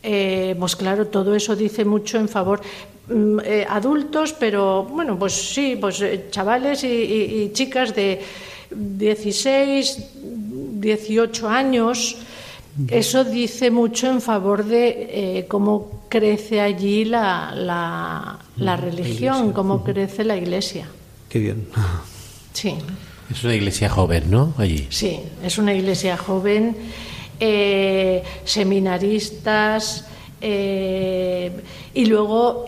pues 0.01 0.75
claro, 0.75 1.05
todo 1.07 1.35
eso 1.35 1.55
dice 1.55 1.85
mucho 1.85 2.17
en 2.17 2.29
favor. 2.29 2.61
Mm, 3.09 3.39
adultos, 3.69 4.33
pero 4.33 4.83
bueno, 4.85 5.17
pues 5.19 5.33
sí, 5.33 5.77
pues 5.79 6.03
chavales 6.31 6.83
y, 6.83 6.87
y 6.87 7.51
chicas 7.53 7.93
de 7.93 8.21
16, 8.71 9.99
18 10.79 11.49
años, 11.49 12.17
eso 12.87 13.23
dice 13.25 13.71
mucho 13.71 14.07
en 14.07 14.21
favor 14.21 14.63
de 14.63 15.09
eh, 15.39 15.45
cómo 15.47 16.03
crece 16.07 16.61
allí 16.61 17.03
la, 17.03 17.53
la, 18.55 18.77
religión, 18.77 19.51
cómo 19.51 19.83
crece 19.83 20.23
la 20.23 20.37
iglesia. 20.37 20.87
Qué 21.27 21.39
bien. 21.39 21.67
Sí. 22.51 22.75
Es 23.31 23.43
una 23.43 23.55
iglesia 23.55 23.89
joven, 23.89 24.23
¿no? 24.31 24.53
Allí. 24.57 24.87
Sí, 24.89 25.19
es 25.43 25.57
una 25.59 25.73
iglesia 25.73 26.17
joven, 26.17 26.75
eh, 27.39 28.23
seminaristas. 28.43 30.05
Eh, 30.41 31.51
y 31.93 32.05
luego 32.05 32.65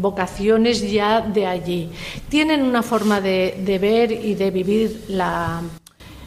vocaciones 0.00 0.88
ya 0.88 1.22
de 1.22 1.46
allí. 1.46 1.88
Tienen 2.28 2.62
una 2.62 2.82
forma 2.82 3.20
de, 3.20 3.58
de 3.64 3.78
ver 3.78 4.12
y 4.12 4.34
de 4.34 4.50
vivir 4.50 5.04
la, 5.08 5.62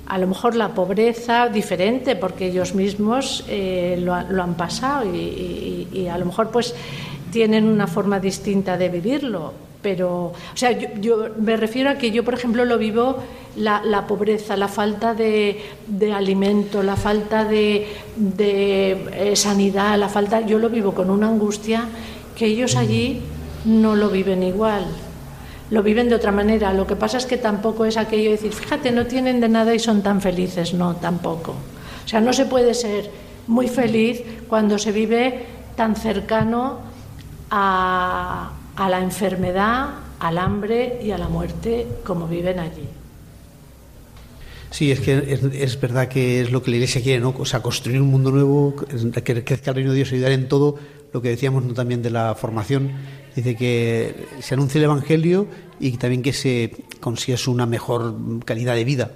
a 0.07 0.17
lo 0.17 0.27
mejor 0.27 0.55
la 0.55 0.69
pobreza 0.69 1.49
diferente 1.49 2.15
porque 2.15 2.47
ellos 2.47 2.75
mismos 2.75 3.43
eh, 3.47 3.97
lo, 3.99 4.13
han 4.13 4.55
pasado 4.55 5.05
y, 5.13 6.07
a 6.11 6.17
lo 6.17 6.25
mejor 6.25 6.49
pues 6.49 6.75
tienen 7.31 7.67
una 7.67 7.87
forma 7.87 8.19
distinta 8.19 8.77
de 8.77 8.89
vivirlo. 8.89 9.53
Pero 9.81 10.27
o 10.27 10.55
sea 10.55 10.71
yo, 10.71 11.29
me 11.39 11.57
refiero 11.57 11.89
a 11.89 11.95
que 11.95 12.11
yo 12.11 12.23
por 12.23 12.33
ejemplo 12.33 12.65
lo 12.65 12.77
vivo 12.77 13.17
la, 13.55 14.05
pobreza 14.07 14.57
la 14.57 14.67
falta 14.67 15.13
de, 15.13 15.61
alimento 16.13 16.81
la 16.81 16.95
falta 16.95 17.45
de, 17.45 17.87
de 18.15 19.31
eh, 19.31 19.35
sanidad 19.35 19.97
la 19.99 20.09
falta 20.09 20.41
yo 20.41 20.57
lo 20.57 20.69
vivo 20.69 20.93
con 20.93 21.11
una 21.11 21.27
angustia 21.27 21.87
que 22.35 22.47
ellos 22.47 22.75
allí 22.75 23.21
no 23.63 23.95
lo 23.95 24.09
viven 24.09 24.41
igual 24.41 24.85
lo 25.69 25.83
viven 25.83 26.09
de 26.09 26.15
otra 26.15 26.31
manera. 26.31 26.73
Lo 26.73 26.85
que 26.85 26.95
pasa 26.95 27.17
es 27.17 27.25
que 27.25 27.37
tampoco 27.37 27.85
es 27.85 27.97
aquello 27.97 28.25
de 28.25 28.37
decir, 28.37 28.53
fíjate, 28.53 28.91
no 28.91 29.05
tienen 29.05 29.39
de 29.39 29.49
nada 29.49 29.73
y 29.73 29.79
son 29.79 30.01
tan 30.01 30.21
felices. 30.21 30.73
No, 30.73 30.95
tampoco. 30.95 31.55
O 32.05 32.07
sea, 32.07 32.21
no 32.21 32.33
se 32.33 32.45
puede 32.45 32.73
ser 32.73 33.09
muy 33.47 33.67
feliz 33.67 34.21
cuando 34.47 34.77
se 34.77 34.91
vive 34.91 35.45
tan 35.75 35.95
cercano 35.95 36.79
a, 37.49 38.51
la 38.77 38.99
enfermedad, 38.99 39.89
al 40.19 40.37
hambre 40.37 40.99
y 41.03 41.11
a 41.11 41.17
la 41.17 41.27
muerte 41.27 41.87
como 42.03 42.27
viven 42.27 42.59
allí. 42.59 42.87
Sí, 44.71 44.91
es 44.91 44.99
que 44.99 45.39
es, 45.53 45.79
verdad 45.79 46.09
que 46.09 46.41
es 46.41 46.51
lo 46.51 46.61
que 46.61 46.71
la 46.71 46.77
Iglesia 46.77 47.01
quiere, 47.01 47.21
¿no? 47.21 47.33
O 47.37 47.45
sea, 47.45 47.61
construir 47.61 48.01
un 48.01 48.09
mundo 48.09 48.29
nuevo, 48.29 48.75
que 48.75 49.43
crezca 49.43 49.71
el 49.71 49.75
reino 49.75 49.91
de 49.91 49.97
Dios, 49.97 50.11
ayudar 50.11 50.33
en 50.33 50.49
todo 50.49 50.75
lo 51.15 51.21
que 51.21 51.29
decíamos 51.29 51.73
también 51.73 52.01
de 52.03 52.09
la 52.09 52.35
formación 52.35 52.91
Dice 53.35 53.55
que 53.55 54.15
se 54.39 54.53
anuncie 54.53 54.79
el 54.79 54.85
Evangelio 54.85 55.47
y 55.77 55.91
también 55.97 56.21
que 56.21 56.31
se 56.31 56.71
consiga 57.01 57.37
una 57.47 57.65
mejor 57.65 58.15
calidad 58.45 58.75
de 58.75 58.85
vida, 58.85 59.11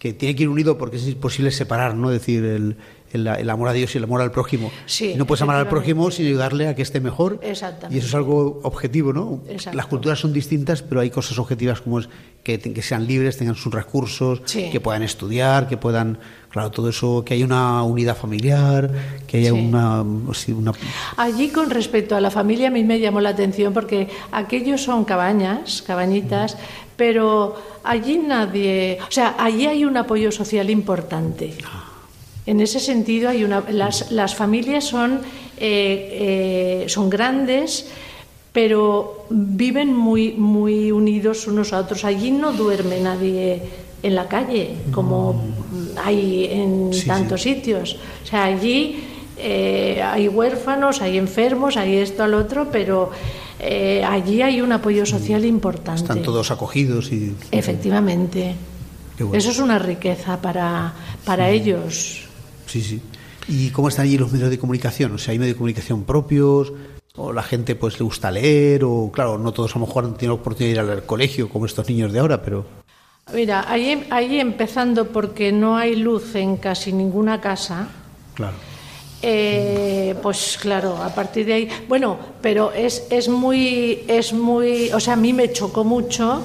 que 0.00 0.12
tiene 0.12 0.34
que 0.34 0.42
ir 0.42 0.48
unido 0.48 0.76
porque 0.78 0.96
es 0.96 1.06
imposible 1.06 1.52
separar, 1.52 1.94
¿no? 1.94 2.10
Es 2.10 2.18
decir, 2.18 2.44
el, 2.44 2.76
el, 3.12 3.50
amor 3.50 3.68
a 3.68 3.72
Dios 3.72 3.94
y 3.94 3.98
el 3.98 4.04
amor 4.04 4.20
al 4.20 4.30
prójimo. 4.30 4.70
no 5.16 5.26
puedes 5.26 5.42
amar 5.42 5.56
al 5.56 5.68
prójimo 5.68 6.10
sin 6.10 6.26
ayudarle 6.26 6.68
a 6.68 6.74
que 6.74 6.82
esté 6.82 7.00
mejor. 7.00 7.40
Y 7.42 7.98
eso 7.98 8.06
es 8.06 8.14
algo 8.14 8.60
objetivo, 8.62 9.12
¿no? 9.12 9.40
Las 9.72 9.86
culturas 9.86 10.18
son 10.18 10.32
distintas, 10.32 10.82
pero 10.82 11.00
hay 11.00 11.10
cosas 11.10 11.38
objetivas 11.38 11.80
como 11.80 12.00
es 12.00 12.08
que, 12.42 12.58
que 12.58 12.82
sean 12.82 13.06
libres, 13.06 13.36
tengan 13.36 13.54
sus 13.54 13.72
recursos, 13.72 14.40
que 14.40 14.80
puedan 14.80 15.02
estudiar, 15.02 15.68
que 15.68 15.76
puedan 15.76 16.18
Claro, 16.52 16.70
todo 16.70 16.90
eso, 16.90 17.24
que 17.24 17.32
haya 17.32 17.46
una 17.46 17.82
unidad 17.82 18.14
familiar, 18.14 18.90
que 19.26 19.38
haya 19.38 19.54
una, 19.54 20.02
una, 20.02 20.72
Allí 21.16 21.48
con 21.48 21.70
respecto 21.70 22.14
a 22.14 22.20
la 22.20 22.30
familia 22.30 22.68
a 22.68 22.70
mí 22.70 22.84
me 22.84 23.00
llamó 23.00 23.22
la 23.22 23.30
atención 23.30 23.72
porque 23.72 24.08
aquellos 24.32 24.82
son 24.82 25.06
cabañas, 25.06 25.80
cabañitas, 25.80 26.58
pero 26.94 27.56
allí 27.84 28.18
nadie, 28.18 28.98
o 29.00 29.10
sea, 29.10 29.34
allí 29.38 29.66
hay 29.66 29.86
un 29.86 29.96
apoyo 29.96 30.30
social 30.30 30.68
importante. 30.68 31.54
En 32.44 32.60
ese 32.60 32.80
sentido 32.80 33.28
hay 33.28 33.44
una, 33.44 33.62
las, 33.70 34.10
las 34.10 34.34
familias 34.34 34.84
son 34.84 35.20
eh, 35.64 36.82
eh, 36.84 36.88
son 36.88 37.08
grandes, 37.08 37.86
pero 38.52 39.26
viven 39.30 39.94
muy, 39.94 40.32
muy 40.32 40.90
unidos 40.90 41.46
unos 41.46 41.72
a 41.72 41.78
otros. 41.78 42.04
Allí 42.04 42.32
no 42.32 42.52
duerme 42.52 42.98
nadie 43.00 43.62
en 44.02 44.16
la 44.16 44.26
calle, 44.26 44.74
como 44.90 45.40
hay 46.02 46.46
en 46.50 46.90
tantos 47.06 47.42
sitios. 47.42 47.96
O 48.24 48.26
sea, 48.26 48.46
allí 48.46 49.04
eh, 49.36 50.02
hay 50.02 50.26
huérfanos, 50.26 51.00
hay 51.00 51.16
enfermos, 51.16 51.76
hay 51.76 51.98
esto 51.98 52.24
al 52.24 52.34
otro, 52.34 52.66
pero 52.72 53.10
allí 54.04 54.42
hay 54.42 54.60
un 54.60 54.72
apoyo 54.72 55.06
social 55.06 55.44
importante. 55.44 56.02
Están 56.02 56.22
todos 56.22 56.50
acogidos 56.50 57.12
y... 57.12 57.36
Efectivamente. 57.52 58.56
Eso 59.32 59.50
es 59.50 59.58
una 59.60 59.78
riqueza 59.78 60.40
para, 60.40 60.92
para 61.24 61.50
ellos. 61.50 62.31
Sí, 62.66 62.82
sí. 62.82 63.00
¿Y 63.48 63.70
cómo 63.70 63.88
están 63.88 64.04
allí 64.04 64.18
los 64.18 64.32
medios 64.32 64.50
de 64.50 64.58
comunicación? 64.58 65.12
O 65.12 65.18
sea, 65.18 65.32
¿hay 65.32 65.38
medios 65.38 65.54
de 65.54 65.58
comunicación 65.58 66.04
propios? 66.04 66.72
¿O 67.16 67.32
la 67.32 67.42
gente 67.42 67.74
pues 67.74 67.98
le 67.98 68.04
gusta 68.04 68.30
leer? 68.30 68.84
O 68.84 69.10
claro, 69.12 69.38
no 69.38 69.52
todos 69.52 69.74
a 69.74 69.78
lo 69.78 69.86
mejor 69.86 70.04
han 70.04 70.14
tenido 70.14 70.36
la 70.36 70.40
oportunidad 70.40 70.82
de 70.82 70.90
ir 70.90 70.90
al 70.90 71.04
colegio 71.04 71.48
como 71.48 71.66
estos 71.66 71.88
niños 71.88 72.12
de 72.12 72.20
ahora, 72.20 72.42
pero... 72.42 72.64
Mira, 73.32 73.64
ahí, 73.68 74.06
ahí 74.10 74.40
empezando 74.40 75.08
porque 75.08 75.52
no 75.52 75.76
hay 75.76 75.96
luz 75.96 76.34
en 76.34 76.56
casi 76.56 76.92
ninguna 76.92 77.40
casa. 77.40 77.88
Claro. 78.34 78.56
Eh, 79.24 80.16
pues 80.20 80.58
claro, 80.60 80.96
a 80.96 81.14
partir 81.14 81.46
de 81.46 81.52
ahí, 81.52 81.68
bueno, 81.88 82.18
pero 82.40 82.72
es, 82.72 83.06
es 83.08 83.28
muy, 83.28 84.02
es 84.08 84.32
muy, 84.32 84.90
o 84.90 84.98
sea, 84.98 85.12
a 85.12 85.16
mí 85.16 85.32
me 85.32 85.52
chocó 85.52 85.84
mucho 85.84 86.42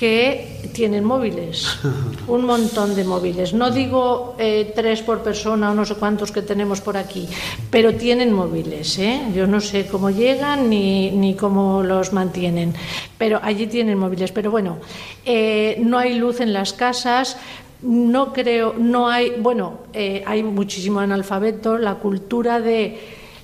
que 0.00 0.48
tienen 0.72 1.04
móviles, 1.04 1.78
un 2.26 2.46
montón 2.46 2.96
de 2.96 3.04
móviles. 3.04 3.52
No 3.52 3.70
digo 3.70 4.34
eh, 4.38 4.72
tres 4.74 5.02
por 5.02 5.20
persona 5.20 5.70
o 5.70 5.74
no 5.74 5.84
sé 5.84 5.94
cuántos 5.96 6.32
que 6.32 6.40
tenemos 6.40 6.80
por 6.80 6.96
aquí, 6.96 7.28
pero 7.70 7.92
tienen 7.92 8.32
móviles. 8.32 8.98
¿eh? 8.98 9.20
Yo 9.36 9.46
no 9.46 9.60
sé 9.60 9.86
cómo 9.86 10.08
llegan 10.08 10.70
ni, 10.70 11.10
ni 11.10 11.34
cómo 11.34 11.82
los 11.82 12.14
mantienen, 12.14 12.72
pero 13.18 13.40
allí 13.42 13.66
tienen 13.66 13.98
móviles. 13.98 14.32
Pero 14.32 14.50
bueno, 14.50 14.78
eh, 15.26 15.76
no 15.84 15.98
hay 15.98 16.14
luz 16.14 16.40
en 16.40 16.54
las 16.54 16.72
casas. 16.72 17.36
No 17.82 18.32
creo, 18.32 18.74
no 18.78 19.08
hay, 19.08 19.34
bueno, 19.38 19.80
hay 19.94 20.42
muchísimo 20.42 21.00
analfabeto, 21.00 21.78
la 21.78 21.94
cultura 21.94 22.60
de 22.60 22.98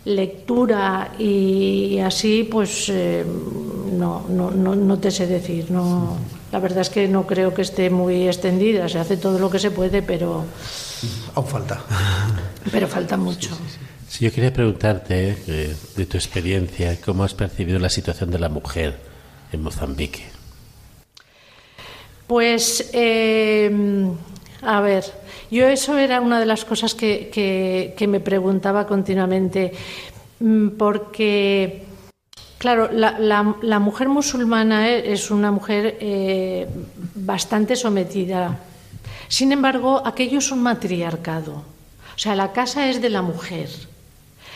lectura 0.04 1.12
y 1.18 1.98
así, 2.00 2.44
pues 2.44 2.92
no, 3.96 4.24
no, 4.28 4.50
no, 4.50 4.74
no, 4.74 4.98
te 4.98 5.10
sé 5.10 5.26
decir. 5.26 5.70
No, 5.70 6.18
la 6.52 6.58
verdad 6.60 6.80
es 6.80 6.90
que 6.90 7.08
no 7.08 7.26
creo 7.26 7.52
que 7.52 7.62
esté 7.62 7.90
muy 7.90 8.28
extendida, 8.28 8.88
se 8.88 8.98
hace 8.98 9.16
todo 9.16 9.38
lo 9.38 9.50
que 9.50 9.58
se 9.58 9.70
puede, 9.70 10.02
pero... 10.02 10.44
Aún 11.34 11.46
falta. 11.46 11.82
Pero 12.72 12.88
falta 12.88 13.16
mucho. 13.16 13.56
Sí, 14.08 14.24
yo 14.24 14.32
quería 14.32 14.52
preguntarte, 14.52 15.36
eh, 15.46 15.76
de 15.96 16.06
tu 16.06 16.16
experiencia, 16.16 17.00
¿cómo 17.00 17.22
has 17.22 17.34
percibido 17.34 17.78
la 17.78 17.88
situación 17.88 18.30
de 18.30 18.38
la 18.38 18.48
mujer 18.48 18.98
en 19.52 19.62
Mozambique? 19.62 20.24
Pues, 22.26 22.90
eh, 22.92 23.70
a 24.62 24.80
ver, 24.80 25.04
yo 25.50 25.68
eso 25.68 25.96
era 25.96 26.20
una 26.20 26.40
de 26.40 26.46
las 26.46 26.64
cosas 26.64 26.94
que, 26.94 27.30
que 27.96 28.06
me 28.08 28.18
preguntaba 28.18 28.86
continuamente, 28.86 29.72
mm, 30.40 30.70
porque 30.70 31.85
Claro, 32.66 32.90
la, 32.90 33.78
mujer 33.78 34.08
musulmana 34.08 34.90
e, 34.90 35.12
es 35.12 35.30
una 35.30 35.52
mujer 35.52 35.98
eh, 36.00 36.66
bastante 37.14 37.76
sometida. 37.76 38.58
Sin 39.28 39.52
embargo, 39.52 40.02
aquello 40.04 40.38
es 40.38 40.50
un 40.50 40.64
matriarcado. 40.64 41.62
O 42.16 42.18
sea, 42.18 42.34
la 42.34 42.50
casa 42.50 42.90
es 42.90 43.00
de 43.00 43.08
la 43.08 43.22
mujer. 43.22 43.70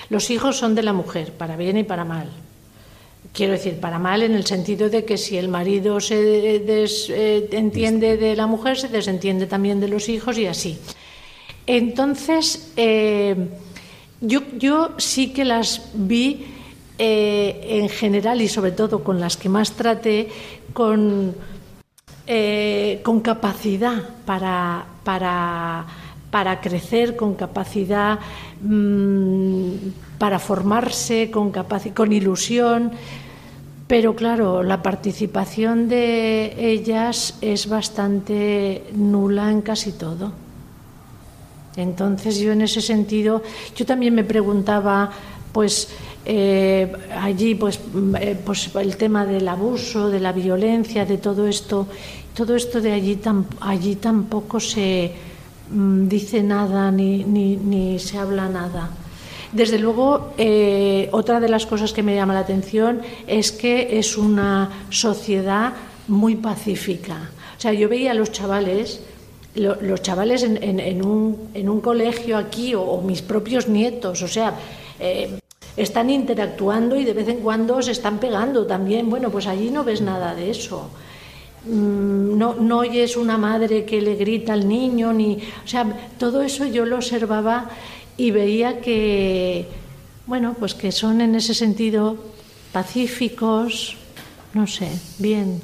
Los 0.08 0.28
hijos 0.30 0.56
son 0.56 0.74
de 0.74 0.82
la 0.82 0.92
mujer, 0.92 1.34
para 1.34 1.54
bien 1.54 1.78
y 1.78 1.84
para 1.84 2.04
mal. 2.04 2.26
Quiero 3.32 3.52
decir, 3.52 3.78
para 3.78 4.00
mal 4.00 4.24
en 4.24 4.34
el 4.34 4.44
sentido 4.44 4.90
de 4.90 5.04
que 5.04 5.16
si 5.16 5.38
el 5.38 5.46
marido 5.46 6.00
se 6.00 6.56
eh, 6.56 7.48
entiende 7.52 8.16
de 8.16 8.34
la 8.34 8.48
mujer, 8.48 8.76
se 8.76 8.88
desentiende 8.88 9.46
también 9.46 9.78
de 9.78 9.86
los 9.86 10.08
hijos 10.08 10.36
y 10.36 10.46
así. 10.46 10.80
Entonces, 11.64 12.72
eh, 12.76 13.36
yo, 14.20 14.40
yo 14.58 14.98
sí 14.98 15.32
que 15.32 15.44
las 15.44 15.92
vi 15.94 16.56
eh, 17.02 17.78
en 17.80 17.88
general 17.88 18.42
y 18.42 18.48
sobre 18.48 18.72
todo 18.72 19.02
con 19.02 19.20
las 19.20 19.38
que 19.38 19.48
más 19.48 19.72
traté, 19.72 20.28
con, 20.74 21.34
eh, 22.26 23.00
con 23.02 23.20
capacidad 23.20 24.02
para, 24.26 24.84
para, 25.02 25.86
para, 26.30 26.60
crecer, 26.60 27.16
con 27.16 27.36
capacidad 27.36 28.18
mm, 28.60 29.72
para 30.18 30.38
formarse, 30.38 31.30
con, 31.30 31.50
con 31.50 32.12
ilusión. 32.12 32.92
Pero 33.86 34.14
claro, 34.14 34.62
la 34.62 34.82
participación 34.82 35.88
de 35.88 36.52
ellas 36.58 37.38
es 37.40 37.66
bastante 37.66 38.84
nula 38.92 39.50
en 39.50 39.62
casi 39.62 39.92
todo. 39.92 40.32
Entonces 41.76 42.38
yo 42.38 42.52
en 42.52 42.60
ese 42.60 42.82
sentido, 42.82 43.42
yo 43.74 43.86
también 43.86 44.14
me 44.14 44.22
preguntaba, 44.22 45.10
pues 45.54 45.88
eh, 46.24 46.92
allí 47.18 47.54
pues, 47.54 47.80
eh, 48.20 48.38
pues 48.44 48.70
el 48.74 48.96
tema 48.96 49.24
del 49.24 49.48
abuso, 49.48 50.10
de 50.10 50.20
la 50.20 50.32
violencia, 50.32 51.06
de 51.06 51.18
todo 51.18 51.46
esto, 51.46 51.86
todo 52.34 52.54
esto 52.54 52.80
de 52.80 52.92
allí, 52.92 53.18
allí 53.60 53.96
tampoco 53.96 54.60
se 54.60 55.12
mm, 55.70 56.08
dice 56.08 56.42
nada 56.42 56.90
ni, 56.90 57.24
ni, 57.24 57.98
se 57.98 58.18
habla 58.18 58.48
nada. 58.48 58.90
Desde 59.52 59.78
luego, 59.78 60.32
eh, 60.38 61.08
otra 61.10 61.40
de 61.40 61.48
las 61.48 61.66
cosas 61.66 61.92
que 61.92 62.04
me 62.04 62.14
llama 62.14 62.34
la 62.34 62.40
atención 62.40 63.00
es 63.26 63.50
que 63.50 63.98
es 63.98 64.16
una 64.16 64.86
sociedad 64.90 65.72
muy 66.06 66.36
pacífica. 66.36 67.30
O 67.56 67.60
sea, 67.60 67.72
yo 67.72 67.88
veía 67.88 68.12
a 68.12 68.14
los 68.14 68.30
chavales, 68.30 69.00
los 69.54 70.02
chavales 70.02 70.44
en, 70.44 71.04
un, 71.04 71.50
en, 71.54 71.68
un, 71.68 71.80
colegio 71.80 72.38
aquí 72.38 72.74
o, 72.76 73.00
mis 73.02 73.22
propios 73.22 73.68
nietos, 73.68 74.22
o 74.22 74.28
sea, 74.28 74.54
están 75.76 76.10
interactuando 76.10 76.96
y 76.96 77.04
de 77.04 77.12
vez 77.12 77.28
en 77.28 77.38
cuando 77.38 77.80
se 77.82 77.92
están 77.92 78.18
pegando 78.18 78.66
también. 78.66 79.08
Bueno, 79.08 79.30
pues 79.30 79.46
allí 79.46 79.70
no 79.70 79.84
ves 79.84 80.00
nada 80.00 80.34
de 80.34 80.50
eso. 80.50 80.90
Mm, 81.64 82.38
no, 82.38 82.54
no 82.54 82.78
oyes 82.78 83.16
una 83.16 83.36
madre 83.36 83.84
que 83.84 84.00
le 84.00 84.14
grita 84.14 84.52
al 84.52 84.66
niño, 84.66 85.12
ni. 85.12 85.36
O 85.64 85.68
sea, 85.68 86.10
todo 86.18 86.42
eso 86.42 86.64
yo 86.66 86.86
lo 86.86 86.96
observaba 86.96 87.70
y 88.16 88.30
veía 88.30 88.80
que, 88.80 89.66
bueno, 90.26 90.54
pues 90.58 90.74
que 90.74 90.92
son 90.92 91.20
en 91.20 91.34
ese 91.34 91.54
sentido 91.54 92.16
pacíficos, 92.72 93.96
no 94.54 94.66
sé, 94.66 94.90
bien, 95.18 95.60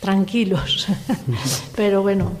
tranquilos. 0.00 0.86
Pero 1.76 2.02
bueno, 2.02 2.32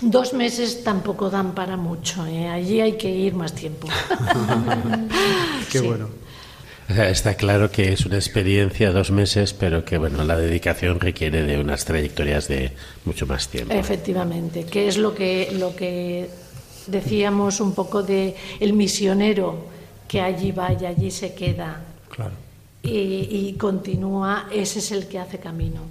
Dos 0.00 0.32
meses 0.32 0.82
tampoco 0.82 1.30
dan 1.30 1.54
para 1.54 1.76
mucho, 1.76 2.26
¿eh? 2.26 2.48
allí 2.48 2.80
hay 2.80 2.94
que 2.94 3.08
ir 3.08 3.34
más 3.34 3.54
tiempo. 3.54 3.86
Qué 5.70 5.78
bueno. 5.80 6.08
Está 6.88 7.34
claro 7.36 7.70
que 7.70 7.92
es 7.92 8.04
una 8.04 8.16
experiencia 8.16 8.90
dos 8.90 9.12
meses, 9.12 9.54
pero 9.54 9.84
que 9.84 9.96
bueno, 9.96 10.24
la 10.24 10.36
dedicación 10.36 10.98
requiere 10.98 11.44
de 11.44 11.60
unas 11.60 11.84
trayectorias 11.84 12.48
de 12.48 12.72
mucho 13.04 13.26
más 13.26 13.48
tiempo. 13.48 13.72
Efectivamente, 13.72 14.66
que 14.66 14.88
es 14.88 14.98
lo 14.98 15.14
que 15.14 15.50
lo 15.52 15.76
que 15.76 16.28
decíamos 16.88 17.60
un 17.60 17.72
poco 17.72 18.02
de 18.02 18.34
el 18.58 18.72
misionero 18.72 19.64
que 20.08 20.20
allí 20.20 20.50
va 20.50 20.72
y 20.72 20.86
allí 20.86 21.10
se 21.12 21.34
queda. 21.34 21.80
Claro. 22.10 22.34
Y, 22.82 23.28
y 23.30 23.54
continúa, 23.56 24.48
ese 24.52 24.80
es 24.80 24.90
el 24.90 25.06
que 25.06 25.20
hace 25.20 25.38
camino. 25.38 25.82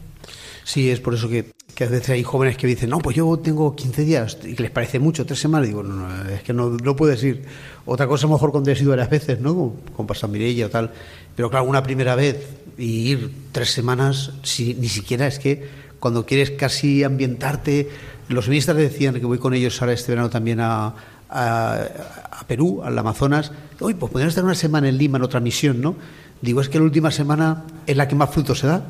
Sí, 0.63 0.91
es 0.91 0.99
por 0.99 1.13
eso 1.13 1.29
que 1.29 1.53
que 1.75 1.85
a 1.85 1.87
veces 1.87 2.09
hay 2.09 2.23
jóvenes 2.23 2.57
que 2.57 2.67
dicen, 2.67 2.89
no, 2.89 2.99
pues 2.99 3.15
yo 3.15 3.37
tengo 3.39 3.75
15 3.75 4.03
días 4.03 4.37
y 4.43 4.53
que 4.53 4.63
les 4.63 4.71
parece 4.71 4.99
mucho, 4.99 5.25
tres 5.25 5.39
semanas. 5.39 5.67
Digo, 5.67 5.81
no, 5.81 5.95
no 5.95 6.29
es 6.29 6.43
que 6.43 6.53
no, 6.53 6.69
no, 6.69 6.95
puedes 6.95 7.23
ir. 7.23 7.43
Otra 7.85 8.07
cosa, 8.07 8.27
mejor 8.27 8.51
cuando 8.51 8.71
has 8.71 8.79
ido 8.79 8.91
varias 8.91 9.09
veces, 9.09 9.39
¿no? 9.39 9.55
Con, 9.55 9.71
con 9.95 10.07
Pastor 10.07 10.29
Mirella 10.29 10.67
o 10.67 10.69
tal. 10.69 10.91
Pero 11.35 11.49
claro, 11.49 11.65
una 11.65 11.81
primera 11.81 12.15
vez 12.15 12.47
y 12.77 13.11
ir 13.11 13.31
tres 13.51 13.71
semanas, 13.71 14.31
si, 14.43 14.75
ni 14.75 14.87
siquiera 14.87 15.25
es 15.25 15.39
que 15.39 15.67
cuando 15.99 16.25
quieres 16.25 16.51
casi 16.51 17.03
ambientarte. 17.03 17.89
Los 18.29 18.47
ministros 18.47 18.77
decían 18.77 19.15
que 19.15 19.25
voy 19.25 19.37
con 19.37 19.53
ellos 19.53 19.81
ahora 19.81 19.93
este 19.93 20.11
verano 20.11 20.29
también 20.29 20.59
a, 20.59 20.93
a, 21.29 21.87
a 22.31 22.47
Perú, 22.47 22.81
al 22.83 22.97
Amazonas. 22.97 23.51
Uy, 23.79 23.95
pues 23.95 24.11
podríamos 24.11 24.31
estar 24.31 24.43
una 24.43 24.55
semana 24.55 24.87
en 24.89 24.97
Lima 24.97 25.17
en 25.17 25.23
otra 25.23 25.39
misión, 25.39 25.81
¿no? 25.81 25.95
Digo, 26.41 26.61
es 26.61 26.69
que 26.69 26.77
la 26.77 26.85
última 26.85 27.11
semana 27.11 27.63
es 27.87 27.97
la 27.97 28.07
que 28.07 28.15
más 28.15 28.29
fruto 28.29 28.53
se 28.53 28.67
da 28.67 28.85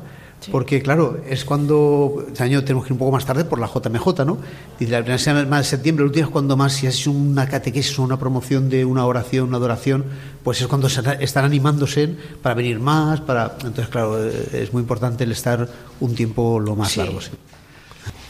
porque, 0.50 0.82
claro, 0.82 1.18
es 1.28 1.44
cuando. 1.44 2.24
Este 2.28 2.42
año 2.42 2.62
tenemos 2.64 2.84
que 2.84 2.88
ir 2.88 2.92
un 2.92 2.98
poco 2.98 3.12
más 3.12 3.24
tarde 3.24 3.44
por 3.44 3.58
la 3.58 3.66
JMJ, 3.66 4.24
¿no? 4.24 4.38
Dice 4.78 4.92
la 4.92 4.98
primera 4.98 5.18
semana 5.18 5.58
de 5.58 5.64
septiembre, 5.64 6.02
el 6.02 6.08
último 6.08 6.26
es 6.26 6.32
cuando 6.32 6.56
más, 6.56 6.72
si 6.74 6.86
es 6.86 7.06
una 7.06 7.48
catequesis 7.48 7.98
o 7.98 8.02
una 8.02 8.18
promoción 8.18 8.68
de 8.68 8.84
una 8.84 9.06
oración, 9.06 9.48
una 9.48 9.56
adoración, 9.56 10.04
pues 10.42 10.60
es 10.60 10.66
cuando 10.66 10.88
están 10.88 11.44
animándose 11.44 12.08
para 12.42 12.54
venir 12.54 12.78
más, 12.78 13.20
para. 13.20 13.56
Entonces, 13.56 13.88
claro, 13.88 14.22
es 14.22 14.72
muy 14.72 14.80
importante 14.80 15.24
el 15.24 15.32
estar 15.32 15.68
un 16.00 16.14
tiempo 16.14 16.60
lo 16.60 16.76
más 16.76 16.96
largo. 16.96 17.20
Sí. 17.20 17.30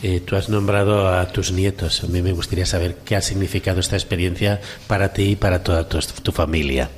Eh, 0.02 0.20
tú 0.20 0.36
has 0.36 0.48
nombrado 0.50 1.08
a 1.08 1.26
tus 1.28 1.50
nietos. 1.50 2.04
A 2.04 2.08
mí 2.08 2.20
me 2.20 2.32
gustaría 2.32 2.66
saber 2.66 2.96
qué 3.04 3.16
ha 3.16 3.22
significado 3.22 3.80
esta 3.80 3.96
experiencia 3.96 4.60
para 4.86 5.12
ti 5.12 5.30
y 5.30 5.36
para 5.36 5.62
toda 5.62 5.88
tu 5.88 6.30
familia. 6.30 6.90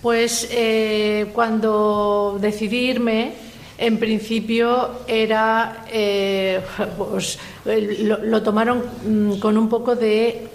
Pues 0.00 0.48
eh, 0.50 1.26
cuando 1.34 2.38
decidí 2.40 2.88
irme, 2.88 3.34
en 3.78 3.98
principio 3.98 4.90
era, 5.06 5.84
eh, 5.90 6.60
pues, 6.98 7.38
lo, 7.64 8.42
tomaron 8.42 8.82
mm, 9.06 9.38
con 9.38 9.56
un 9.56 9.68
poco 9.68 9.94
de 9.94 10.48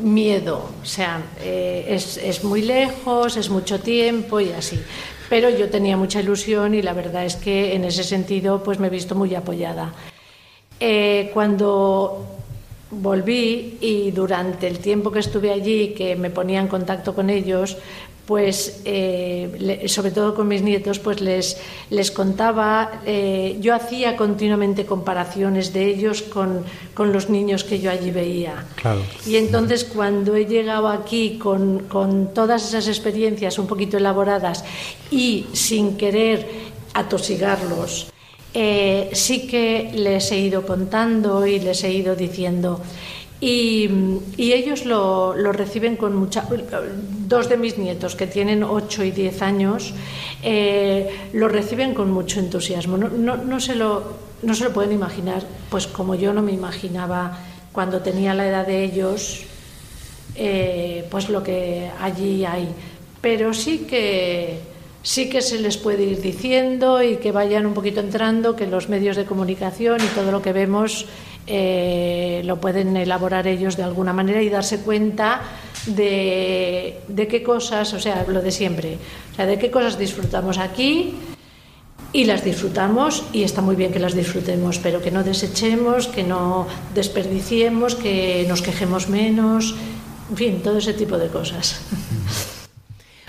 miedo, 0.00 0.70
o 0.82 0.86
sea, 0.86 1.22
eh, 1.40 1.86
es, 1.88 2.16
es, 2.16 2.42
muy 2.42 2.62
lejos, 2.62 3.36
es 3.36 3.50
mucho 3.50 3.80
tiempo 3.80 4.40
y 4.40 4.50
así. 4.50 4.80
Pero 5.28 5.50
yo 5.50 5.68
tenía 5.68 5.96
mucha 5.96 6.20
ilusión 6.20 6.74
y 6.74 6.82
la 6.82 6.92
verdad 6.92 7.24
es 7.24 7.36
que 7.36 7.74
en 7.74 7.84
ese 7.84 8.02
sentido 8.02 8.62
pues 8.62 8.78
me 8.78 8.86
he 8.86 8.90
visto 8.90 9.14
muy 9.14 9.34
apoyada. 9.34 9.92
Eh, 10.80 11.30
cuando 11.34 12.24
volví 12.90 13.78
y 13.80 14.10
durante 14.10 14.66
el 14.66 14.78
tiempo 14.78 15.12
que 15.12 15.20
estuve 15.20 15.52
allí, 15.52 15.94
que 15.94 16.16
me 16.16 16.30
ponía 16.30 16.60
en 16.60 16.68
contacto 16.68 17.14
con 17.14 17.30
ellos, 17.30 17.76
pues 18.30 18.82
eh, 18.84 19.82
sobre 19.88 20.12
todo 20.12 20.36
con 20.36 20.46
mis 20.46 20.62
nietos, 20.62 21.00
pues 21.00 21.20
les, 21.20 21.56
les 21.90 22.12
contaba, 22.12 23.02
eh, 23.04 23.58
yo 23.60 23.74
hacía 23.74 24.14
continuamente 24.14 24.86
comparaciones 24.86 25.72
de 25.72 25.86
ellos 25.86 26.22
con, 26.22 26.62
con, 26.94 27.12
los 27.12 27.28
niños 27.28 27.64
que 27.64 27.80
yo 27.80 27.90
allí 27.90 28.12
veía. 28.12 28.66
Claro. 28.76 29.00
Y 29.26 29.34
entonces 29.34 29.82
cuando 29.82 30.36
he 30.36 30.46
llegado 30.46 30.86
aquí 30.86 31.38
con, 31.38 31.88
con 31.88 32.32
todas 32.32 32.68
esas 32.68 32.86
experiencias 32.86 33.58
un 33.58 33.66
poquito 33.66 33.96
elaboradas 33.96 34.62
y 35.10 35.46
sin 35.52 35.96
querer 35.96 36.46
atosigarlos, 36.94 38.12
eh, 38.54 39.10
sí 39.12 39.48
que 39.48 39.90
les 39.92 40.30
he 40.30 40.38
ido 40.38 40.64
contando 40.64 41.44
y 41.48 41.58
les 41.58 41.82
he 41.82 41.92
ido 41.92 42.14
diciendo, 42.14 42.80
y, 43.40 43.88
ellos 44.36 44.84
lo, 44.84 45.34
lo, 45.34 45.52
reciben 45.52 45.96
con 45.96 46.14
mucha... 46.14 46.46
Dos 47.26 47.48
de 47.48 47.56
mis 47.56 47.78
nietos, 47.78 48.16
que 48.16 48.26
tienen 48.26 48.64
8 48.64 49.04
y 49.04 49.10
10 49.12 49.42
años, 49.42 49.94
eh, 50.42 51.28
lo 51.32 51.48
reciben 51.48 51.94
con 51.94 52.10
mucho 52.10 52.40
entusiasmo. 52.40 52.98
No, 52.98 53.08
no, 53.08 53.36
no, 53.36 53.60
se 53.60 53.76
lo, 53.76 54.02
no 54.42 54.54
se 54.54 54.64
lo 54.64 54.72
pueden 54.72 54.92
imaginar, 54.92 55.44
pues 55.70 55.86
como 55.86 56.16
yo 56.16 56.32
no 56.32 56.42
me 56.42 56.52
imaginaba 56.52 57.38
cuando 57.72 58.00
tenía 58.00 58.34
la 58.34 58.48
edad 58.48 58.66
de 58.66 58.84
ellos, 58.84 59.44
eh, 60.34 61.06
pues 61.10 61.28
lo 61.28 61.42
que 61.42 61.90
allí 62.00 62.44
hay. 62.44 62.68
Pero 63.20 63.54
sí 63.54 63.86
que, 63.88 64.58
sí 65.02 65.30
que 65.30 65.40
se 65.40 65.60
les 65.60 65.76
puede 65.76 66.02
ir 66.02 66.20
diciendo 66.20 67.02
y 67.02 67.16
que 67.16 67.32
vayan 67.32 67.64
un 67.64 67.74
poquito 67.74 68.00
entrando, 68.00 68.56
que 68.56 68.66
los 68.66 68.88
medios 68.88 69.16
de 69.16 69.24
comunicación 69.24 70.00
y 70.02 70.06
todo 70.08 70.32
lo 70.32 70.42
que 70.42 70.52
vemos 70.52 71.06
eh, 71.50 72.42
lo 72.44 72.60
pueden 72.60 72.96
elaborar 72.96 73.46
ellos 73.46 73.76
de 73.76 73.82
alguna 73.82 74.12
manera 74.12 74.40
y 74.42 74.48
darse 74.48 74.80
cuenta 74.80 75.40
de, 75.86 77.00
de, 77.08 77.26
qué 77.26 77.42
cosas, 77.42 77.92
o 77.92 77.98
sea, 77.98 78.24
lo 78.28 78.40
de 78.40 78.52
siempre, 78.52 78.98
o 79.32 79.34
sea, 79.34 79.46
de 79.46 79.58
qué 79.58 79.70
cosas 79.70 79.98
disfrutamos 79.98 80.58
aquí 80.58 81.16
y 82.12 82.24
las 82.24 82.44
disfrutamos 82.44 83.24
y 83.32 83.42
está 83.42 83.62
muy 83.62 83.76
bien 83.76 83.92
que 83.92 83.98
las 83.98 84.14
disfrutemos, 84.14 84.78
pero 84.78 85.00
que 85.00 85.10
no 85.10 85.22
desechemos, 85.22 86.08
que 86.08 86.22
no 86.22 86.66
desperdiciemos, 86.94 87.94
que 87.94 88.44
nos 88.48 88.62
quejemos 88.62 89.08
menos, 89.08 89.74
en 90.30 90.36
fin, 90.36 90.62
todo 90.62 90.78
ese 90.78 90.94
tipo 90.94 91.18
de 91.18 91.28
cosas. 91.28 91.80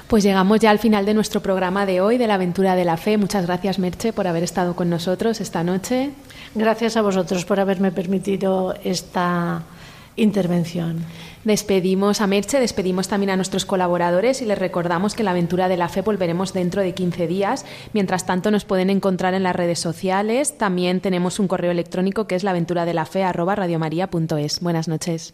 Pues 0.08 0.24
llegamos 0.24 0.60
ya 0.60 0.72
al 0.72 0.80
final 0.80 1.06
de 1.06 1.14
nuestro 1.14 1.42
programa 1.42 1.86
de 1.86 2.02
hoy, 2.02 2.18
de 2.18 2.28
la 2.28 2.34
aventura 2.34 2.76
de 2.76 2.84
la 2.84 2.98
fe. 2.98 3.18
Muchas 3.18 3.46
gracias, 3.46 3.80
Merche, 3.80 4.12
por 4.12 4.28
haber 4.28 4.44
estado 4.44 4.76
con 4.76 4.90
nosotros 4.90 5.40
esta 5.40 5.64
noche. 5.64 6.12
Gracias 6.54 6.98
a 6.98 7.02
vosotros 7.02 7.46
por 7.46 7.60
haberme 7.60 7.92
permitido 7.92 8.76
esta 8.84 9.64
intervención. 10.18 11.06
Despedimos 11.44 12.22
a 12.22 12.28
Merche, 12.28 12.60
despedimos 12.60 13.08
también 13.08 13.32
a 13.32 13.36
nuestros 13.36 13.66
colaboradores 13.66 14.42
y 14.42 14.46
les 14.46 14.60
recordamos 14.60 15.16
que 15.16 15.24
la 15.24 15.32
aventura 15.32 15.70
de 15.70 15.78
la 15.78 15.90
fe 15.90 16.02
volveremos 16.02 16.54
dentro 16.54 16.82
de 16.82 16.94
15 16.94 17.26
días. 17.26 17.66
Mientras 17.94 18.26
tanto, 18.26 18.52
nos 18.52 18.66
pueden 18.66 18.92
encontrar 18.92 19.34
en 19.34 19.44
las 19.44 19.56
redes 19.56 19.80
sociales. 19.80 20.58
También 20.58 21.00
tenemos 21.00 21.40
un 21.40 21.48
correo 21.48 21.72
electrónico 21.72 22.28
que 22.28 22.36
es 22.36 22.44
laventuradelafe.es. 22.44 24.60
Buenas 24.60 24.88
noches. 24.88 25.34